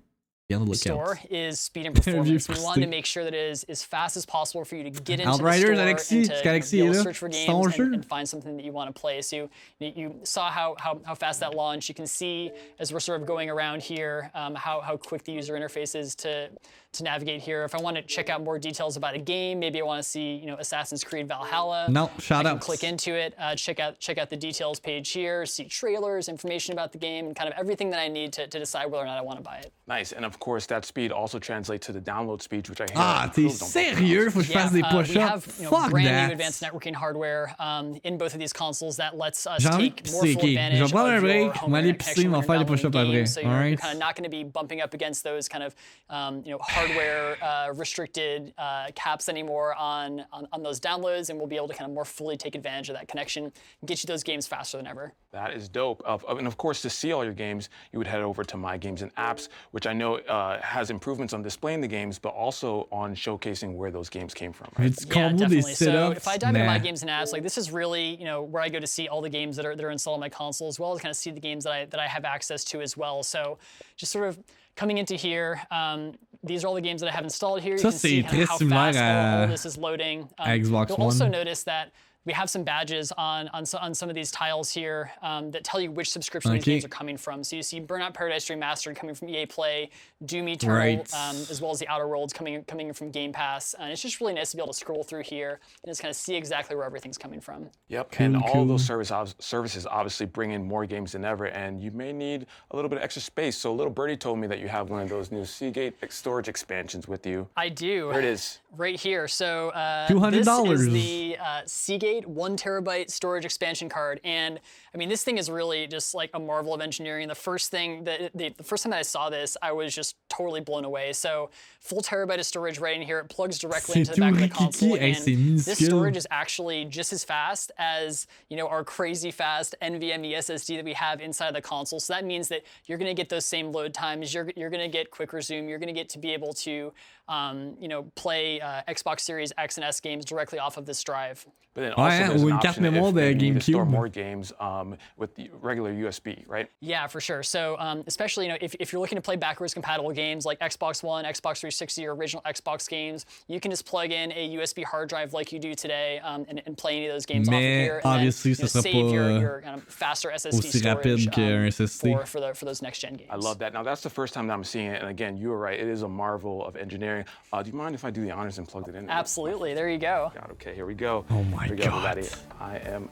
Be 0.48 0.54
on 0.54 0.62
the 0.62 0.66
lookout. 0.66 0.78
store 0.78 1.18
is 1.30 1.58
speed 1.58 1.86
and 1.86 1.94
performance. 1.96 2.48
we 2.48 2.60
wanted 2.62 2.82
to 2.82 2.86
make 2.86 3.06
sure 3.06 3.24
that 3.24 3.32
it 3.32 3.50
is 3.50 3.64
as 3.64 3.82
fast 3.82 4.14
as 4.16 4.26
possible 4.26 4.62
for 4.64 4.76
you 4.76 4.84
to 4.84 4.90
get 4.90 5.18
into 5.18 5.32
Outriders, 5.32 5.60
the 5.60 5.66
store 5.66 5.84
Alexis, 5.84 6.12
and 6.12 6.24
to, 6.26 6.34
you 6.34 6.44
know, 6.44 6.70
be 6.70 6.80
able 6.80 6.92
to 6.92 7.02
search 7.02 7.18
for 7.18 7.28
games 7.30 7.78
and, 7.78 7.94
and 7.94 8.04
find 8.04 8.28
something 8.28 8.54
that 8.58 8.64
you 8.64 8.72
want 8.72 8.94
to 8.94 9.00
play. 9.00 9.22
So 9.22 9.48
you, 9.78 9.92
you 9.96 10.20
saw 10.24 10.50
how, 10.50 10.76
how, 10.78 11.00
how 11.06 11.14
fast 11.14 11.40
that 11.40 11.54
launched. 11.54 11.88
You 11.88 11.94
can 11.94 12.06
see 12.06 12.50
as 12.78 12.92
we're 12.92 13.00
sort 13.00 13.22
of 13.22 13.26
going 13.26 13.48
around 13.48 13.80
here 13.80 14.30
um, 14.34 14.54
how, 14.54 14.82
how 14.82 14.98
quick 14.98 15.24
the 15.24 15.32
user 15.32 15.54
interface 15.54 15.98
is 15.98 16.14
to, 16.16 16.50
to 16.94 17.04
navigate 17.04 17.40
here. 17.40 17.64
If 17.64 17.74
I 17.74 17.80
want 17.80 17.96
to 17.96 18.02
check 18.02 18.28
out 18.30 18.42
more 18.42 18.58
details 18.58 18.96
about 18.96 19.14
a 19.14 19.18
game, 19.18 19.58
maybe 19.58 19.80
I 19.80 19.84
want 19.84 20.02
to 20.02 20.08
see 20.08 20.36
you 20.36 20.46
know 20.46 20.56
Assassin's 20.56 21.04
Creed 21.04 21.28
Valhalla. 21.28 21.86
No, 21.88 22.10
shout 22.18 22.40
I 22.46 22.50
can 22.50 22.56
outs. 22.56 22.66
click 22.66 22.84
into 22.84 23.14
it, 23.14 23.34
uh, 23.38 23.54
check 23.54 23.80
out 23.80 23.98
check 24.00 24.18
out 24.18 24.30
the 24.30 24.36
details 24.36 24.80
page 24.80 25.10
here, 25.10 25.46
see 25.46 25.64
trailers, 25.64 26.28
information 26.28 26.72
about 26.72 26.92
the 26.92 26.98
game, 26.98 27.26
and 27.26 27.36
kind 27.36 27.48
of 27.52 27.58
everything 27.58 27.90
that 27.90 28.00
I 28.00 28.08
need 28.08 28.32
to, 28.34 28.46
to 28.46 28.58
decide 28.58 28.86
whether 28.86 29.02
or 29.04 29.06
not 29.06 29.18
I 29.18 29.22
want 29.22 29.38
to 29.38 29.42
buy 29.42 29.56
it. 29.58 29.72
Nice. 29.86 30.12
And 30.12 30.24
of 30.24 30.38
course, 30.38 30.66
that 30.66 30.84
speed 30.84 31.12
also 31.12 31.38
translates 31.38 31.86
to 31.86 31.92
the 31.92 32.00
download 32.00 32.40
speed, 32.42 32.68
which 32.68 32.80
I 32.80 32.84
hear. 32.84 32.94
Ah, 32.96 33.30
t'es 33.34 33.42
improved 33.44 33.62
on 33.62 33.68
both 33.68 33.98
sérieux? 33.98 34.30
Faut 34.30 34.40
que 34.40 34.46
je 34.46 34.52
fasse 34.52 34.72
des 34.72 34.82
uh, 34.82 34.86
we 34.86 35.02
push-ups? 35.04 35.16
have 35.20 35.54
you 35.58 35.64
know, 35.64 35.70
Fuck 35.70 35.90
brand 35.90 36.06
that. 36.08 36.26
new 36.28 36.32
advanced 36.32 36.62
networking 36.62 36.94
hardware 36.94 37.54
um, 37.58 37.98
in 38.04 38.16
both 38.16 38.32
of 38.34 38.40
these 38.40 38.52
consoles 38.52 38.96
that 38.96 39.16
lets 39.16 39.46
us 39.46 39.62
J'ai 39.62 39.68
take 39.70 40.10
more 40.12 40.22
full 40.22 40.30
ok. 40.38 40.48
advantage 40.48 40.78
Je 40.78 40.84
vais 40.84 40.90
prendre 40.90 41.08
un 41.10 41.16
of 41.16 41.22
your 41.22 41.48
break, 41.50 41.56
home 41.56 41.68
on 41.68 41.70
va 41.72 41.78
aller 41.78 41.92
pisser, 41.92 42.14
connection 42.14 42.34
on 42.34 42.40
va 42.40 42.46
faire 42.46 42.54
you're 42.56 42.64
des 42.64 42.70
push-ups 42.70 42.96
après, 42.96 43.12
games, 43.12 43.34
So 43.34 43.40
you're, 43.40 43.50
alright? 43.50 43.78
kind 43.80 43.92
of 43.92 43.98
not 43.98 44.14
going 44.16 44.24
to 44.24 44.30
be 44.30 44.44
bumping 44.44 44.80
up 44.80 44.94
against 44.94 45.22
those 45.24 45.48
kind 45.48 45.62
of 45.64 45.74
um, 46.10 46.42
you 46.44 46.52
know 46.52 46.58
hardware 46.84 47.36
uh, 47.42 47.72
restricted 47.72 48.52
uh, 48.58 48.86
caps 48.94 49.28
anymore 49.28 49.74
on, 49.76 50.24
on 50.32 50.46
on 50.52 50.62
those 50.62 50.80
downloads, 50.80 51.30
and 51.30 51.38
we'll 51.38 51.48
be 51.48 51.56
able 51.56 51.68
to 51.68 51.74
kind 51.74 51.88
of 51.90 51.94
more 51.94 52.04
fully 52.04 52.36
take 52.36 52.54
advantage 52.54 52.88
of 52.88 52.96
that 52.96 53.08
connection 53.08 53.44
and 53.44 53.52
get 53.86 54.02
you 54.02 54.06
those 54.06 54.22
games 54.22 54.46
faster 54.46 54.76
than 54.76 54.86
ever. 54.86 55.12
That 55.32 55.52
is 55.52 55.68
dope. 55.68 56.02
Of, 56.04 56.24
of- 56.26 56.38
and 56.38 56.46
of 56.46 56.56
course, 56.56 56.82
to 56.82 56.90
see 56.90 57.12
all 57.12 57.24
your 57.24 57.32
games, 57.32 57.68
you 57.92 57.98
would 57.98 58.06
head 58.06 58.22
over 58.22 58.44
to 58.44 58.56
My 58.56 58.76
Games 58.76 59.02
and 59.02 59.14
Apps, 59.16 59.48
which 59.72 59.86
I 59.86 59.92
know 59.92 60.16
uh, 60.16 60.60
has 60.60 60.90
improvements 60.90 61.32
on 61.32 61.42
displaying 61.42 61.80
the 61.80 61.88
games, 61.88 62.18
but 62.18 62.30
also 62.30 62.88
on 62.92 63.14
showcasing 63.14 63.74
where 63.74 63.90
those 63.90 64.08
games 64.08 64.34
came 64.34 64.52
from. 64.52 64.68
Right? 64.78 64.88
It's 64.88 65.04
Yeah, 65.04 65.28
combo 65.28 65.36
des 65.38 65.44
definitely. 65.56 65.74
So 65.74 66.10
if 66.12 66.28
I 66.28 66.36
dive 66.36 66.54
into 66.54 66.66
my 66.66 66.78
games 66.78 67.02
and 67.02 67.10
apps, 67.10 67.32
like 67.32 67.42
this 67.42 67.58
is 67.58 67.70
really, 67.70 68.16
you 68.16 68.24
know, 68.24 68.42
where 68.42 68.62
I 68.62 68.68
go 68.68 68.78
to 68.78 68.86
see 68.86 69.08
all 69.08 69.20
the 69.20 69.30
games 69.30 69.56
that 69.56 69.66
are 69.66 69.74
that 69.74 69.84
are 69.84 69.90
installed 69.90 70.14
on 70.14 70.20
my 70.20 70.28
console, 70.28 70.68
as 70.68 70.78
well 70.78 70.92
as 70.94 71.00
kind 71.00 71.10
of 71.10 71.16
see 71.16 71.30
the 71.30 71.40
games 71.40 71.64
that 71.64 71.72
I 71.72 71.84
that 71.86 72.00
I 72.00 72.06
have 72.06 72.24
access 72.24 72.64
to 72.64 72.80
as 72.80 72.96
well. 72.96 73.22
So 73.22 73.58
just 73.96 74.12
sort 74.12 74.28
of 74.28 74.38
coming 74.76 74.98
into 74.98 75.14
here, 75.14 75.60
um, 75.70 76.14
these 76.42 76.64
are 76.64 76.68
all 76.68 76.74
the 76.74 76.80
games 76.80 77.00
that 77.00 77.08
I 77.08 77.12
have 77.12 77.24
installed 77.24 77.62
here. 77.62 77.76
You 77.76 77.80
can 77.82 77.92
see 77.92 78.22
kind 78.22 78.42
of 78.42 78.48
how 78.48 78.58
fast 78.58 78.98
all, 78.98 79.04
all 79.04 79.40
à- 79.40 79.44
of 79.44 79.50
this 79.50 79.66
is 79.66 79.78
loading. 79.78 80.28
Um, 80.38 80.48
Xbox 80.48 80.88
you'll 80.90 81.02
also 81.02 81.26
notice 81.28 81.62
that 81.64 81.92
we 82.26 82.32
have 82.32 82.48
some 82.48 82.64
badges 82.64 83.12
on 83.18 83.48
on, 83.48 83.66
so- 83.66 83.78
on 83.78 83.94
some 83.94 84.08
of 84.08 84.14
these 84.14 84.30
tiles 84.30 84.70
here 84.72 85.10
um, 85.22 85.50
that 85.50 85.64
tell 85.64 85.80
you 85.80 85.90
which 85.90 86.10
subscription 86.10 86.52
these 86.52 86.64
games 86.64 86.84
are 86.84 86.88
coming 86.88 87.16
from. 87.16 87.44
So 87.44 87.56
you 87.56 87.62
see 87.62 87.80
Burnout 87.80 88.14
Paradise 88.14 88.48
Remastered 88.48 88.96
coming 88.96 89.14
from 89.14 89.28
EA 89.28 89.46
Play, 89.46 89.90
Doom 90.24 90.48
Eternal, 90.48 90.76
Right. 90.78 91.14
um, 91.14 91.36
as 91.50 91.60
well 91.60 91.70
as 91.70 91.78
the 91.78 91.88
Outer 91.88 92.08
Worlds 92.08 92.32
coming 92.32 92.64
coming 92.64 92.92
from 92.92 93.10
Game 93.10 93.32
Pass. 93.32 93.74
And 93.78 93.90
it's 93.92 94.00
just 94.02 94.20
really 94.20 94.32
nice 94.34 94.50
to 94.52 94.56
be 94.56 94.62
able 94.62 94.72
to 94.72 94.78
scroll 94.78 95.02
through 95.04 95.22
here 95.22 95.60
and 95.82 95.90
just 95.90 96.00
kind 96.00 96.10
of 96.10 96.16
see 96.16 96.34
exactly 96.34 96.76
where 96.76 96.86
everything's 96.86 97.18
coming 97.18 97.40
from. 97.40 97.68
Yep, 97.88 98.14
and 98.20 98.36
all 98.36 98.62
of 98.62 98.68
those 98.68 98.84
service 98.84 99.10
ob- 99.12 99.34
services 99.40 99.86
obviously 99.86 100.26
bring 100.26 100.52
in 100.52 100.64
more 100.66 100.86
games 100.86 101.12
than 101.12 101.24
ever, 101.24 101.46
and 101.46 101.82
you 101.82 101.90
may 101.90 102.12
need 102.12 102.46
a 102.70 102.76
little 102.76 102.88
bit 102.88 102.98
of 102.98 103.04
extra 103.04 103.20
space. 103.22 103.56
So, 103.56 103.72
little 103.74 103.92
birdie 103.92 104.16
told 104.16 104.38
me 104.38 104.46
that 104.46 104.58
you 104.60 104.68
have 104.68 104.90
one 104.90 105.02
of 105.02 105.08
those 105.08 105.30
new 105.30 105.44
Seagate 105.44 105.94
storage 106.10 106.48
expansions 106.48 107.06
with 107.06 107.26
you. 107.26 107.48
I 107.56 107.68
do. 107.68 108.10
Here 108.10 108.20
it 108.20 108.24
is. 108.24 108.58
Right 108.76 108.98
here. 108.98 109.28
So 109.28 109.68
uh, 109.70 110.08
$200. 110.08 110.32
This 110.68 110.80
is 110.80 110.92
the 110.92 111.36
uh, 111.44 111.62
Seagate 111.66 112.13
one 112.22 112.56
terabyte 112.56 113.10
storage 113.10 113.44
expansion 113.44 113.88
card, 113.88 114.20
and 114.24 114.60
I 114.94 114.98
mean 114.98 115.08
this 115.08 115.24
thing 115.24 115.38
is 115.38 115.50
really 115.50 115.86
just 115.86 116.14
like 116.14 116.30
a 116.34 116.40
marvel 116.40 116.74
of 116.74 116.80
engineering. 116.80 117.28
The 117.28 117.34
first 117.34 117.70
thing 117.70 118.04
that 118.04 118.30
the, 118.34 118.50
the 118.50 118.64
first 118.64 118.82
time 118.82 118.90
that 118.90 118.98
I 118.98 119.02
saw 119.02 119.30
this, 119.30 119.56
I 119.62 119.72
was 119.72 119.94
just 119.94 120.16
totally 120.28 120.60
blown 120.60 120.84
away. 120.84 121.12
So 121.12 121.50
full 121.80 122.00
terabyte 122.00 122.38
of 122.38 122.46
storage 122.46 122.78
right 122.78 122.96
in 122.96 123.02
here. 123.02 123.18
It 123.18 123.28
plugs 123.28 123.58
directly 123.58 124.00
into 124.00 124.12
the 124.12 124.20
back 124.20 124.32
of 124.34 124.40
the 124.40 124.48
console. 124.48 124.96
Hey, 124.96 125.12
and 125.12 125.58
this 125.58 125.84
storage 125.84 126.16
is 126.16 126.26
actually 126.30 126.84
just 126.84 127.12
as 127.12 127.24
fast 127.24 127.72
as 127.78 128.26
you 128.48 128.56
know 128.56 128.68
our 128.68 128.84
crazy 128.84 129.30
fast 129.30 129.74
NVMe 129.82 130.32
SSD 130.34 130.76
that 130.76 130.84
we 130.84 130.92
have 130.92 131.20
inside 131.20 131.54
the 131.54 131.62
console. 131.62 132.00
So 132.00 132.12
that 132.12 132.24
means 132.24 132.48
that 132.48 132.62
you're 132.86 132.98
going 132.98 133.14
to 133.14 133.20
get 133.20 133.28
those 133.28 133.44
same 133.44 133.72
load 133.72 133.94
times. 133.94 134.32
You're 134.32 134.50
you're 134.56 134.70
going 134.70 134.82
to 134.82 134.92
get 134.92 135.10
quick 135.10 135.32
resume. 135.32 135.68
You're 135.68 135.78
going 135.78 135.94
to 135.94 135.98
get 135.98 136.08
to 136.10 136.18
be 136.18 136.32
able 136.32 136.52
to 136.54 136.92
um, 137.28 137.76
you 137.80 137.88
know 137.88 138.04
play 138.14 138.60
uh, 138.60 138.82
Xbox 138.88 139.20
Series 139.20 139.52
X 139.58 139.76
and 139.76 139.84
S 139.84 140.00
games 140.00 140.24
directly 140.24 140.58
off 140.58 140.76
of 140.76 140.86
this 140.86 141.02
drive. 141.02 141.46
But 141.74 141.80
then 141.80 141.92
Ouais, 141.96 142.04
also 142.04 142.16
hein, 142.16 142.28
there's 142.28 142.42
ou 142.42 142.46
an 142.46 142.52
une 142.52 142.60
carte 142.60 142.66
option 142.78 142.84
if 142.84 142.94
mémoire 142.94 143.12
de 143.12 143.28
you 143.30 143.34
need 143.34 143.54
to 143.54 143.60
store 143.60 143.84
GameCube. 143.84 143.88
more 143.90 144.08
games 144.08 144.52
um, 144.60 144.96
with 145.16 145.34
the 145.34 145.50
regular 145.60 145.92
USB, 145.92 146.44
right? 146.46 146.70
Yeah, 146.80 147.08
for 147.08 147.20
sure. 147.20 147.42
So, 147.42 147.76
um, 147.80 148.04
especially 148.06 148.46
you 148.46 148.52
know, 148.52 148.58
if, 148.60 148.76
if 148.78 148.92
you're 148.92 149.00
looking 149.00 149.16
to 149.16 149.22
play 149.22 149.34
backwards 149.34 149.74
compatible 149.74 150.12
games 150.12 150.46
like 150.46 150.60
Xbox 150.60 151.02
One, 151.02 151.24
Xbox 151.24 151.58
360, 151.58 152.06
or 152.06 152.14
original 152.14 152.42
Xbox 152.46 152.88
games, 152.88 153.26
you 153.48 153.58
can 153.58 153.72
just 153.72 153.86
plug 153.86 154.12
in 154.12 154.30
a 154.30 154.56
USB 154.56 154.84
hard 154.84 155.08
drive 155.08 155.32
like 155.32 155.50
you 155.50 155.58
do 155.58 155.74
today 155.74 156.20
um, 156.20 156.46
and, 156.48 156.62
and 156.64 156.78
play 156.78 156.96
any 156.96 157.06
of 157.06 157.12
those 157.12 157.26
games 157.26 157.48
off 157.48 157.54
of 157.54 157.60
Mais 157.60 157.84
here. 157.86 157.96
And 157.96 158.06
obviously, 158.06 158.54
then, 158.54 158.58
you 158.58 158.62
know, 158.62 158.68
ça 158.68 158.82
sera 158.82 158.82
save 158.82 159.12
your, 159.12 159.24
pas, 159.24 159.40
your 159.40 159.60
kind 159.62 159.76
of 159.76 159.84
faster 159.88 160.30
SSD 160.30 160.58
aussi 160.58 160.78
storage 160.78 161.30
qu'un 161.32 161.64
um, 161.64 161.68
SSD. 161.68 162.00
for 162.00 162.26
for, 162.26 162.40
the, 162.40 162.54
for 162.54 162.66
those 162.66 162.82
next 162.82 163.00
gen 163.00 163.14
games. 163.14 163.30
I 163.30 163.36
love 163.36 163.58
that. 163.58 163.72
Now 163.72 163.82
that's 163.82 164.02
the 164.02 164.10
first 164.10 164.32
time 164.32 164.46
that 164.46 164.54
I'm 164.54 164.64
seeing 164.64 164.86
it, 164.86 165.00
and 165.00 165.10
again, 165.10 165.36
you 165.36 165.48
were 165.48 165.58
right. 165.58 165.78
It 165.78 165.88
is 165.88 166.02
a 166.02 166.08
marvel 166.08 166.64
of 166.64 166.76
engineering. 166.76 167.13
Uh, 167.52 167.62
do 167.62 167.70
you 167.70 167.76
mind 167.76 167.94
if 167.94 168.04
I 168.04 168.10
do 168.10 168.22
the 168.22 168.30
honors 168.30 168.58
and 168.58 168.66
plug 168.66 168.88
it 168.88 168.94
in? 168.94 169.08
Absolutely. 169.08 169.74
There 169.74 169.88
you 169.88 169.98
go. 169.98 170.32
God, 170.34 170.50
okay, 170.52 170.74
here 170.74 170.86
we 170.86 170.94
go. 170.94 171.24
Oh 171.30 171.42
my 171.44 171.66
here 171.66 171.76
we 171.76 171.82
go, 171.82 171.90
God. 171.90 172.18
everybody. 172.18 172.42
I 172.60 172.78
am, 172.78 173.08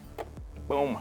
boom. 0.68 0.98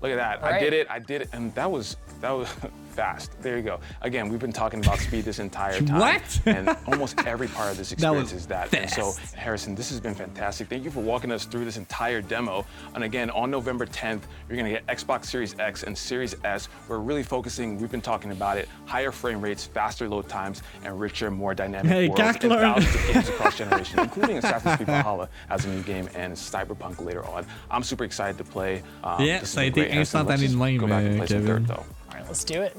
Look 0.00 0.10
at 0.10 0.16
that. 0.16 0.40
All 0.40 0.46
I 0.48 0.52
right. 0.52 0.60
did 0.60 0.72
it. 0.72 0.86
I 0.90 0.98
did 0.98 1.22
it, 1.22 1.28
and 1.32 1.54
that 1.54 1.70
was 1.70 1.96
that 2.20 2.30
was 2.32 2.48
fast. 2.92 3.40
There 3.40 3.56
you 3.56 3.62
go. 3.62 3.80
Again, 4.02 4.28
we've 4.28 4.40
been 4.40 4.52
talking 4.52 4.80
about 4.84 4.98
speed 4.98 5.24
this 5.24 5.38
entire 5.38 5.80
time. 5.80 5.98
What? 5.98 6.40
and 6.46 6.68
almost 6.86 7.18
every 7.26 7.48
part 7.48 7.70
of 7.70 7.76
this 7.76 7.92
experience 7.92 8.32
was 8.32 8.42
is 8.42 8.46
that. 8.48 8.72
And 8.74 8.90
so. 8.90 9.12
Harrison, 9.36 9.74
this 9.74 9.90
has 9.90 10.00
been 10.00 10.14
fantastic. 10.14 10.68
Thank 10.68 10.84
you 10.84 10.90
for 10.90 11.00
walking 11.00 11.32
us 11.32 11.44
through 11.44 11.64
this 11.64 11.76
entire 11.76 12.20
demo. 12.22 12.64
And 12.94 13.04
again, 13.04 13.30
on 13.30 13.50
November 13.50 13.86
10th, 13.86 14.22
you're 14.48 14.56
gonna 14.56 14.70
get 14.70 14.86
Xbox 14.86 15.26
Series 15.26 15.58
X 15.58 15.82
and 15.82 15.96
Series 15.96 16.34
S. 16.44 16.68
We're 16.88 16.98
really 16.98 17.22
focusing. 17.22 17.78
We've 17.78 17.90
been 17.90 18.00
talking 18.00 18.30
about 18.32 18.58
it: 18.58 18.68
higher 18.86 19.10
frame 19.12 19.40
rates, 19.40 19.64
faster 19.66 20.08
load 20.08 20.28
times, 20.28 20.62
and 20.84 20.98
richer, 21.00 21.30
more 21.30 21.54
dynamic 21.54 21.90
Hey, 21.90 22.08
worlds 22.08 22.20
and 22.42 22.52
thousands 22.52 22.94
of 22.94 23.12
games 23.12 23.28
across 23.28 23.58
generations, 23.62 23.98
including 24.00 24.38
Assassin's 24.38 24.76
Creed 24.76 24.86
Valhalla 24.86 25.28
as 25.50 25.64
a 25.64 25.68
new 25.68 25.82
game 25.82 26.08
and 26.14 26.32
Cyberpunk 26.34 27.04
later 27.04 27.24
on. 27.26 27.46
I'm 27.70 27.82
super 27.82 28.04
excited 28.04 28.38
to 28.38 28.44
play. 28.44 28.82
Um, 29.02 29.20
Yeah, 29.22 29.40
this 29.40 29.54
has 29.54 29.54
ça 29.54 29.60
a 29.60 29.70
been 29.70 29.72
été 29.72 29.74
great. 29.80 29.90
Harrison, 29.92 30.26
let's 30.26 30.42
instantané 30.42 30.42
just 30.42 30.54
de 30.54 30.58
même, 30.58 30.78
Go 30.78 30.86
back 30.86 31.04
and 31.04 31.14
euh, 31.14 31.16
play 31.18 31.26
some 31.26 31.44
dirt, 31.46 31.66
though. 31.66 31.84
All 32.12 32.18
right, 32.18 32.28
let's 32.28 32.44
do 32.44 32.60
it. 32.60 32.76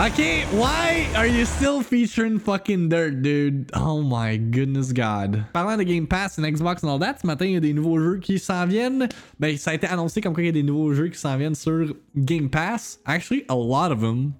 Okay, 0.00 0.44
why 0.56 1.08
are 1.14 1.26
you 1.26 1.44
still 1.44 1.82
featuring 1.82 2.40
fucking 2.40 2.88
Dirt, 2.88 3.22
dude? 3.22 3.70
Oh 3.74 4.02
my 4.02 4.36
goodness 4.36 4.92
god. 4.92 5.44
Parlant 5.52 5.78
de 5.78 5.84
Game 5.84 6.08
Pass 6.08 6.38
and 6.38 6.44
Xbox 6.44 6.82
and 6.82 6.90
all 6.90 6.98
that, 6.98 7.20
ce 7.20 7.26
matin, 7.26 7.46
il 7.46 7.52
y 7.52 7.56
a 7.56 7.60
des 7.60 7.72
nouveaux 7.72 8.00
jeux 8.00 8.18
qui 8.18 8.38
s'en 8.40 8.66
viennent. 8.66 9.08
Ben, 9.38 9.56
ça 9.56 9.70
a 9.70 9.74
été 9.74 9.86
annoncé 9.86 10.20
comme 10.20 10.34
quoi 10.34 10.42
il 10.42 10.46
y 10.46 10.48
a 10.48 10.52
des 10.52 10.64
nouveaux 10.64 10.92
jeux 10.92 11.08
qui 11.08 11.18
s'en 11.18 11.36
viennent 11.36 11.54
sur 11.54 11.94
Game 12.16 12.48
Pass. 12.48 12.98
Actually, 13.06 13.44
a 13.48 13.54
lot 13.54 13.92
of 13.92 14.00
them. 14.00 14.32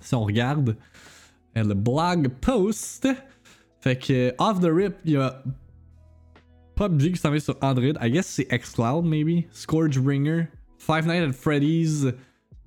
Si 0.00 0.14
on 0.14 0.24
regarde 0.24 0.76
euh, 1.56 1.62
le 1.62 1.74
blog 1.74 2.28
post. 2.40 3.06
Fait 3.80 3.96
que, 3.96 4.34
off 4.38 4.60
the 4.60 4.70
rip, 4.70 4.96
il 5.04 5.12
y 5.12 5.16
a 5.16 5.42
PUBG 6.76 7.12
qui 7.12 7.16
s'en 7.16 7.36
sur 7.38 7.56
Android. 7.62 7.94
I 8.00 8.10
guess 8.10 8.26
c'est 8.26 8.46
xCloud, 8.46 9.04
maybe. 9.04 9.46
Scourgebringer. 9.52 10.48
Five 10.78 11.06
Nights 11.06 11.30
at 11.30 11.32
Freddy's. 11.32 12.12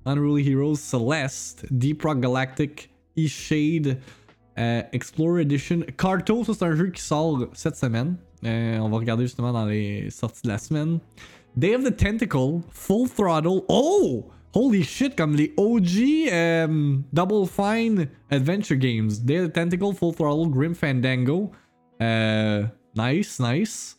Unruly 0.06 0.42
Heroes, 0.42 0.80
Celeste, 0.80 1.66
Deep 1.70 2.02
Rock 2.02 2.20
Galactic, 2.20 2.90
East 3.16 3.36
Shade, 3.36 3.98
euh, 4.58 4.82
Explorer 4.92 5.42
Edition. 5.42 5.84
Carto, 5.96 6.44
ça 6.44 6.54
c'est 6.54 6.64
un 6.64 6.74
jeu 6.74 6.88
qui 6.88 7.02
sort 7.02 7.48
cette 7.52 7.76
semaine. 7.76 8.16
Euh, 8.44 8.78
on 8.78 8.88
va 8.88 8.98
regarder 8.98 9.24
justement 9.24 9.52
dans 9.52 9.66
les 9.66 10.08
sorties 10.10 10.42
de 10.44 10.48
la 10.48 10.58
semaine. 10.58 10.98
Day 11.56 11.74
of 11.74 11.84
the 11.84 11.94
Tentacle, 11.94 12.60
Full 12.70 13.08
Throttle. 13.08 13.62
Oh! 13.68 14.26
Holy 14.52 14.82
shit, 14.82 15.14
comme 15.14 15.36
les 15.36 15.52
OG 15.56 16.32
euh, 16.32 16.96
Double 17.12 17.46
Fine 17.46 18.08
Adventure 18.30 18.76
Games. 18.76 19.10
Day 19.22 19.38
of 19.38 19.48
the 19.48 19.52
Tentacle, 19.52 19.92
Full 19.92 20.14
Throttle, 20.14 20.48
Grim 20.48 20.74
Fandango. 20.74 21.52
Nice, 22.96 23.38
nice. 23.38 23.96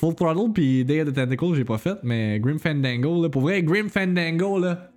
Full 0.00 0.14
Throttle 0.14 0.50
puis 0.50 0.82
Day 0.82 1.02
of 1.02 1.08
the 1.10 1.14
Tentacle, 1.14 1.54
j'ai 1.54 1.64
pas 1.64 1.76
fait, 1.76 1.98
mais 2.02 2.40
Grim 2.40 2.58
Fandango, 2.58 3.22
là, 3.22 3.28
pour 3.28 3.42
vrai, 3.42 3.62
Grim 3.62 3.90
Fandango, 3.90 4.58
là, 4.58 4.90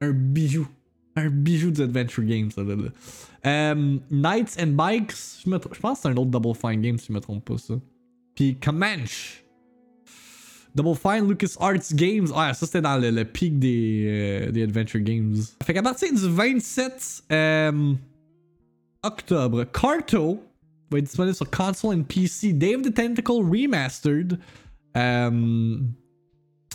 un 0.00 0.10
bijou. 0.10 0.66
Un 1.14 1.30
bijou 1.30 1.70
d'adventure 1.70 2.24
game, 2.24 2.50
ça, 2.50 2.64
là. 2.64 2.74
là. 2.74 2.88
Euh, 3.46 3.98
Knights 4.10 4.56
and 4.60 4.72
Bikes, 4.72 5.44
je, 5.46 5.48
pense 5.80 5.98
que 5.98 6.02
c'est 6.02 6.08
un 6.08 6.16
autre 6.16 6.32
Double 6.32 6.56
Fine 6.56 6.82
game, 6.82 6.98
si 6.98 7.06
je 7.06 7.12
me 7.12 7.20
trompe 7.20 7.44
pas, 7.44 7.56
ça. 7.56 7.74
Puis 8.34 8.56
Comanche. 8.56 9.44
Double 10.74 10.96
Fine 10.96 11.28
Lucas 11.28 11.54
Arts 11.60 11.94
Games. 11.94 12.26
Ah, 12.34 12.52
ça 12.52 12.66
c'était 12.66 12.80
dans 12.82 12.98
le, 12.98 13.10
le 13.10 13.24
pic 13.24 13.60
des, 13.60 14.06
euh, 14.08 14.50
des 14.50 14.64
Adventure 14.64 15.00
Games. 15.00 15.36
Fait 15.64 15.72
qu'à 15.72 15.82
partir 15.82 16.12
du 16.12 16.28
27 16.28 17.22
euh, 17.30 17.94
octobre, 19.04 19.64
Carto 19.72 20.42
va 20.90 20.98
être 20.98 21.04
disponible 21.04 21.34
sur 21.34 21.50
console 21.50 21.94
and 21.94 22.04
PC. 22.04 22.52
Day 22.52 22.74
of 22.74 22.82
the 22.82 22.92
Tentacle 22.92 23.42
Remastered. 23.42 24.38
Um, 24.94 25.94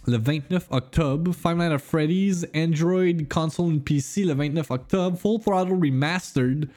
euh, 0.07 0.11
le 0.11 0.17
29 0.17 0.67
octobre. 0.71 1.33
Five 1.33 1.57
Nights 1.57 1.73
at 1.73 1.79
Freddy's, 1.79 2.47
Android, 2.53 3.27
console 3.29 3.71
and 3.71 3.79
PC 3.79 4.25
le 4.25 4.33
29 4.33 4.71
octobre. 4.71 5.17
Full 5.17 5.39
Throttle 5.39 5.79
Remastered 5.79 6.69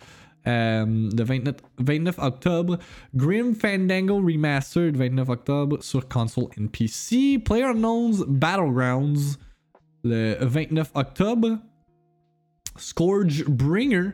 um, 0.46 0.52
euh, 0.52 1.10
le 1.16 1.24
29, 1.24 1.56
29 1.78 2.18
octobre. 2.18 2.78
Grim 3.14 3.54
Fandango 3.54 4.16
Remastered 4.16 4.96
29 4.96 5.28
octobre 5.28 5.78
sur 5.82 6.06
console 6.08 6.48
and 6.58 6.68
PC. 6.68 7.38
Player 7.38 7.72
PlayerUnknown's 7.72 8.24
Battlegrounds 8.26 9.38
le 10.04 10.36
29 10.44 10.90
octobre. 10.94 11.58
ScourgeBringer 12.76 14.12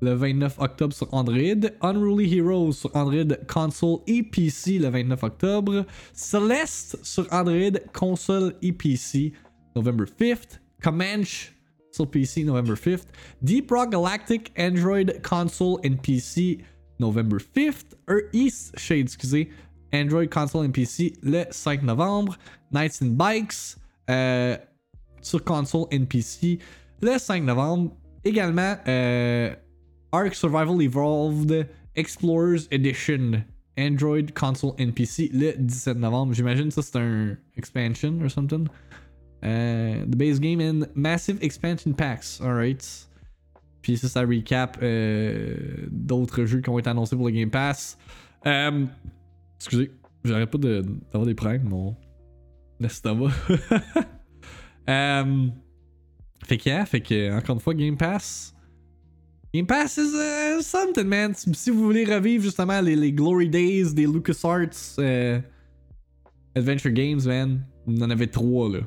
le 0.00 0.14
29 0.14 0.58
octobre 0.58 0.94
sur 0.94 1.12
Android. 1.12 1.68
Unruly 1.82 2.38
Heroes 2.38 2.72
sur 2.72 2.94
Android 2.96 3.36
console 3.46 4.00
et 4.06 4.22
PC 4.22 4.78
le 4.78 4.88
29 4.88 5.22
octobre. 5.22 5.86
Celeste 6.12 6.98
sur 7.04 7.26
Android 7.32 7.78
console 7.92 8.54
et 8.62 8.72
PC 8.72 9.32
November 9.76 10.04
5th. 10.04 10.60
Comanche 10.82 11.52
sur 11.92 12.10
PC 12.10 12.44
November 12.44 12.74
5th. 12.74 13.06
Deep 13.42 13.70
Rock 13.70 13.92
Galactic 13.92 14.52
Android 14.58 15.20
console 15.22 15.78
and 15.84 15.96
PC 16.02 16.58
November 16.98 17.38
5th. 17.38 17.96
Er, 18.08 18.28
East 18.32 18.78
Shade, 18.78 19.06
excusez. 19.06 19.50
Android 19.92 20.30
console 20.30 20.64
and 20.64 20.72
PC 20.72 21.14
le 21.22 21.44
5 21.50 21.82
novembre. 21.82 22.36
Knights 22.72 23.02
and 23.02 23.16
Bikes 23.16 23.76
euh, 24.08 24.56
sur 25.20 25.42
console 25.44 25.86
and 25.92 26.06
PC 26.06 26.58
le 27.02 27.18
5 27.18 27.42
novembre. 27.42 27.96
Également, 28.24 28.76
euh, 28.86 29.54
Ark 30.12 30.34
Survival 30.34 30.80
Evolved 30.80 31.68
Explorers 31.96 32.68
Edition 32.70 33.44
Android, 33.78 34.32
console, 34.34 34.74
NPC 34.78 35.30
le 35.32 35.52
17 35.56 35.96
novembre. 35.98 36.34
J'imagine 36.34 36.70
ça 36.70 36.82
c'est 36.82 36.96
un 36.96 37.36
expansion 37.56 38.20
or 38.22 38.30
something. 38.30 38.68
Euh, 39.42 40.04
the 40.04 40.16
base 40.16 40.38
game 40.38 40.60
and 40.60 40.86
massive 40.94 41.38
expansion 41.42 41.94
packs. 41.94 42.40
Alright. 42.40 43.08
Puis 43.82 43.96
ça, 43.96 44.08
ça 44.08 44.20
recap 44.20 44.78
euh, 44.82 45.56
d'autres 45.90 46.44
jeux 46.44 46.60
qui 46.60 46.68
ont 46.68 46.78
été 46.78 46.90
annoncés 46.90 47.16
pour 47.16 47.26
le 47.26 47.32
Game 47.32 47.50
Pass. 47.50 47.96
Euh, 48.46 48.84
excusez, 49.56 49.90
j'arrête 50.24 50.50
pas 50.50 50.58
d'avoir 50.58 51.26
des 51.26 51.34
problèmes, 51.34 51.68
mon 51.68 51.96
estomac. 52.82 53.32
euh, 54.88 55.46
fait 56.44 56.56
que, 56.58 56.68
yeah, 56.68 56.84
fait 56.84 57.00
que, 57.00 57.36
encore 57.36 57.56
une 57.56 57.60
fois, 57.60 57.74
Game 57.74 57.96
Pass. 57.96 58.54
Game 59.52 59.66
Pass 59.66 59.98
is 59.98 60.14
uh, 60.14 60.62
something, 60.62 61.08
man. 61.08 61.34
Si 61.34 61.70
vous 61.70 61.82
voulez 61.82 62.04
revivre 62.04 62.44
justement 62.44 62.80
les, 62.80 63.12
Glory 63.12 63.48
Days 63.48 63.92
des 63.92 64.06
LucasArts 64.06 64.96
euh, 65.00 65.40
Adventure 66.54 66.92
Games, 66.92 67.20
man, 67.26 67.60
vous 67.84 68.00
en 68.00 68.10
avez 68.10 68.28
trois, 68.28 68.68
là. 68.68 68.80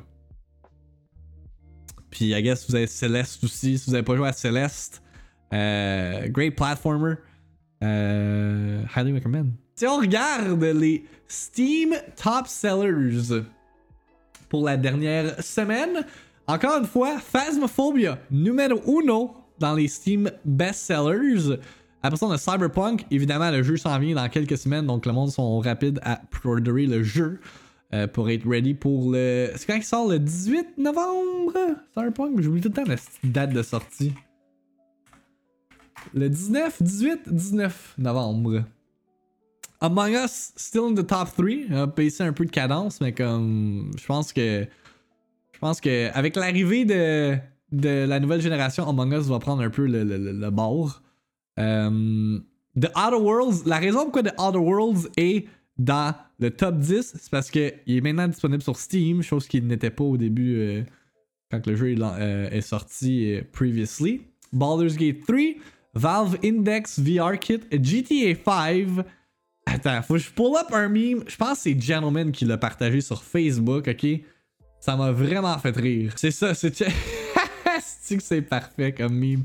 Puis, 2.10 2.32
I 2.32 2.42
guess, 2.42 2.66
vous 2.66 2.74
avez 2.74 2.86
Celeste 2.86 3.44
aussi. 3.44 3.76
Si 3.76 3.90
vous 3.90 3.94
avez 3.94 4.04
pas 4.04 4.16
joué 4.16 4.28
à 4.28 4.32
Celeste, 4.32 5.02
euh, 5.52 6.28
great 6.28 6.56
platformer. 6.56 7.16
Euh, 7.82 8.82
highly 8.96 9.12
recommend. 9.12 9.50
Si 9.74 9.86
on 9.86 9.98
regarde 9.98 10.62
les 10.62 11.04
Steam 11.28 11.94
Top 12.16 12.46
Sellers 12.46 13.42
pour 14.48 14.64
la 14.64 14.78
dernière 14.78 15.42
semaine, 15.42 16.06
encore 16.46 16.78
une 16.78 16.86
fois, 16.86 17.18
Phasmophobia, 17.18 18.18
numéro 18.30 18.80
uno 18.86 19.43
dans 19.64 19.74
les 19.74 19.88
Steam 19.88 20.30
Best 20.44 20.80
Sellers. 20.80 21.58
Après 22.02 22.18
ça, 22.18 22.26
on 22.26 22.30
a 22.30 22.36
Cyberpunk. 22.36 23.06
Évidemment, 23.10 23.50
le 23.50 23.62
jeu 23.62 23.78
s'en 23.78 23.98
vient 23.98 24.14
dans 24.14 24.28
quelques 24.28 24.58
semaines, 24.58 24.86
donc 24.86 25.06
le 25.06 25.12
monde 25.12 25.30
sont 25.30 25.58
rapides 25.58 26.00
à 26.02 26.20
pre-orderer 26.30 26.84
le 26.84 27.02
jeu 27.02 27.40
euh, 27.94 28.06
pour 28.06 28.28
être 28.28 28.46
ready 28.46 28.74
pour 28.74 29.10
le. 29.10 29.50
C'est 29.56 29.66
quand 29.66 29.76
il 29.76 29.82
sort 29.82 30.06
le 30.06 30.18
18 30.18 30.76
novembre? 30.76 31.54
Cyberpunk? 31.94 32.42
J'oublie 32.42 32.60
tout 32.60 32.68
le 32.68 32.74
temps 32.74 32.84
la 32.86 32.96
date 33.24 33.54
de 33.54 33.62
sortie. 33.62 34.12
Le 36.12 36.28
19, 36.28 36.82
18, 36.82 37.32
19 37.32 37.94
novembre. 37.96 38.64
Among 39.80 40.12
Us, 40.12 40.52
still 40.56 40.90
in 40.90 40.94
the 40.94 41.06
top 41.06 41.28
3. 41.34 41.74
A 41.74 41.86
baissé 41.86 42.22
un 42.22 42.34
peu 42.34 42.44
de 42.44 42.50
cadence, 42.50 43.00
mais 43.00 43.14
comme. 43.14 43.92
Je 43.98 44.04
pense 44.04 44.30
que. 44.34 44.66
Je 45.54 45.58
pense 45.58 45.80
que 45.80 46.10
avec 46.12 46.36
l'arrivée 46.36 46.84
de, 46.84 47.38
de 47.72 48.06
la 48.06 48.20
nouvelle 48.20 48.40
génération, 48.40 48.88
Among 48.88 49.12
Us 49.12 49.26
va 49.26 49.38
prendre 49.38 49.62
un 49.62 49.70
peu 49.70 49.86
le, 49.86 50.04
le, 50.04 50.32
le, 50.32 50.50
bord. 50.50 51.02
Euh, 51.58 52.38
The 52.80 52.90
Outer 52.96 53.20
Worlds, 53.20 53.66
la 53.66 53.78
raison 53.78 54.04
pourquoi 54.04 54.22
The 54.22 54.34
Outer 54.40 54.58
Worlds 54.58 55.08
est 55.16 55.46
dans 55.76 56.14
le 56.38 56.50
top 56.50 56.78
10, 56.78 57.14
c'est 57.18 57.30
parce 57.30 57.50
qu'il 57.50 57.72
est 57.86 58.00
maintenant 58.00 58.28
disponible 58.28 58.62
sur 58.62 58.76
Steam, 58.76 59.22
chose 59.22 59.46
qui 59.46 59.60
n'était 59.60 59.90
pas 59.90 60.04
au 60.04 60.16
début 60.16 60.56
euh, 60.56 60.82
quand 61.50 61.66
le 61.66 61.76
jeu 61.76 61.92
est, 61.92 62.00
euh, 62.00 62.60
sorti 62.60 63.38
previously. 63.52 64.22
Baldur's 64.52 64.96
Gate 64.96 65.20
3, 65.26 65.36
Valve 65.94 66.38
Index 66.44 67.00
VR 67.00 67.38
Kit, 67.38 67.60
GTA 67.70 68.34
5. 68.44 69.04
Attends, 69.66 70.02
faut 70.02 70.14
que 70.14 70.20
je 70.20 70.30
pull 70.30 70.56
up 70.56 70.72
un 70.72 70.88
meme. 70.88 71.24
Je 71.26 71.36
pense 71.36 71.58
que 71.58 71.62
c'est 71.62 71.80
Gentleman 71.80 72.30
qui 72.32 72.44
l'a 72.44 72.58
partagé 72.58 73.00
sur 73.00 73.22
Facebook, 73.22 73.88
ok? 73.88 74.06
Ça 74.80 74.96
m'a 74.96 75.12
vraiment 75.12 75.58
fait 75.58 75.74
rire. 75.76 76.12
C'est 76.16 76.30
ça, 76.30 76.54
c'est. 76.54 76.84
C'est 77.80 78.16
que 78.16 78.22
c'est 78.22 78.42
parfait 78.42 78.92
comme 78.92 79.14
meme. 79.14 79.44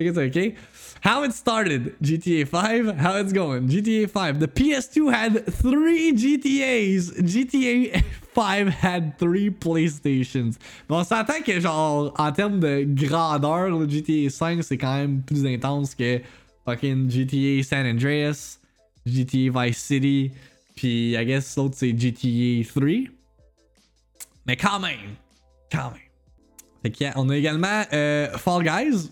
Ok, 0.00 0.12
c'est 0.14 0.26
ok. 0.26 0.54
How 1.04 1.24
it 1.24 1.32
started, 1.32 1.94
GTA 2.00 2.44
5, 2.44 2.98
how 2.98 3.18
it's 3.18 3.32
going. 3.32 3.68
GTA 3.68 4.08
5, 4.08 4.38
the 4.38 4.46
PS2 4.46 5.12
had 5.12 5.44
three 5.46 6.12
GTAs. 6.12 7.20
GTA 7.22 8.02
5 8.34 8.68
had 8.68 9.18
three 9.18 9.50
PlayStations. 9.50 10.56
Mais 10.88 10.96
on 10.96 11.04
s'entend 11.04 11.40
que, 11.44 11.60
genre, 11.60 12.12
en 12.18 12.32
termes 12.32 12.60
de 12.60 12.84
grandeur, 12.84 13.70
le 13.70 13.88
GTA 13.88 14.30
5, 14.30 14.62
c'est 14.62 14.78
quand 14.78 14.96
même 14.96 15.22
plus 15.22 15.46
intense 15.46 15.94
que 15.94 16.20
fucking 16.64 17.10
GTA 17.10 17.62
San 17.62 17.86
Andreas, 17.86 18.58
GTA 19.06 19.50
Vice 19.64 19.78
City, 19.78 20.32
puis 20.76 21.14
I 21.14 21.24
guess 21.24 21.56
l'autre 21.56 21.76
c'est 21.76 21.96
GTA 21.96 22.68
3. 22.68 22.88
Mais 24.46 24.56
quand 24.56 24.80
même, 24.80 25.16
quand 25.70 25.90
même. 25.90 26.07
Fait 26.82 27.00
y 27.00 27.04
a- 27.06 27.12
on 27.16 27.28
a 27.28 27.36
également 27.36 27.82
euh, 27.92 28.28
Fall 28.38 28.62
Guys, 28.64 29.10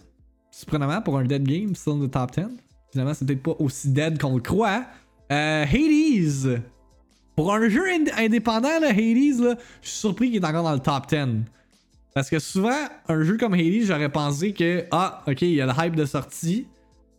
surprenamment 0.50 1.02
pour 1.02 1.18
un 1.18 1.24
dead 1.24 1.42
game, 1.44 1.74
still 1.74 1.94
in 1.94 2.06
the 2.06 2.10
top 2.10 2.32
10. 2.32 2.44
Finalement, 2.92 3.14
c'est 3.14 3.24
peut-être 3.26 3.42
pas 3.42 3.56
aussi 3.58 3.88
dead 3.90 4.18
qu'on 4.20 4.34
le 4.36 4.40
croit. 4.42 4.84
Euh, 5.32 5.64
Hades, 5.64 6.62
pour 7.34 7.52
un 7.52 7.68
jeu 7.68 7.82
ind- 7.88 8.12
indépendant, 8.16 8.68
Hades, 8.68 9.56
je 9.82 9.88
suis 9.88 9.98
surpris 9.98 10.30
qu'il 10.30 10.42
est 10.42 10.46
encore 10.46 10.62
dans 10.62 10.72
le 10.72 10.78
top 10.80 11.08
10. 11.08 11.42
Parce 12.14 12.30
que 12.30 12.38
souvent, 12.38 12.78
un 13.08 13.22
jeu 13.24 13.36
comme 13.36 13.52
Hades, 13.54 13.82
j'aurais 13.84 14.08
pensé 14.08 14.52
que, 14.52 14.84
ah, 14.90 15.22
ok, 15.26 15.42
il 15.42 15.50
y 15.54 15.60
a 15.60 15.66
le 15.66 15.72
hype 15.76 15.96
de 15.96 16.06
sortie. 16.06 16.66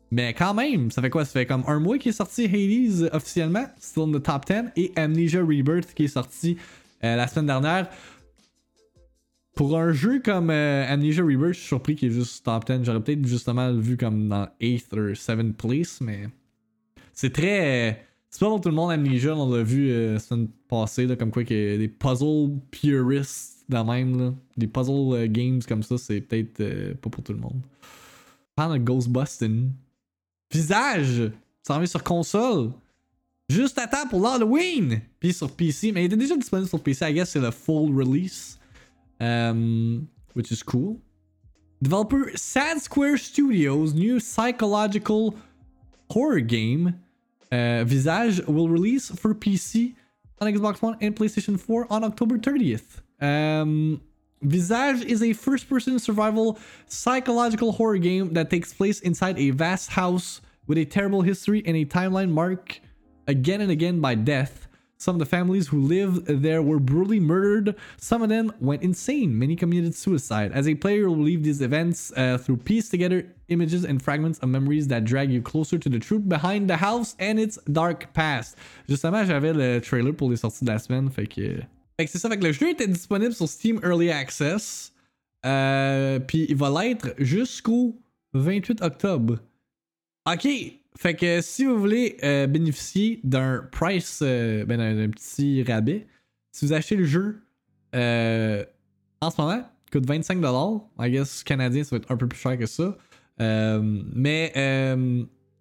Mais 0.09 0.33
quand 0.33 0.53
même, 0.53 0.89
ça 0.89 1.01
fait 1.01 1.09
quoi? 1.09 1.25
Ça 1.25 1.33
fait 1.33 1.45
comme 1.45 1.63
un 1.67 1.79
mois 1.79 1.97
qu'il 1.97 2.09
est 2.11 2.13
sorti 2.13 2.45
Hades 2.45 3.09
officiellement, 3.13 3.65
still 3.79 4.03
in 4.03 4.11
the 4.17 4.23
top 4.23 4.45
10, 4.47 4.71
et 4.77 4.93
Amnesia 4.95 5.41
Rebirth 5.41 5.93
qui 5.93 6.05
est 6.05 6.07
sorti 6.07 6.57
euh, 7.03 7.15
la 7.17 7.27
semaine 7.27 7.47
dernière. 7.47 7.89
Pour 9.57 9.75
un 9.75 9.91
jeu 9.91 10.21
comme 10.23 10.51
euh, 10.51 10.85
Amnesia 10.87 11.23
Rebirth, 11.23 11.53
je 11.53 11.59
suis 11.59 11.67
surpris 11.67 11.95
qu'il 11.95 12.09
est 12.09 12.13
juste 12.13 12.45
top 12.45 12.63
10. 12.67 12.83
J'aurais 12.83 13.01
peut-être 13.01 13.25
justement 13.25 13.73
vu 13.73 13.97
comme 13.97 14.29
dans 14.29 14.47
8th 14.61 14.93
ou 14.93 15.13
7th 15.13 15.53
place, 15.53 15.99
mais 15.99 16.27
c'est 17.11 17.33
très. 17.33 17.89
euh, 17.89 17.93
c'est 18.29 18.39
pas 18.39 18.49
pour 18.49 18.61
tout 18.61 18.69
le 18.69 18.75
monde 18.75 18.91
Amnesia, 18.91 19.35
on 19.35 19.51
l'a 19.51 19.63
vu 19.63 19.89
euh, 19.89 20.13
la 20.13 20.19
semaine 20.19 20.47
passée, 20.67 21.07
là, 21.07 21.15
comme 21.15 21.31
quoi 21.31 21.43
des 21.43 21.91
puzzle 21.99 22.51
puristes 22.69 23.65
de 23.67 23.77
même, 23.77 24.19
là, 24.19 24.33
des 24.55 24.67
puzzle 24.67 25.27
games 25.27 25.59
comme 25.67 25.81
ça, 25.81 25.97
c'est 25.97 26.21
peut-être 26.21 26.93
pas 27.01 27.09
pour 27.09 27.23
tout 27.23 27.33
le 27.33 27.39
monde. 27.39 27.59
Parle 28.55 28.77
de 28.77 28.83
Ghostbusting. 28.83 29.71
Visage! 30.53 31.31
Ça 31.63 31.77
vient 31.77 31.85
sur 31.87 32.03
console. 32.03 32.73
Juste 33.49 33.79
à 33.79 33.87
temps 33.87 34.07
pour 34.07 34.21
l'Halloween! 34.21 35.01
Puis 35.19 35.33
sur 35.33 35.49
PC, 35.49 35.91
mais 35.91 36.03
il 36.03 36.05
était 36.05 36.15
déjà 36.15 36.37
disponible 36.37 36.69
sur 36.69 36.79
PC, 36.79 37.09
I 37.09 37.13
guess 37.15 37.31
c'est 37.31 37.39
le 37.39 37.49
full 37.49 37.97
release. 37.97 38.59
Um, 39.19 40.09
which 40.33 40.51
is 40.51 40.61
cool. 40.61 41.01
Developer 41.81 42.31
Sad 42.35 42.81
Square 42.81 43.17
Studios' 43.17 43.93
new 43.93 44.19
psychological 44.19 45.35
horror 46.09 46.39
game, 46.39 46.99
uh, 47.51 47.83
Visage, 47.83 48.45
will 48.47 48.69
release 48.69 49.09
for 49.09 49.35
PC 49.35 49.95
on 50.39 50.51
Xbox 50.51 50.81
One 50.81 50.97
and 51.01 51.15
PlayStation 51.15 51.59
4 51.59 51.87
on 51.91 52.03
October 52.03 52.37
30th. 52.37 53.01
Um, 53.21 54.01
Visage 54.41 55.05
is 55.05 55.23
a 55.23 55.33
first 55.33 55.67
person 55.67 55.97
survival 55.99 56.59
psychological 56.87 57.71
horror 57.71 57.97
game 57.97 58.33
that 58.33 58.49
takes 58.49 58.73
place 58.73 58.99
inside 58.99 59.37
a 59.39 59.49
vast 59.51 59.89
house 59.89 60.41
with 60.67 60.77
a 60.77 60.85
terrible 60.85 61.21
history 61.21 61.63
and 61.65 61.75
a 61.75 61.85
timeline 61.85 62.29
marked 62.29 62.81
again 63.27 63.61
and 63.61 63.71
again 63.71 63.99
by 63.99 64.15
death. 64.15 64.66
Some 64.97 65.15
of 65.15 65.19
the 65.19 65.25
families 65.25 65.67
who 65.67 65.79
lived 65.79 66.25
there 66.25 66.61
were 66.63 66.79
brutally 66.79 67.19
murdered. 67.19 67.75
Some 67.97 68.23
of 68.23 68.29
them 68.29 68.51
went 68.59 68.81
insane. 68.81 69.37
Many 69.37 69.55
committed 69.55 69.93
suicide. 69.93 70.51
As 70.53 70.67
a 70.67 70.75
player, 70.75 71.01
you'll 71.01 71.17
leave 71.17 71.43
these 71.43 71.61
events 71.61 72.11
uh, 72.17 72.37
through 72.37 72.57
piece 72.57 72.89
together 72.89 73.25
images 73.49 73.85
and 73.85 74.01
fragments 74.01 74.39
of 74.39 74.49
memories 74.49 74.87
that 74.87 75.05
drag 75.05 75.31
you 75.31 75.41
closer 75.41 75.77
to 75.77 75.89
the 75.89 75.99
truth 75.99 76.27
behind 76.27 76.69
the 76.69 76.77
house 76.77 77.15
and 77.19 77.39
its 77.39 77.59
dark 77.71 78.11
past. 78.13 78.57
Justement, 78.89 79.23
j'avais 79.25 79.53
le 79.53 79.79
trailer 79.79 80.13
pour 80.13 80.29
les 80.29 80.37
sorties 80.37 80.65
de 80.65 80.71
la 80.71 80.79
semaine, 80.79 81.09
fait 81.09 81.27
que. 81.27 81.61
Fait 81.99 82.05
que 82.05 82.11
c'est 82.11 82.19
ça, 82.19 82.29
fait 82.29 82.37
que 82.37 82.45
le 82.45 82.51
jeu 82.51 82.69
était 82.69 82.87
disponible 82.87 83.33
sur 83.33 83.47
Steam 83.47 83.79
Early 83.83 84.11
Access. 84.11 84.93
Euh, 85.45 86.19
Puis 86.19 86.45
il 86.49 86.55
va 86.55 86.69
l'être 86.69 87.13
jusqu'au 87.17 87.95
28 88.33 88.81
octobre. 88.81 89.39
Ok, 90.31 90.47
fait 90.97 91.15
que 91.15 91.41
si 91.41 91.65
vous 91.65 91.77
voulez 91.79 92.17
euh, 92.23 92.47
bénéficier 92.47 93.19
d'un 93.23 93.67
price, 93.71 94.19
euh, 94.23 94.65
ben 94.65 94.77
d'un 94.77 95.09
petit 95.09 95.63
rabais, 95.63 96.07
si 96.51 96.65
vous 96.65 96.73
achetez 96.73 96.95
le 96.95 97.05
jeu 97.05 97.41
euh, 97.95 98.65
en 99.21 99.29
ce 99.29 99.39
moment, 99.39 99.63
il 99.87 99.91
coûte 99.91 100.07
25$. 100.07 100.81
I 100.99 101.11
guess 101.11 101.43
canadien, 101.43 101.83
ça 101.83 101.91
va 101.91 101.97
être 101.97 102.11
un 102.11 102.17
peu 102.17 102.27
plus 102.27 102.39
cher 102.39 102.57
que 102.57 102.65
ça. 102.65 102.97
Mais 103.39 104.51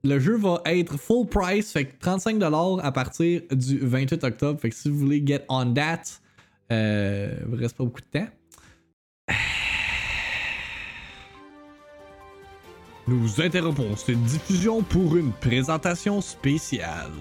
le 0.05 0.21
jeu 0.21 0.37
va 0.37 0.63
être 0.67 0.97
full 0.97 1.27
price, 1.27 1.73
fait 1.73 1.87
que 1.87 2.05
35$ 2.05 2.81
à 2.83 2.93
partir 2.93 3.43
du 3.51 3.79
28 3.79 4.25
octobre. 4.25 4.61
Fait 4.61 4.71
que 4.71 4.77
si 4.77 4.89
vous 4.89 4.99
voulez 4.99 5.23
get 5.25 5.45
on 5.49 5.73
that, 5.75 6.03
il 6.71 7.45
vous 7.47 7.57
reste 7.57 7.77
pas 7.77 7.85
beaucoup 7.85 8.01
de 8.01 8.21
temps. 8.21 8.29
Nous 13.09 13.41
interrompons 13.41 13.95
cette 13.95 14.23
diffusion 14.25 14.83
pour 14.83 15.17
une 15.17 15.33
présentation 15.33 16.21
spéciale. 16.21 17.13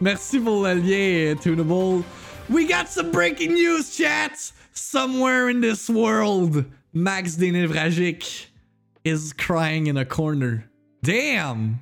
Merci 0.00 0.40
pour 0.40 0.64
le 0.64 0.74
lien, 0.74 1.36
Tunable. 1.36 2.02
We 2.50 2.66
got 2.66 2.88
some 2.88 3.12
breaking 3.12 3.54
news, 3.54 3.96
chat! 3.96 4.52
Somewhere 4.72 5.48
in 5.48 5.60
this 5.60 5.88
world, 5.88 6.64
Max 6.92 7.36
Denevragic 7.36 8.46
is 9.04 9.32
crying 9.32 9.86
in 9.86 9.96
a 9.96 10.04
corner. 10.04 10.68
Damn! 11.02 11.80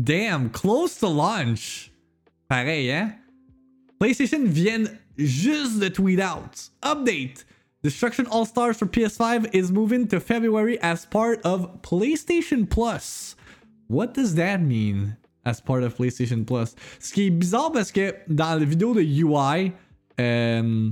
Damn, 0.00 0.50
close 0.50 0.96
to 0.98 1.08
launch. 1.08 1.90
Pareil, 2.50 2.90
hein? 2.90 3.14
PlayStation 3.98 4.46
viennent 4.46 4.96
juste 5.16 5.80
de 5.80 5.88
tweet 5.88 6.20
out. 6.20 6.68
Update. 6.82 7.44
Destruction 7.88 8.26
All 8.26 8.44
Stars 8.44 8.76
for 8.76 8.84
PS5 8.84 9.48
is 9.54 9.72
moving 9.72 10.06
to 10.08 10.20
February 10.20 10.78
as 10.82 11.06
part 11.06 11.40
of 11.42 11.80
PlayStation 11.80 12.68
Plus. 12.68 13.34
What 13.86 14.12
does 14.12 14.34
that 14.34 14.60
mean? 14.60 15.16
As 15.46 15.62
part 15.62 15.82
of 15.82 15.96
PlayStation 15.96 16.44
Plus. 16.44 16.76
Ce 16.98 17.14
qui 17.14 17.28
est 17.28 17.30
bizarre 17.30 17.72
parce 17.72 17.90
que 17.90 18.14
dans 18.28 18.58
la 18.58 18.66
vidéo 18.66 18.92
de 18.92 19.00
UI 19.00 19.72
euh, 20.20 20.90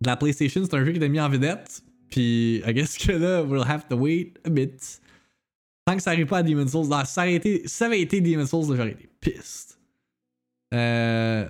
de 0.00 0.06
la 0.06 0.16
PlayStation, 0.16 0.64
c'est 0.64 0.74
un 0.74 0.86
jeu 0.86 0.92
qui 0.92 0.96
était 0.96 1.10
mis 1.10 1.20
en 1.20 1.28
vedette. 1.28 1.82
Puis, 2.08 2.62
I 2.66 2.72
guess 2.72 2.96
que 2.96 3.12
là, 3.12 3.42
we'll 3.42 3.68
have 3.68 3.86
to 3.88 3.96
wait 3.96 4.32
a 4.46 4.48
bit. 4.48 5.02
Tant 5.84 5.96
que 5.96 6.02
ça 6.02 6.12
arrive 6.12 6.28
pas 6.28 6.38
à 6.38 6.42
Demon's 6.42 6.70
Souls, 6.70 6.88
non, 6.88 7.04
ça, 7.04 7.24
aurait 7.24 7.34
été, 7.34 7.68
ça 7.68 7.86
avait 7.86 8.00
été 8.00 8.22
Demon's 8.22 8.48
Souls, 8.48 8.74
j'aurais 8.74 8.92
été 8.92 9.06
pissed. 9.20 9.76
Euh, 10.72 11.46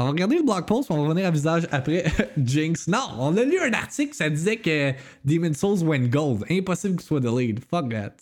on 0.00 0.04
va 0.04 0.10
regarder 0.12 0.36
le 0.36 0.42
blog 0.42 0.66
post, 0.66 0.90
on 0.90 0.96
va 0.96 1.02
revenir 1.02 1.26
à 1.26 1.30
visage 1.30 1.66
après 1.70 2.04
Jinx. 2.42 2.88
Non, 2.88 3.10
on 3.18 3.36
a 3.36 3.44
lu 3.44 3.58
un 3.60 3.72
article, 3.72 4.14
ça 4.14 4.30
disait 4.30 4.56
que 4.56 4.94
Demon's 5.26 5.58
Souls 5.58 5.82
went 5.84 6.08
gold. 6.08 6.44
Impossible 6.48 7.00
ce 7.00 7.06
soit 7.06 7.20
delayed. 7.20 7.60
Fuck 7.70 7.90
that. 7.90 8.14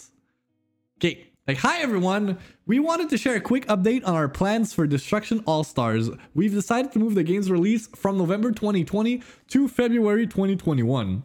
Okay. 0.99 1.25
Like, 1.47 1.59
hi 1.59 1.81
everyone! 1.81 2.37
We 2.67 2.79
wanted 2.79 3.09
to 3.11 3.17
share 3.17 3.37
a 3.37 3.41
quick 3.41 3.67
update 3.69 4.03
on 4.05 4.15
our 4.15 4.29
plans 4.29 4.75
for 4.75 4.87
Destruction 4.87 5.43
All 5.47 5.65
Stars. 5.65 6.11
We've 6.35 6.53
decided 6.53 6.93
to 6.93 6.99
move 6.99 7.15
the 7.15 7.23
game's 7.23 7.51
release 7.51 7.87
from 7.95 8.19
November 8.19 8.51
2020 8.51 9.23
to 9.49 9.69
February 9.69 10.27
2021. 10.27 11.23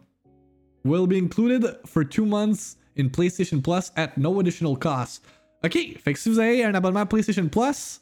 Will 0.86 1.08
be 1.08 1.18
included 1.18 1.66
for 1.86 2.06
two 2.06 2.26
months 2.26 2.78
in 2.96 3.10
PlayStation 3.10 3.62
Plus 3.62 3.92
at 3.98 4.18
no 4.18 4.40
additional 4.40 4.78
cost. 4.78 5.26
Ok, 5.66 5.98
fait 6.00 6.14
que 6.14 6.20
si 6.20 6.30
vous 6.30 6.40
avez 6.40 6.64
un 6.64 6.76
abonnement 6.76 7.06
PlayStation 7.06 7.50
Plus, 7.50 8.00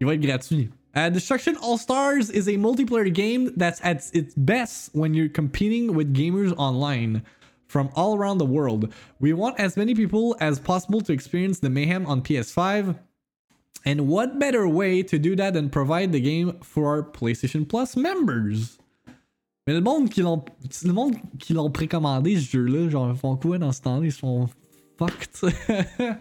il 0.00 0.06
va 0.06 0.14
être 0.14 0.22
gratuit. 0.22 0.70
Uh, 0.94 1.08
Destruction 1.08 1.56
All 1.56 1.78
Stars 1.78 2.30
is 2.30 2.48
a 2.48 2.56
multiplayer 2.56 3.12
game 3.12 3.52
that's 3.56 3.80
at 3.84 4.10
its 4.12 4.34
best 4.34 4.90
when 4.92 5.14
you're 5.14 5.28
competing 5.28 5.94
with 5.94 6.12
gamers 6.12 6.52
online 6.56 7.22
from 7.68 7.90
all 7.94 8.16
around 8.16 8.38
the 8.38 8.44
world. 8.44 8.92
We 9.20 9.32
want 9.32 9.60
as 9.60 9.76
many 9.76 9.94
people 9.94 10.36
as 10.40 10.58
possible 10.58 11.00
to 11.02 11.12
experience 11.12 11.60
the 11.60 11.70
mayhem 11.70 12.06
on 12.06 12.22
PS5. 12.22 12.98
And 13.84 14.08
what 14.08 14.40
better 14.40 14.66
way 14.66 15.02
to 15.04 15.18
do 15.18 15.36
that 15.36 15.54
than 15.54 15.70
provide 15.70 16.10
the 16.12 16.20
game 16.20 16.58
for 16.62 16.88
our 16.88 17.02
PlayStation 17.02 17.68
Plus 17.68 17.96
members? 17.96 18.76
Mais 19.66 19.74
le 19.74 19.80
monde 19.80 20.10
qui 20.10 20.22
l'ont 20.22 20.44
le 20.82 20.92
monde 20.92 21.14
qui 21.38 21.54
l'ont 21.54 21.70
précommandé 21.70 22.34
ce 22.36 22.50
jeu-là, 22.50 22.88
genre 22.88 23.10
ils 23.10 23.16
font 23.16 23.36
quoi 23.36 23.58
dans 23.58 23.70
ce 23.72 23.82
temps-là? 23.82 24.06
Ils 24.06 24.12
sont 24.12 24.48
fucked. 24.98 25.54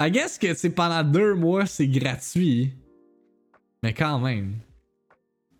I 0.00 0.10
guess 0.10 0.38
que 0.38 0.52
c'est 0.54 0.70
pendant 0.70 1.04
deux 1.04 1.34
mois, 1.34 1.66
c'est 1.66 1.86
gratuit. 1.86 2.72
Mais 3.82 3.92
quand 3.92 4.18
même. 4.18 4.56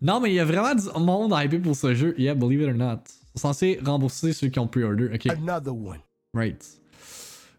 Non, 0.01 0.19
mais 0.19 0.31
il 0.31 0.35
y 0.35 0.39
a 0.39 0.45
vraiment 0.45 0.75
du 0.75 0.87
monde 0.99 1.33
hypé 1.35 1.59
pour 1.59 1.75
ce 1.75 1.93
jeu. 1.93 2.15
Yeah, 2.17 2.33
believe 2.33 2.61
it 2.61 2.69
or 2.69 2.73
not. 2.73 3.03
Ils 3.35 3.41
sont 3.41 3.49
censés 3.49 3.79
rembourser 3.83 4.33
ceux 4.33 4.47
qui 4.47 4.59
ont 4.59 4.67
pre-order. 4.67 5.09
Ok. 5.13 5.27
Another 5.27 5.73
one. 5.73 5.99
Right. 6.33 6.65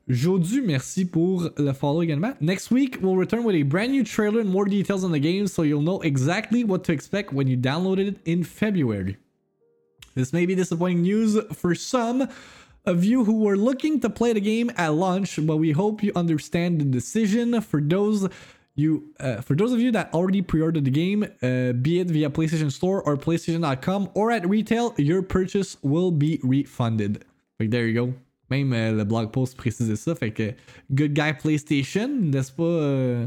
Jodu, 0.09 0.63
merci 0.63 1.05
pour 1.05 1.51
le 1.57 1.73
follow 1.73 2.03
également. 2.03 2.33
Next 2.41 2.71
week, 2.71 2.99
we'll 3.01 3.17
return 3.17 3.45
with 3.45 3.55
a 3.55 3.63
brand 3.63 3.93
new 3.93 4.03
trailer 4.03 4.41
and 4.41 4.49
more 4.49 4.65
details 4.65 5.05
on 5.05 5.13
the 5.13 5.21
game 5.21 5.47
so 5.47 5.63
you'll 5.63 5.83
know 5.83 6.01
exactly 6.03 6.65
what 6.65 6.83
to 6.85 6.93
expect 6.93 7.33
when 7.33 7.47
you 7.47 7.57
download 7.57 7.99
it 7.99 8.19
in 8.25 8.43
February. 8.43 9.19
This 10.17 10.33
may 10.33 10.47
be 10.47 10.57
disappointing 10.57 11.03
news 11.03 11.39
for 11.53 11.75
some 11.77 12.29
of 12.85 13.05
you 13.05 13.25
who 13.25 13.41
were 13.45 13.57
looking 13.57 14.01
to 14.01 14.11
play 14.11 14.33
the 14.33 14.41
game 14.41 14.73
at 14.77 14.95
launch, 14.95 15.39
but 15.47 15.59
we 15.59 15.71
hope 15.71 16.03
you 16.03 16.13
understand 16.17 16.81
the 16.81 16.85
decision. 16.85 17.61
For 17.61 17.81
those 17.81 18.29
you, 18.75 19.13
uh, 19.19 19.41
for 19.41 19.55
those 19.55 19.73
of 19.73 19.81
you 19.81 19.93
that 19.93 20.13
already 20.15 20.43
pre-ordered 20.43 20.85
the 20.85 20.91
game, 20.91 21.25
uh, 21.43 21.73
be 21.73 22.01
it 22.01 22.09
via 22.09 22.31
PlayStation 22.31 22.71
Store 22.71 23.03
or 23.03 23.17
PlayStation.com 23.17 24.11
or 24.15 24.31
at 24.31 24.49
retail, 24.49 24.95
your 24.97 25.23
purchase 25.23 25.77
will 25.83 26.11
be 26.11 26.41
refunded. 26.43 27.25
Like 27.59 27.71
there 27.71 27.87
you 27.87 27.95
go. 27.95 28.15
Même 28.51 28.73
euh, 28.73 28.93
le 28.97 29.05
blog 29.05 29.33
post 29.33 29.57
précisait 29.57 29.97
ça. 29.97 30.17
Fait 30.17 30.33
que 30.33 30.55
good 30.93 31.15
guy 31.15 31.33
PlayStation, 31.33 32.09
n'est-ce 32.09 32.51
pas? 32.51 32.65
euh, 32.65 33.27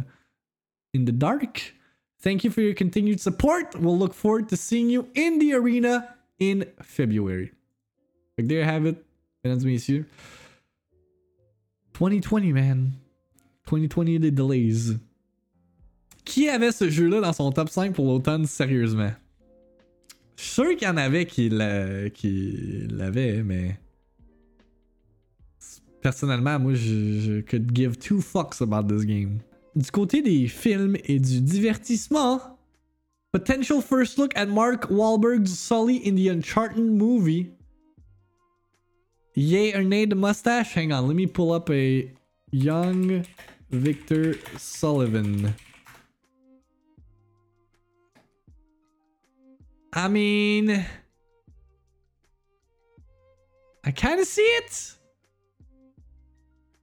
in 0.93 1.05
the 1.05 1.11
dark. 1.11 1.75
Thank 2.19 2.43
you 2.43 2.51
for 2.51 2.61
your 2.61 2.73
continued 2.73 3.19
support. 3.19 3.75
We'll 3.79 3.97
look 3.97 4.13
forward 4.13 4.49
to 4.49 4.57
seeing 4.57 4.89
you 4.89 5.09
in 5.13 5.39
the 5.39 5.53
arena 5.53 6.15
in 6.39 6.65
February. 6.81 7.51
Like 8.37 8.47
there 8.47 8.59
you 8.59 8.65
have 8.65 8.85
it, 8.85 9.03
mesdames 9.43 9.65
et 9.65 9.67
messieurs. 9.67 10.05
2020, 11.93 12.53
man. 12.53 12.93
2020 13.65 14.17
the 14.17 14.31
delays. 14.31 14.93
Qui 16.25 16.49
avait 16.49 16.71
ce 16.71 16.89
jeu-là 16.89 17.21
dans 17.21 17.33
son 17.33 17.51
top 17.51 17.69
5 17.69 17.93
pour 17.93 18.05
l'automne, 18.05 18.45
sérieusement? 18.45 19.11
Je 20.35 20.43
suis 20.43 20.51
sûr 20.53 20.69
qu'il 20.75 20.87
y 20.87 20.91
en 20.91 20.97
avait 20.97 21.25
qui 21.25 21.49
l'a- 21.49 22.09
qui 22.09 22.87
l'avaient, 22.89 23.43
mais. 23.43 23.79
Personnellement, 26.01 26.59
moi, 26.59 26.73
je, 26.73 27.41
could 27.41 27.71
give 27.73 27.97
two 27.97 28.19
fucks 28.19 28.61
about 28.61 28.93
this 28.93 29.05
game. 29.05 29.39
Du 29.75 29.89
côté 29.89 30.21
des 30.21 30.47
films 30.47 30.97
et 31.05 31.19
du 31.19 31.41
divertissement, 31.41 32.41
potential 33.31 33.81
first 33.81 34.17
look 34.17 34.31
at 34.35 34.47
Mark 34.47 34.89
Wahlberg's 34.89 35.57
Sully 35.57 36.01
in 36.05 36.15
the 36.15 36.27
Uncharted 36.27 36.83
movie. 36.83 37.51
Yay 39.35 39.73
or 39.73 39.83
mustache? 40.15 40.73
Hang 40.75 40.91
on, 40.91 41.07
let 41.07 41.15
me 41.15 41.25
pull 41.25 41.53
up 41.53 41.69
a 41.71 42.11
young 42.51 43.23
Victor 43.71 44.35
Sullivan. 44.57 45.55
I 49.95 50.07
mean, 50.07 50.83
I 53.83 53.91
kind 53.91 54.19
of 54.19 54.25
see 54.25 54.41
it. 54.41 54.97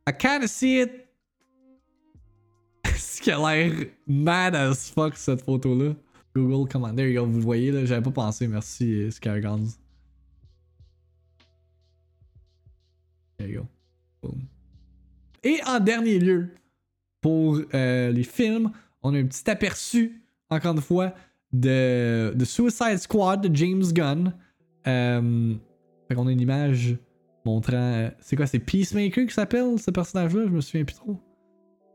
I 0.07 0.13
kind 0.13 0.45
of 0.45 0.51
see 0.51 0.81
it. 0.81 1.09
Ce 2.97 3.21
qui 3.21 3.33
a 3.33 3.39
l'air 3.39 3.87
mad 4.07 4.55
as 4.55 4.91
fuck 4.91 5.17
cette 5.17 5.43
photo-là. 5.43 5.97
Google, 6.35 6.69
you 7.01 7.15
go, 7.15 7.27
vous 7.27 7.41
voyez 7.41 7.73
là, 7.73 7.85
j'avais 7.85 8.03
pas 8.03 8.13
pensé, 8.13 8.47
merci 8.47 9.03
euh, 9.03 9.11
Scargons. 9.11 9.67
There 13.39 13.49
you 13.49 13.63
go. 13.63 13.67
Boom. 14.23 14.43
Et 15.43 15.61
en 15.67 15.81
dernier 15.81 16.21
lieu, 16.21 16.55
pour 17.21 17.59
euh, 17.75 18.13
les 18.13 18.23
films, 18.23 18.71
on 19.03 19.15
a 19.15 19.19
un 19.19 19.27
petit 19.27 19.51
aperçu, 19.51 20.23
encore 20.49 20.77
une 20.77 20.81
fois, 20.81 21.13
de, 21.53 22.33
de 22.35 22.45
Suicide 22.45 22.99
Squad 22.99 23.47
de 23.47 23.55
James 23.55 23.85
Gunn. 23.93 24.35
Euh, 24.87 25.55
fait 26.09 26.15
qu'on 26.15 26.27
a 26.27 26.33
une 26.33 26.41
image 26.41 26.97
montrant. 27.45 27.77
euh, 27.77 28.11
c'est 28.21 28.37
quoi, 28.37 28.47
c'est 28.47 28.59
Peacemaker 28.59 29.27
qui 29.27 29.35
s'appelle 29.35 29.79
ce 29.79 29.91
personnage-là? 29.91 30.45
Je 30.47 30.51
me 30.51 30.61
souviens 30.61 30.85
plus 30.85 30.97
trop. 30.97 31.17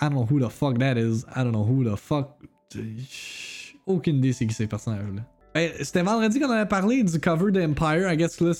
I 0.01 0.10
don't 0.10 0.14
know 0.14 0.28
who 0.30 0.39
the 0.39 0.49
fuck 0.51 0.78
that 0.80 0.97
is. 0.97 1.24
I 1.36 1.43
don't 1.43 1.51
know 1.53 1.64
who 1.66 1.84
the 1.84 1.95
fuck. 1.97 2.38
Aucune 3.86 4.18
idée 4.18 4.34
c'est 4.34 4.45
qui 4.45 4.53
ces 4.53 4.68
personnages-là. 4.68 5.22
Ben, 5.53 5.72
C'était 5.82 6.01
vendredi 6.01 6.39
qu'on 6.39 6.49
avait 6.49 6.68
parlé 6.68 7.03
du 7.03 7.20
cover 7.20 7.51
d'Empire. 7.51 8.12
I 8.12 8.18
guess 8.18 8.39
là, 8.41 8.51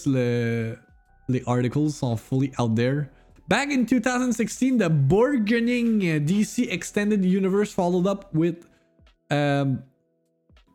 les 1.28 1.44
articles 1.46 1.90
sont 1.90 2.16
fully 2.16 2.52
out 2.58 2.76
there. 2.76 3.08
Back 3.48 3.70
in 3.72 3.86
2016, 3.86 4.78
the 4.80 4.90
burgeoning 4.90 6.00
DC 6.26 6.68
Extended 6.72 7.24
Universe 7.24 7.72
followed 7.72 8.08
up 8.08 8.26
with 8.34 8.66
um, 9.30 9.84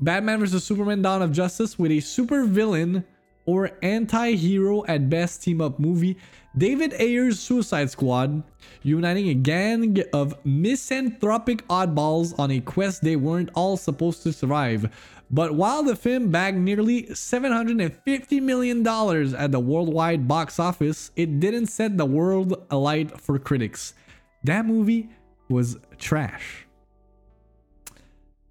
Batman 0.01 0.41
vs. 0.41 0.65
Superman 0.65 1.03
Dawn 1.03 1.21
of 1.21 1.31
Justice 1.31 1.79
with 1.79 1.91
a 1.91 2.01
super 2.01 2.45
villain 2.45 3.05
or 3.45 3.73
anti 3.83 4.35
hero 4.35 4.85
at 4.87 5.11
best 5.11 5.43
team 5.43 5.61
up 5.61 5.79
movie, 5.79 6.17
David 6.57 6.95
Ayer's 6.95 7.39
Suicide 7.39 7.91
Squad, 7.91 8.43
uniting 8.83 9.29
a 9.29 9.35
gang 9.35 10.03
of 10.13 10.35
misanthropic 10.45 11.67
oddballs 11.69 12.39
on 12.39 12.51
a 12.51 12.61
quest 12.61 13.03
they 13.03 13.17
weren't 13.17 13.51
all 13.55 13.77
supposed 13.77 14.23
to 14.23 14.33
survive. 14.33 14.91
But 15.31 15.55
while 15.55 15.83
the 15.83 15.95
film 15.95 16.31
bagged 16.31 16.59
nearly 16.59 17.05
$750 17.05 18.43
million 18.43 18.87
at 19.37 19.53
the 19.53 19.61
worldwide 19.61 20.27
box 20.27 20.59
office, 20.59 21.11
it 21.15 21.41
didn't 21.41 21.67
set 21.67 21.99
the 21.99 22.07
world 22.07 22.67
alight 22.71 23.21
for 23.21 23.39
critics. 23.39 23.95
That 24.45 24.65
movie 24.65 25.11
was 25.49 25.77
trash 25.99 26.67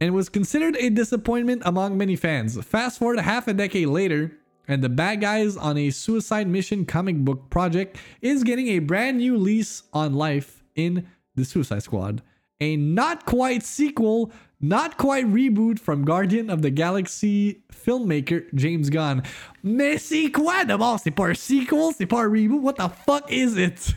and 0.01 0.13
was 0.13 0.29
considered 0.29 0.75
a 0.77 0.89
disappointment 0.89 1.61
among 1.65 1.97
many 1.97 2.15
fans. 2.15 2.61
Fast 2.63 2.99
forward 2.99 3.19
half 3.19 3.47
a 3.47 3.53
decade 3.53 3.87
later, 3.87 4.31
and 4.67 4.83
the 4.83 4.89
bad 4.89 5.19
guys 5.21 5.57
on 5.57 5.77
a 5.77 5.89
suicide 5.89 6.47
mission 6.47 6.85
comic 6.85 7.17
book 7.17 7.49
project 7.49 7.97
is 8.21 8.43
getting 8.43 8.67
a 8.67 8.79
brand 8.79 9.17
new 9.17 9.37
lease 9.37 9.83
on 9.93 10.13
life 10.13 10.63
in 10.75 11.07
the 11.35 11.43
Suicide 11.43 11.83
Squad. 11.83 12.21
A 12.61 12.75
not 12.75 13.25
quite 13.25 13.63
sequel, 13.63 14.31
not 14.61 14.97
quite 14.97 15.25
reboot 15.25 15.79
from 15.79 16.03
Guardian 16.03 16.49
of 16.49 16.61
the 16.61 16.69
Galaxy 16.69 17.63
filmmaker 17.71 18.45
James 18.53 18.89
Gunn. 18.89 19.23
Mais 19.63 19.97
c'est 19.97 20.29
quoi 20.29 20.65
d'abord? 20.65 20.99
C'est 20.99 21.11
pas 21.11 21.29
un 21.29 21.33
sequel, 21.33 21.93
c'est 21.97 22.05
pas 22.05 22.23
un 22.23 22.29
reboot, 22.29 22.61
what 22.61 22.73
the 22.73 22.89
fuck 23.05 23.31
is 23.31 23.57
it? 23.57 23.95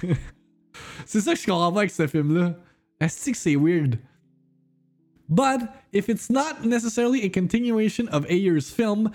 c'est 1.05 1.21
ça 1.21 1.35
que 1.35 1.41
je 1.41 1.47
comprends 1.47 1.73
pas 1.73 1.81
avec 1.81 1.91
ce 1.91 2.07
film-là. 2.07 2.57
Asti 3.01 3.33
que 3.33 3.39
c'est 3.39 3.57
weird. 3.57 3.99
But 5.35 5.83
if 5.93 6.11
it's 6.11 6.29
not 6.29 6.63
necessarily 6.63 7.23
a 7.23 7.31
continuation 7.31 8.07
of 8.09 8.27
Ayer's 8.31 8.71
film, 8.71 9.13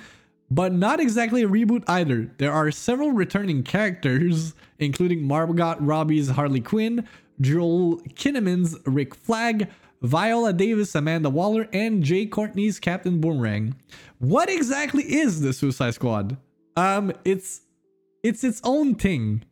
but 0.49 0.73
not 0.73 0.99
exactly 0.99 1.43
a 1.43 1.47
reboot 1.47 1.83
either, 1.87 2.31
there 2.39 2.51
are 2.51 2.71
several 2.71 3.11
returning 3.11 3.61
characters, 3.61 4.55
including 4.79 5.27
Margot 5.27 5.75
Robbie's 5.79 6.29
Harley 6.29 6.61
Quinn, 6.61 7.07
Joel 7.39 7.97
Kinnaman's 8.15 8.75
Rick 8.85 9.13
Flag, 9.13 9.69
Viola 10.01 10.53
Davis, 10.53 10.95
Amanda 10.95 11.29
Waller, 11.29 11.67
and 11.71 12.01
Jai 12.01 12.25
Courtney's 12.25 12.79
Captain 12.79 13.21
Boomerang. 13.21 13.75
What 14.17 14.49
exactly 14.49 15.03
is 15.03 15.41
the 15.41 15.53
Suicide 15.53 15.93
Squad? 15.93 16.37
Um, 16.75 17.13
it's 17.25 17.61
it's 18.23 18.43
its 18.43 18.59
own 18.63 18.95
thing. 18.95 19.43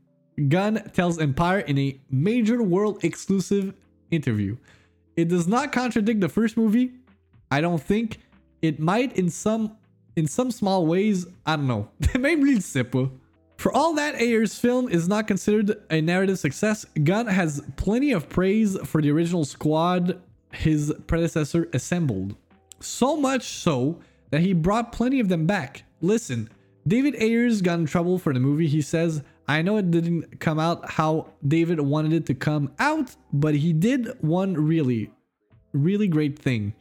Gunn 0.49 0.89
tells 0.93 1.19
Empire 1.19 1.59
in 1.59 1.77
a 1.77 1.99
major 2.09 2.63
world 2.63 3.03
exclusive 3.03 3.75
interview. 4.09 4.57
It 5.15 5.27
does 5.27 5.47
not 5.47 5.71
contradict 5.71 6.21
the 6.21 6.29
first 6.29 6.57
movie. 6.57 6.91
I 7.49 7.61
don't 7.61 7.81
think 7.81 8.19
it 8.61 8.79
might 8.79 9.15
in 9.17 9.29
some 9.29 9.77
in 10.15 10.27
some 10.27 10.51
small 10.51 10.85
ways. 10.85 11.25
I 11.45 11.55
don't 11.55 11.67
know. 11.67 11.89
Même 12.15 12.41
lui 12.41 12.55
le 12.55 12.61
sait 12.61 12.89
pas. 12.89 13.09
For 13.57 13.71
all 13.73 13.93
that 13.93 14.15
Ayer's 14.15 14.57
film 14.57 14.89
is 14.89 15.07
not 15.07 15.27
considered 15.27 15.77
a 15.89 16.01
narrative 16.01 16.37
success, 16.37 16.85
Gunn 17.03 17.27
has 17.27 17.61
plenty 17.77 18.11
of 18.11 18.29
praise 18.29 18.77
for 18.83 19.01
the 19.01 19.11
original 19.11 19.45
squad 19.45 20.21
his 20.51 20.93
predecessor 21.07 21.69
assembled. 21.73 22.35
So 22.79 23.15
much 23.15 23.43
so 23.43 23.99
that 24.31 24.41
he 24.41 24.53
brought 24.53 24.91
plenty 24.91 25.19
of 25.19 25.29
them 25.29 25.45
back. 25.45 25.83
Listen, 26.01 26.49
David 26.87 27.15
Ayers 27.15 27.61
got 27.61 27.79
in 27.79 27.85
trouble 27.85 28.19
for 28.19 28.33
the 28.33 28.39
movie. 28.39 28.67
He 28.67 28.81
says, 28.81 29.23
I 29.47 29.61
know 29.61 29.77
it 29.77 29.91
didn't 29.91 30.39
come 30.39 30.59
out 30.59 30.89
how 30.89 31.31
David 31.47 31.79
wanted 31.79 32.13
it 32.13 32.25
to 32.27 32.33
come 32.33 32.71
out, 32.79 33.15
but 33.31 33.55
he 33.55 33.73
did 33.73 34.09
one 34.21 34.53
really, 34.53 35.11
really 35.73 36.07
great 36.07 36.39
thing. 36.39 36.73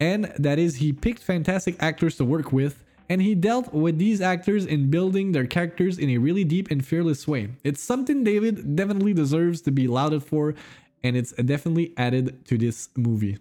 And 0.00 0.32
that 0.38 0.58
is, 0.58 0.76
he 0.76 0.92
picked 0.92 1.22
fantastic 1.22 1.76
actors 1.80 2.16
to 2.16 2.24
work 2.24 2.52
with, 2.52 2.82
and 3.08 3.20
he 3.20 3.34
dealt 3.34 3.72
with 3.74 3.98
these 3.98 4.20
actors 4.20 4.64
in 4.64 4.90
building 4.90 5.32
their 5.32 5.46
characters 5.46 5.98
in 5.98 6.08
a 6.10 6.18
really 6.18 6.44
deep 6.44 6.70
and 6.70 6.84
fearless 6.84 7.28
way. 7.28 7.50
It's 7.62 7.82
something 7.82 8.24
David 8.24 8.74
definitely 8.74 9.12
deserves 9.12 9.60
to 9.62 9.70
be 9.70 9.86
lauded 9.86 10.24
for, 10.24 10.54
and 11.04 11.16
it's 11.16 11.32
definitely 11.32 11.92
added 11.96 12.46
to 12.46 12.56
this 12.56 12.88
movie. 12.96 13.38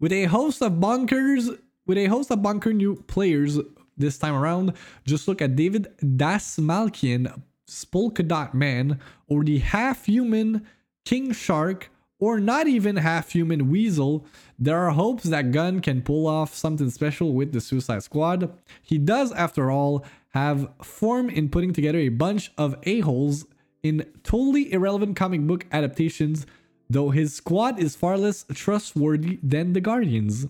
With 0.00 0.12
a 0.12 0.24
host 0.24 0.62
of 0.62 0.80
bunkers, 0.80 1.48
with 1.86 1.96
a 1.96 2.06
host 2.06 2.30
of 2.30 2.42
bunker 2.42 2.72
new 2.72 2.96
players 3.06 3.58
this 3.96 4.18
time 4.18 4.34
around, 4.34 4.74
just 5.04 5.28
look 5.28 5.40
at 5.42 5.56
David 5.56 5.88
Dastmalchian, 6.02 7.42
Spolka 7.68 8.52
Man, 8.54 8.98
or 9.26 9.44
the 9.44 9.58
half-human 9.58 10.66
King 11.04 11.32
Shark, 11.32 11.90
or 12.18 12.40
not 12.40 12.66
even 12.66 12.96
half-human 12.96 13.70
Weasel. 13.70 14.26
There 14.58 14.78
are 14.78 14.90
hopes 14.90 15.24
that 15.24 15.50
Gunn 15.50 15.80
can 15.80 16.02
pull 16.02 16.26
off 16.26 16.54
something 16.54 16.90
special 16.90 17.32
with 17.32 17.52
the 17.52 17.60
Suicide 17.60 18.02
Squad. 18.02 18.52
He 18.82 18.98
does, 18.98 19.32
after 19.32 19.70
all, 19.70 20.04
have 20.30 20.68
form 20.82 21.28
in 21.30 21.48
putting 21.48 21.72
together 21.72 21.98
a 21.98 22.08
bunch 22.08 22.52
of 22.56 22.76
a-holes 22.84 23.46
in 23.82 24.06
totally 24.22 24.72
irrelevant 24.72 25.16
comic 25.16 25.42
book 25.42 25.66
adaptations, 25.70 26.46
though 26.88 27.10
his 27.10 27.34
squad 27.34 27.78
is 27.78 27.94
far 27.94 28.16
less 28.16 28.44
trustworthy 28.52 29.38
than 29.42 29.74
the 29.74 29.80
Guardians. 29.80 30.46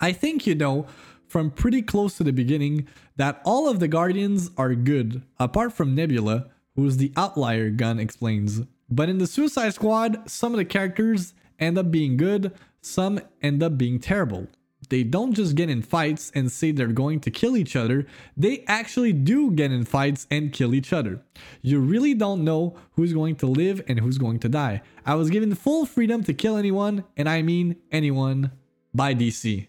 I 0.00 0.12
think 0.12 0.46
you 0.46 0.54
know 0.54 0.86
from 1.34 1.50
pretty 1.50 1.82
close 1.82 2.16
to 2.16 2.22
the 2.22 2.32
beginning 2.32 2.86
that 3.16 3.42
all 3.44 3.68
of 3.68 3.80
the 3.80 3.88
Guardians 3.88 4.52
are 4.56 4.72
good, 4.76 5.20
apart 5.36 5.72
from 5.72 5.92
Nebula, 5.92 6.46
who's 6.76 6.96
the 6.96 7.12
outlier, 7.16 7.70
Gunn 7.70 7.98
explains. 7.98 8.60
But 8.88 9.08
in 9.08 9.18
the 9.18 9.26
Suicide 9.26 9.74
Squad, 9.74 10.30
some 10.30 10.52
of 10.52 10.58
the 10.58 10.64
characters 10.64 11.34
end 11.58 11.76
up 11.76 11.90
being 11.90 12.16
good, 12.16 12.52
some 12.80 13.18
end 13.42 13.64
up 13.64 13.76
being 13.76 13.98
terrible. 13.98 14.46
They 14.90 15.02
don't 15.02 15.32
just 15.32 15.56
get 15.56 15.68
in 15.68 15.82
fights 15.82 16.30
and 16.36 16.52
say 16.52 16.70
they're 16.70 16.86
going 16.86 17.18
to 17.22 17.32
kill 17.32 17.56
each 17.56 17.74
other, 17.74 18.06
they 18.36 18.62
actually 18.68 19.12
do 19.12 19.50
get 19.50 19.72
in 19.72 19.84
fights 19.84 20.28
and 20.30 20.52
kill 20.52 20.72
each 20.72 20.92
other. 20.92 21.20
You 21.62 21.80
really 21.80 22.14
don't 22.14 22.44
know 22.44 22.76
who's 22.92 23.12
going 23.12 23.34
to 23.42 23.48
live 23.48 23.82
and 23.88 23.98
who's 23.98 24.18
going 24.18 24.38
to 24.38 24.48
die. 24.48 24.82
I 25.04 25.16
was 25.16 25.30
given 25.30 25.52
full 25.56 25.84
freedom 25.84 26.22
to 26.22 26.32
kill 26.32 26.56
anyone, 26.56 27.02
and 27.16 27.28
I 27.28 27.42
mean 27.42 27.74
anyone, 27.90 28.52
by 28.94 29.16
DC. 29.16 29.66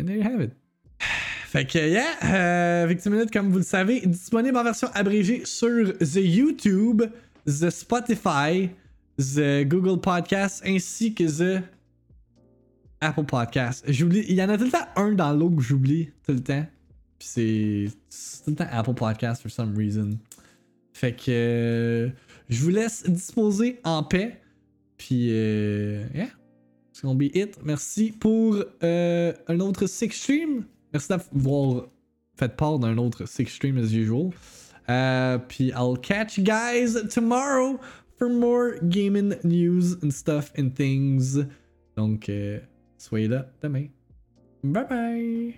And 0.00 0.06
there 0.06 0.16
you 0.16 0.22
have 0.22 0.40
it. 0.40 0.52
Fait 1.46 1.66
que, 1.66 1.78
yeah, 1.78 2.16
euh, 2.24 2.86
Victiminute, 2.86 3.30
comme 3.30 3.50
vous 3.50 3.58
le 3.58 3.64
savez, 3.64 4.00
disponible 4.06 4.56
en 4.56 4.64
version 4.64 4.88
abrégée 4.94 5.44
sur 5.44 5.92
The 5.98 6.16
YouTube, 6.16 7.02
The 7.44 7.68
Spotify, 7.68 8.70
The 9.18 9.66
Google 9.66 10.00
Podcast, 10.00 10.62
ainsi 10.64 11.12
que 11.12 11.24
The 11.24 11.62
Apple 13.02 13.24
Podcast. 13.24 13.84
J'oublie, 13.88 14.24
il 14.28 14.36
y 14.36 14.42
en 14.42 14.48
a 14.48 14.56
tout 14.56 14.64
le 14.64 14.70
temps 14.70 14.86
un 14.96 15.12
dans 15.12 15.32
l'autre 15.32 15.56
que 15.56 15.62
j'oublie 15.62 16.10
tout 16.24 16.32
le 16.32 16.40
temps. 16.40 16.64
Puis 17.18 17.28
c'est, 17.28 18.42
tout 18.44 18.50
le 18.52 18.56
temps 18.56 18.68
Apple 18.70 18.94
Podcast 18.94 19.42
for 19.42 19.50
some 19.50 19.76
reason. 19.76 20.18
Fait 20.94 21.12
que, 21.12 21.30
euh, 21.30 22.08
je 22.48 22.62
vous 22.62 22.70
laisse 22.70 23.02
disposer 23.06 23.80
en 23.84 24.02
paix. 24.02 24.40
Puis, 24.96 25.28
euh, 25.30 26.04
yeah. 26.14 26.28
It's 27.00 27.06
gonna 27.06 27.18
be 27.18 27.34
it. 27.34 27.56
Merci 27.64 28.12
pour 28.12 28.62
euh, 28.82 29.32
un 29.48 29.60
autre 29.60 29.86
Six 29.86 30.10
Stream. 30.10 30.66
Merci 30.92 31.08
d'avoir 31.08 31.86
fait 32.36 32.54
part 32.54 32.78
d'un 32.78 32.98
autre 32.98 33.24
Six 33.24 33.46
Stream 33.46 33.78
as 33.78 33.94
usual. 33.94 34.32
Euh, 34.90 35.38
puis 35.38 35.68
I'll 35.68 35.96
catch 35.96 36.36
you 36.36 36.44
guys 36.44 36.98
tomorrow 37.08 37.80
for 38.18 38.28
more 38.28 38.74
gaming 38.82 39.34
news 39.44 39.96
and 40.02 40.10
stuff 40.10 40.52
and 40.58 40.74
things. 40.74 41.38
Donc, 41.96 42.28
euh, 42.28 42.58
soyez 42.98 43.28
là 43.28 43.46
demain. 43.62 43.86
Bye 44.62 44.84
bye! 44.86 45.54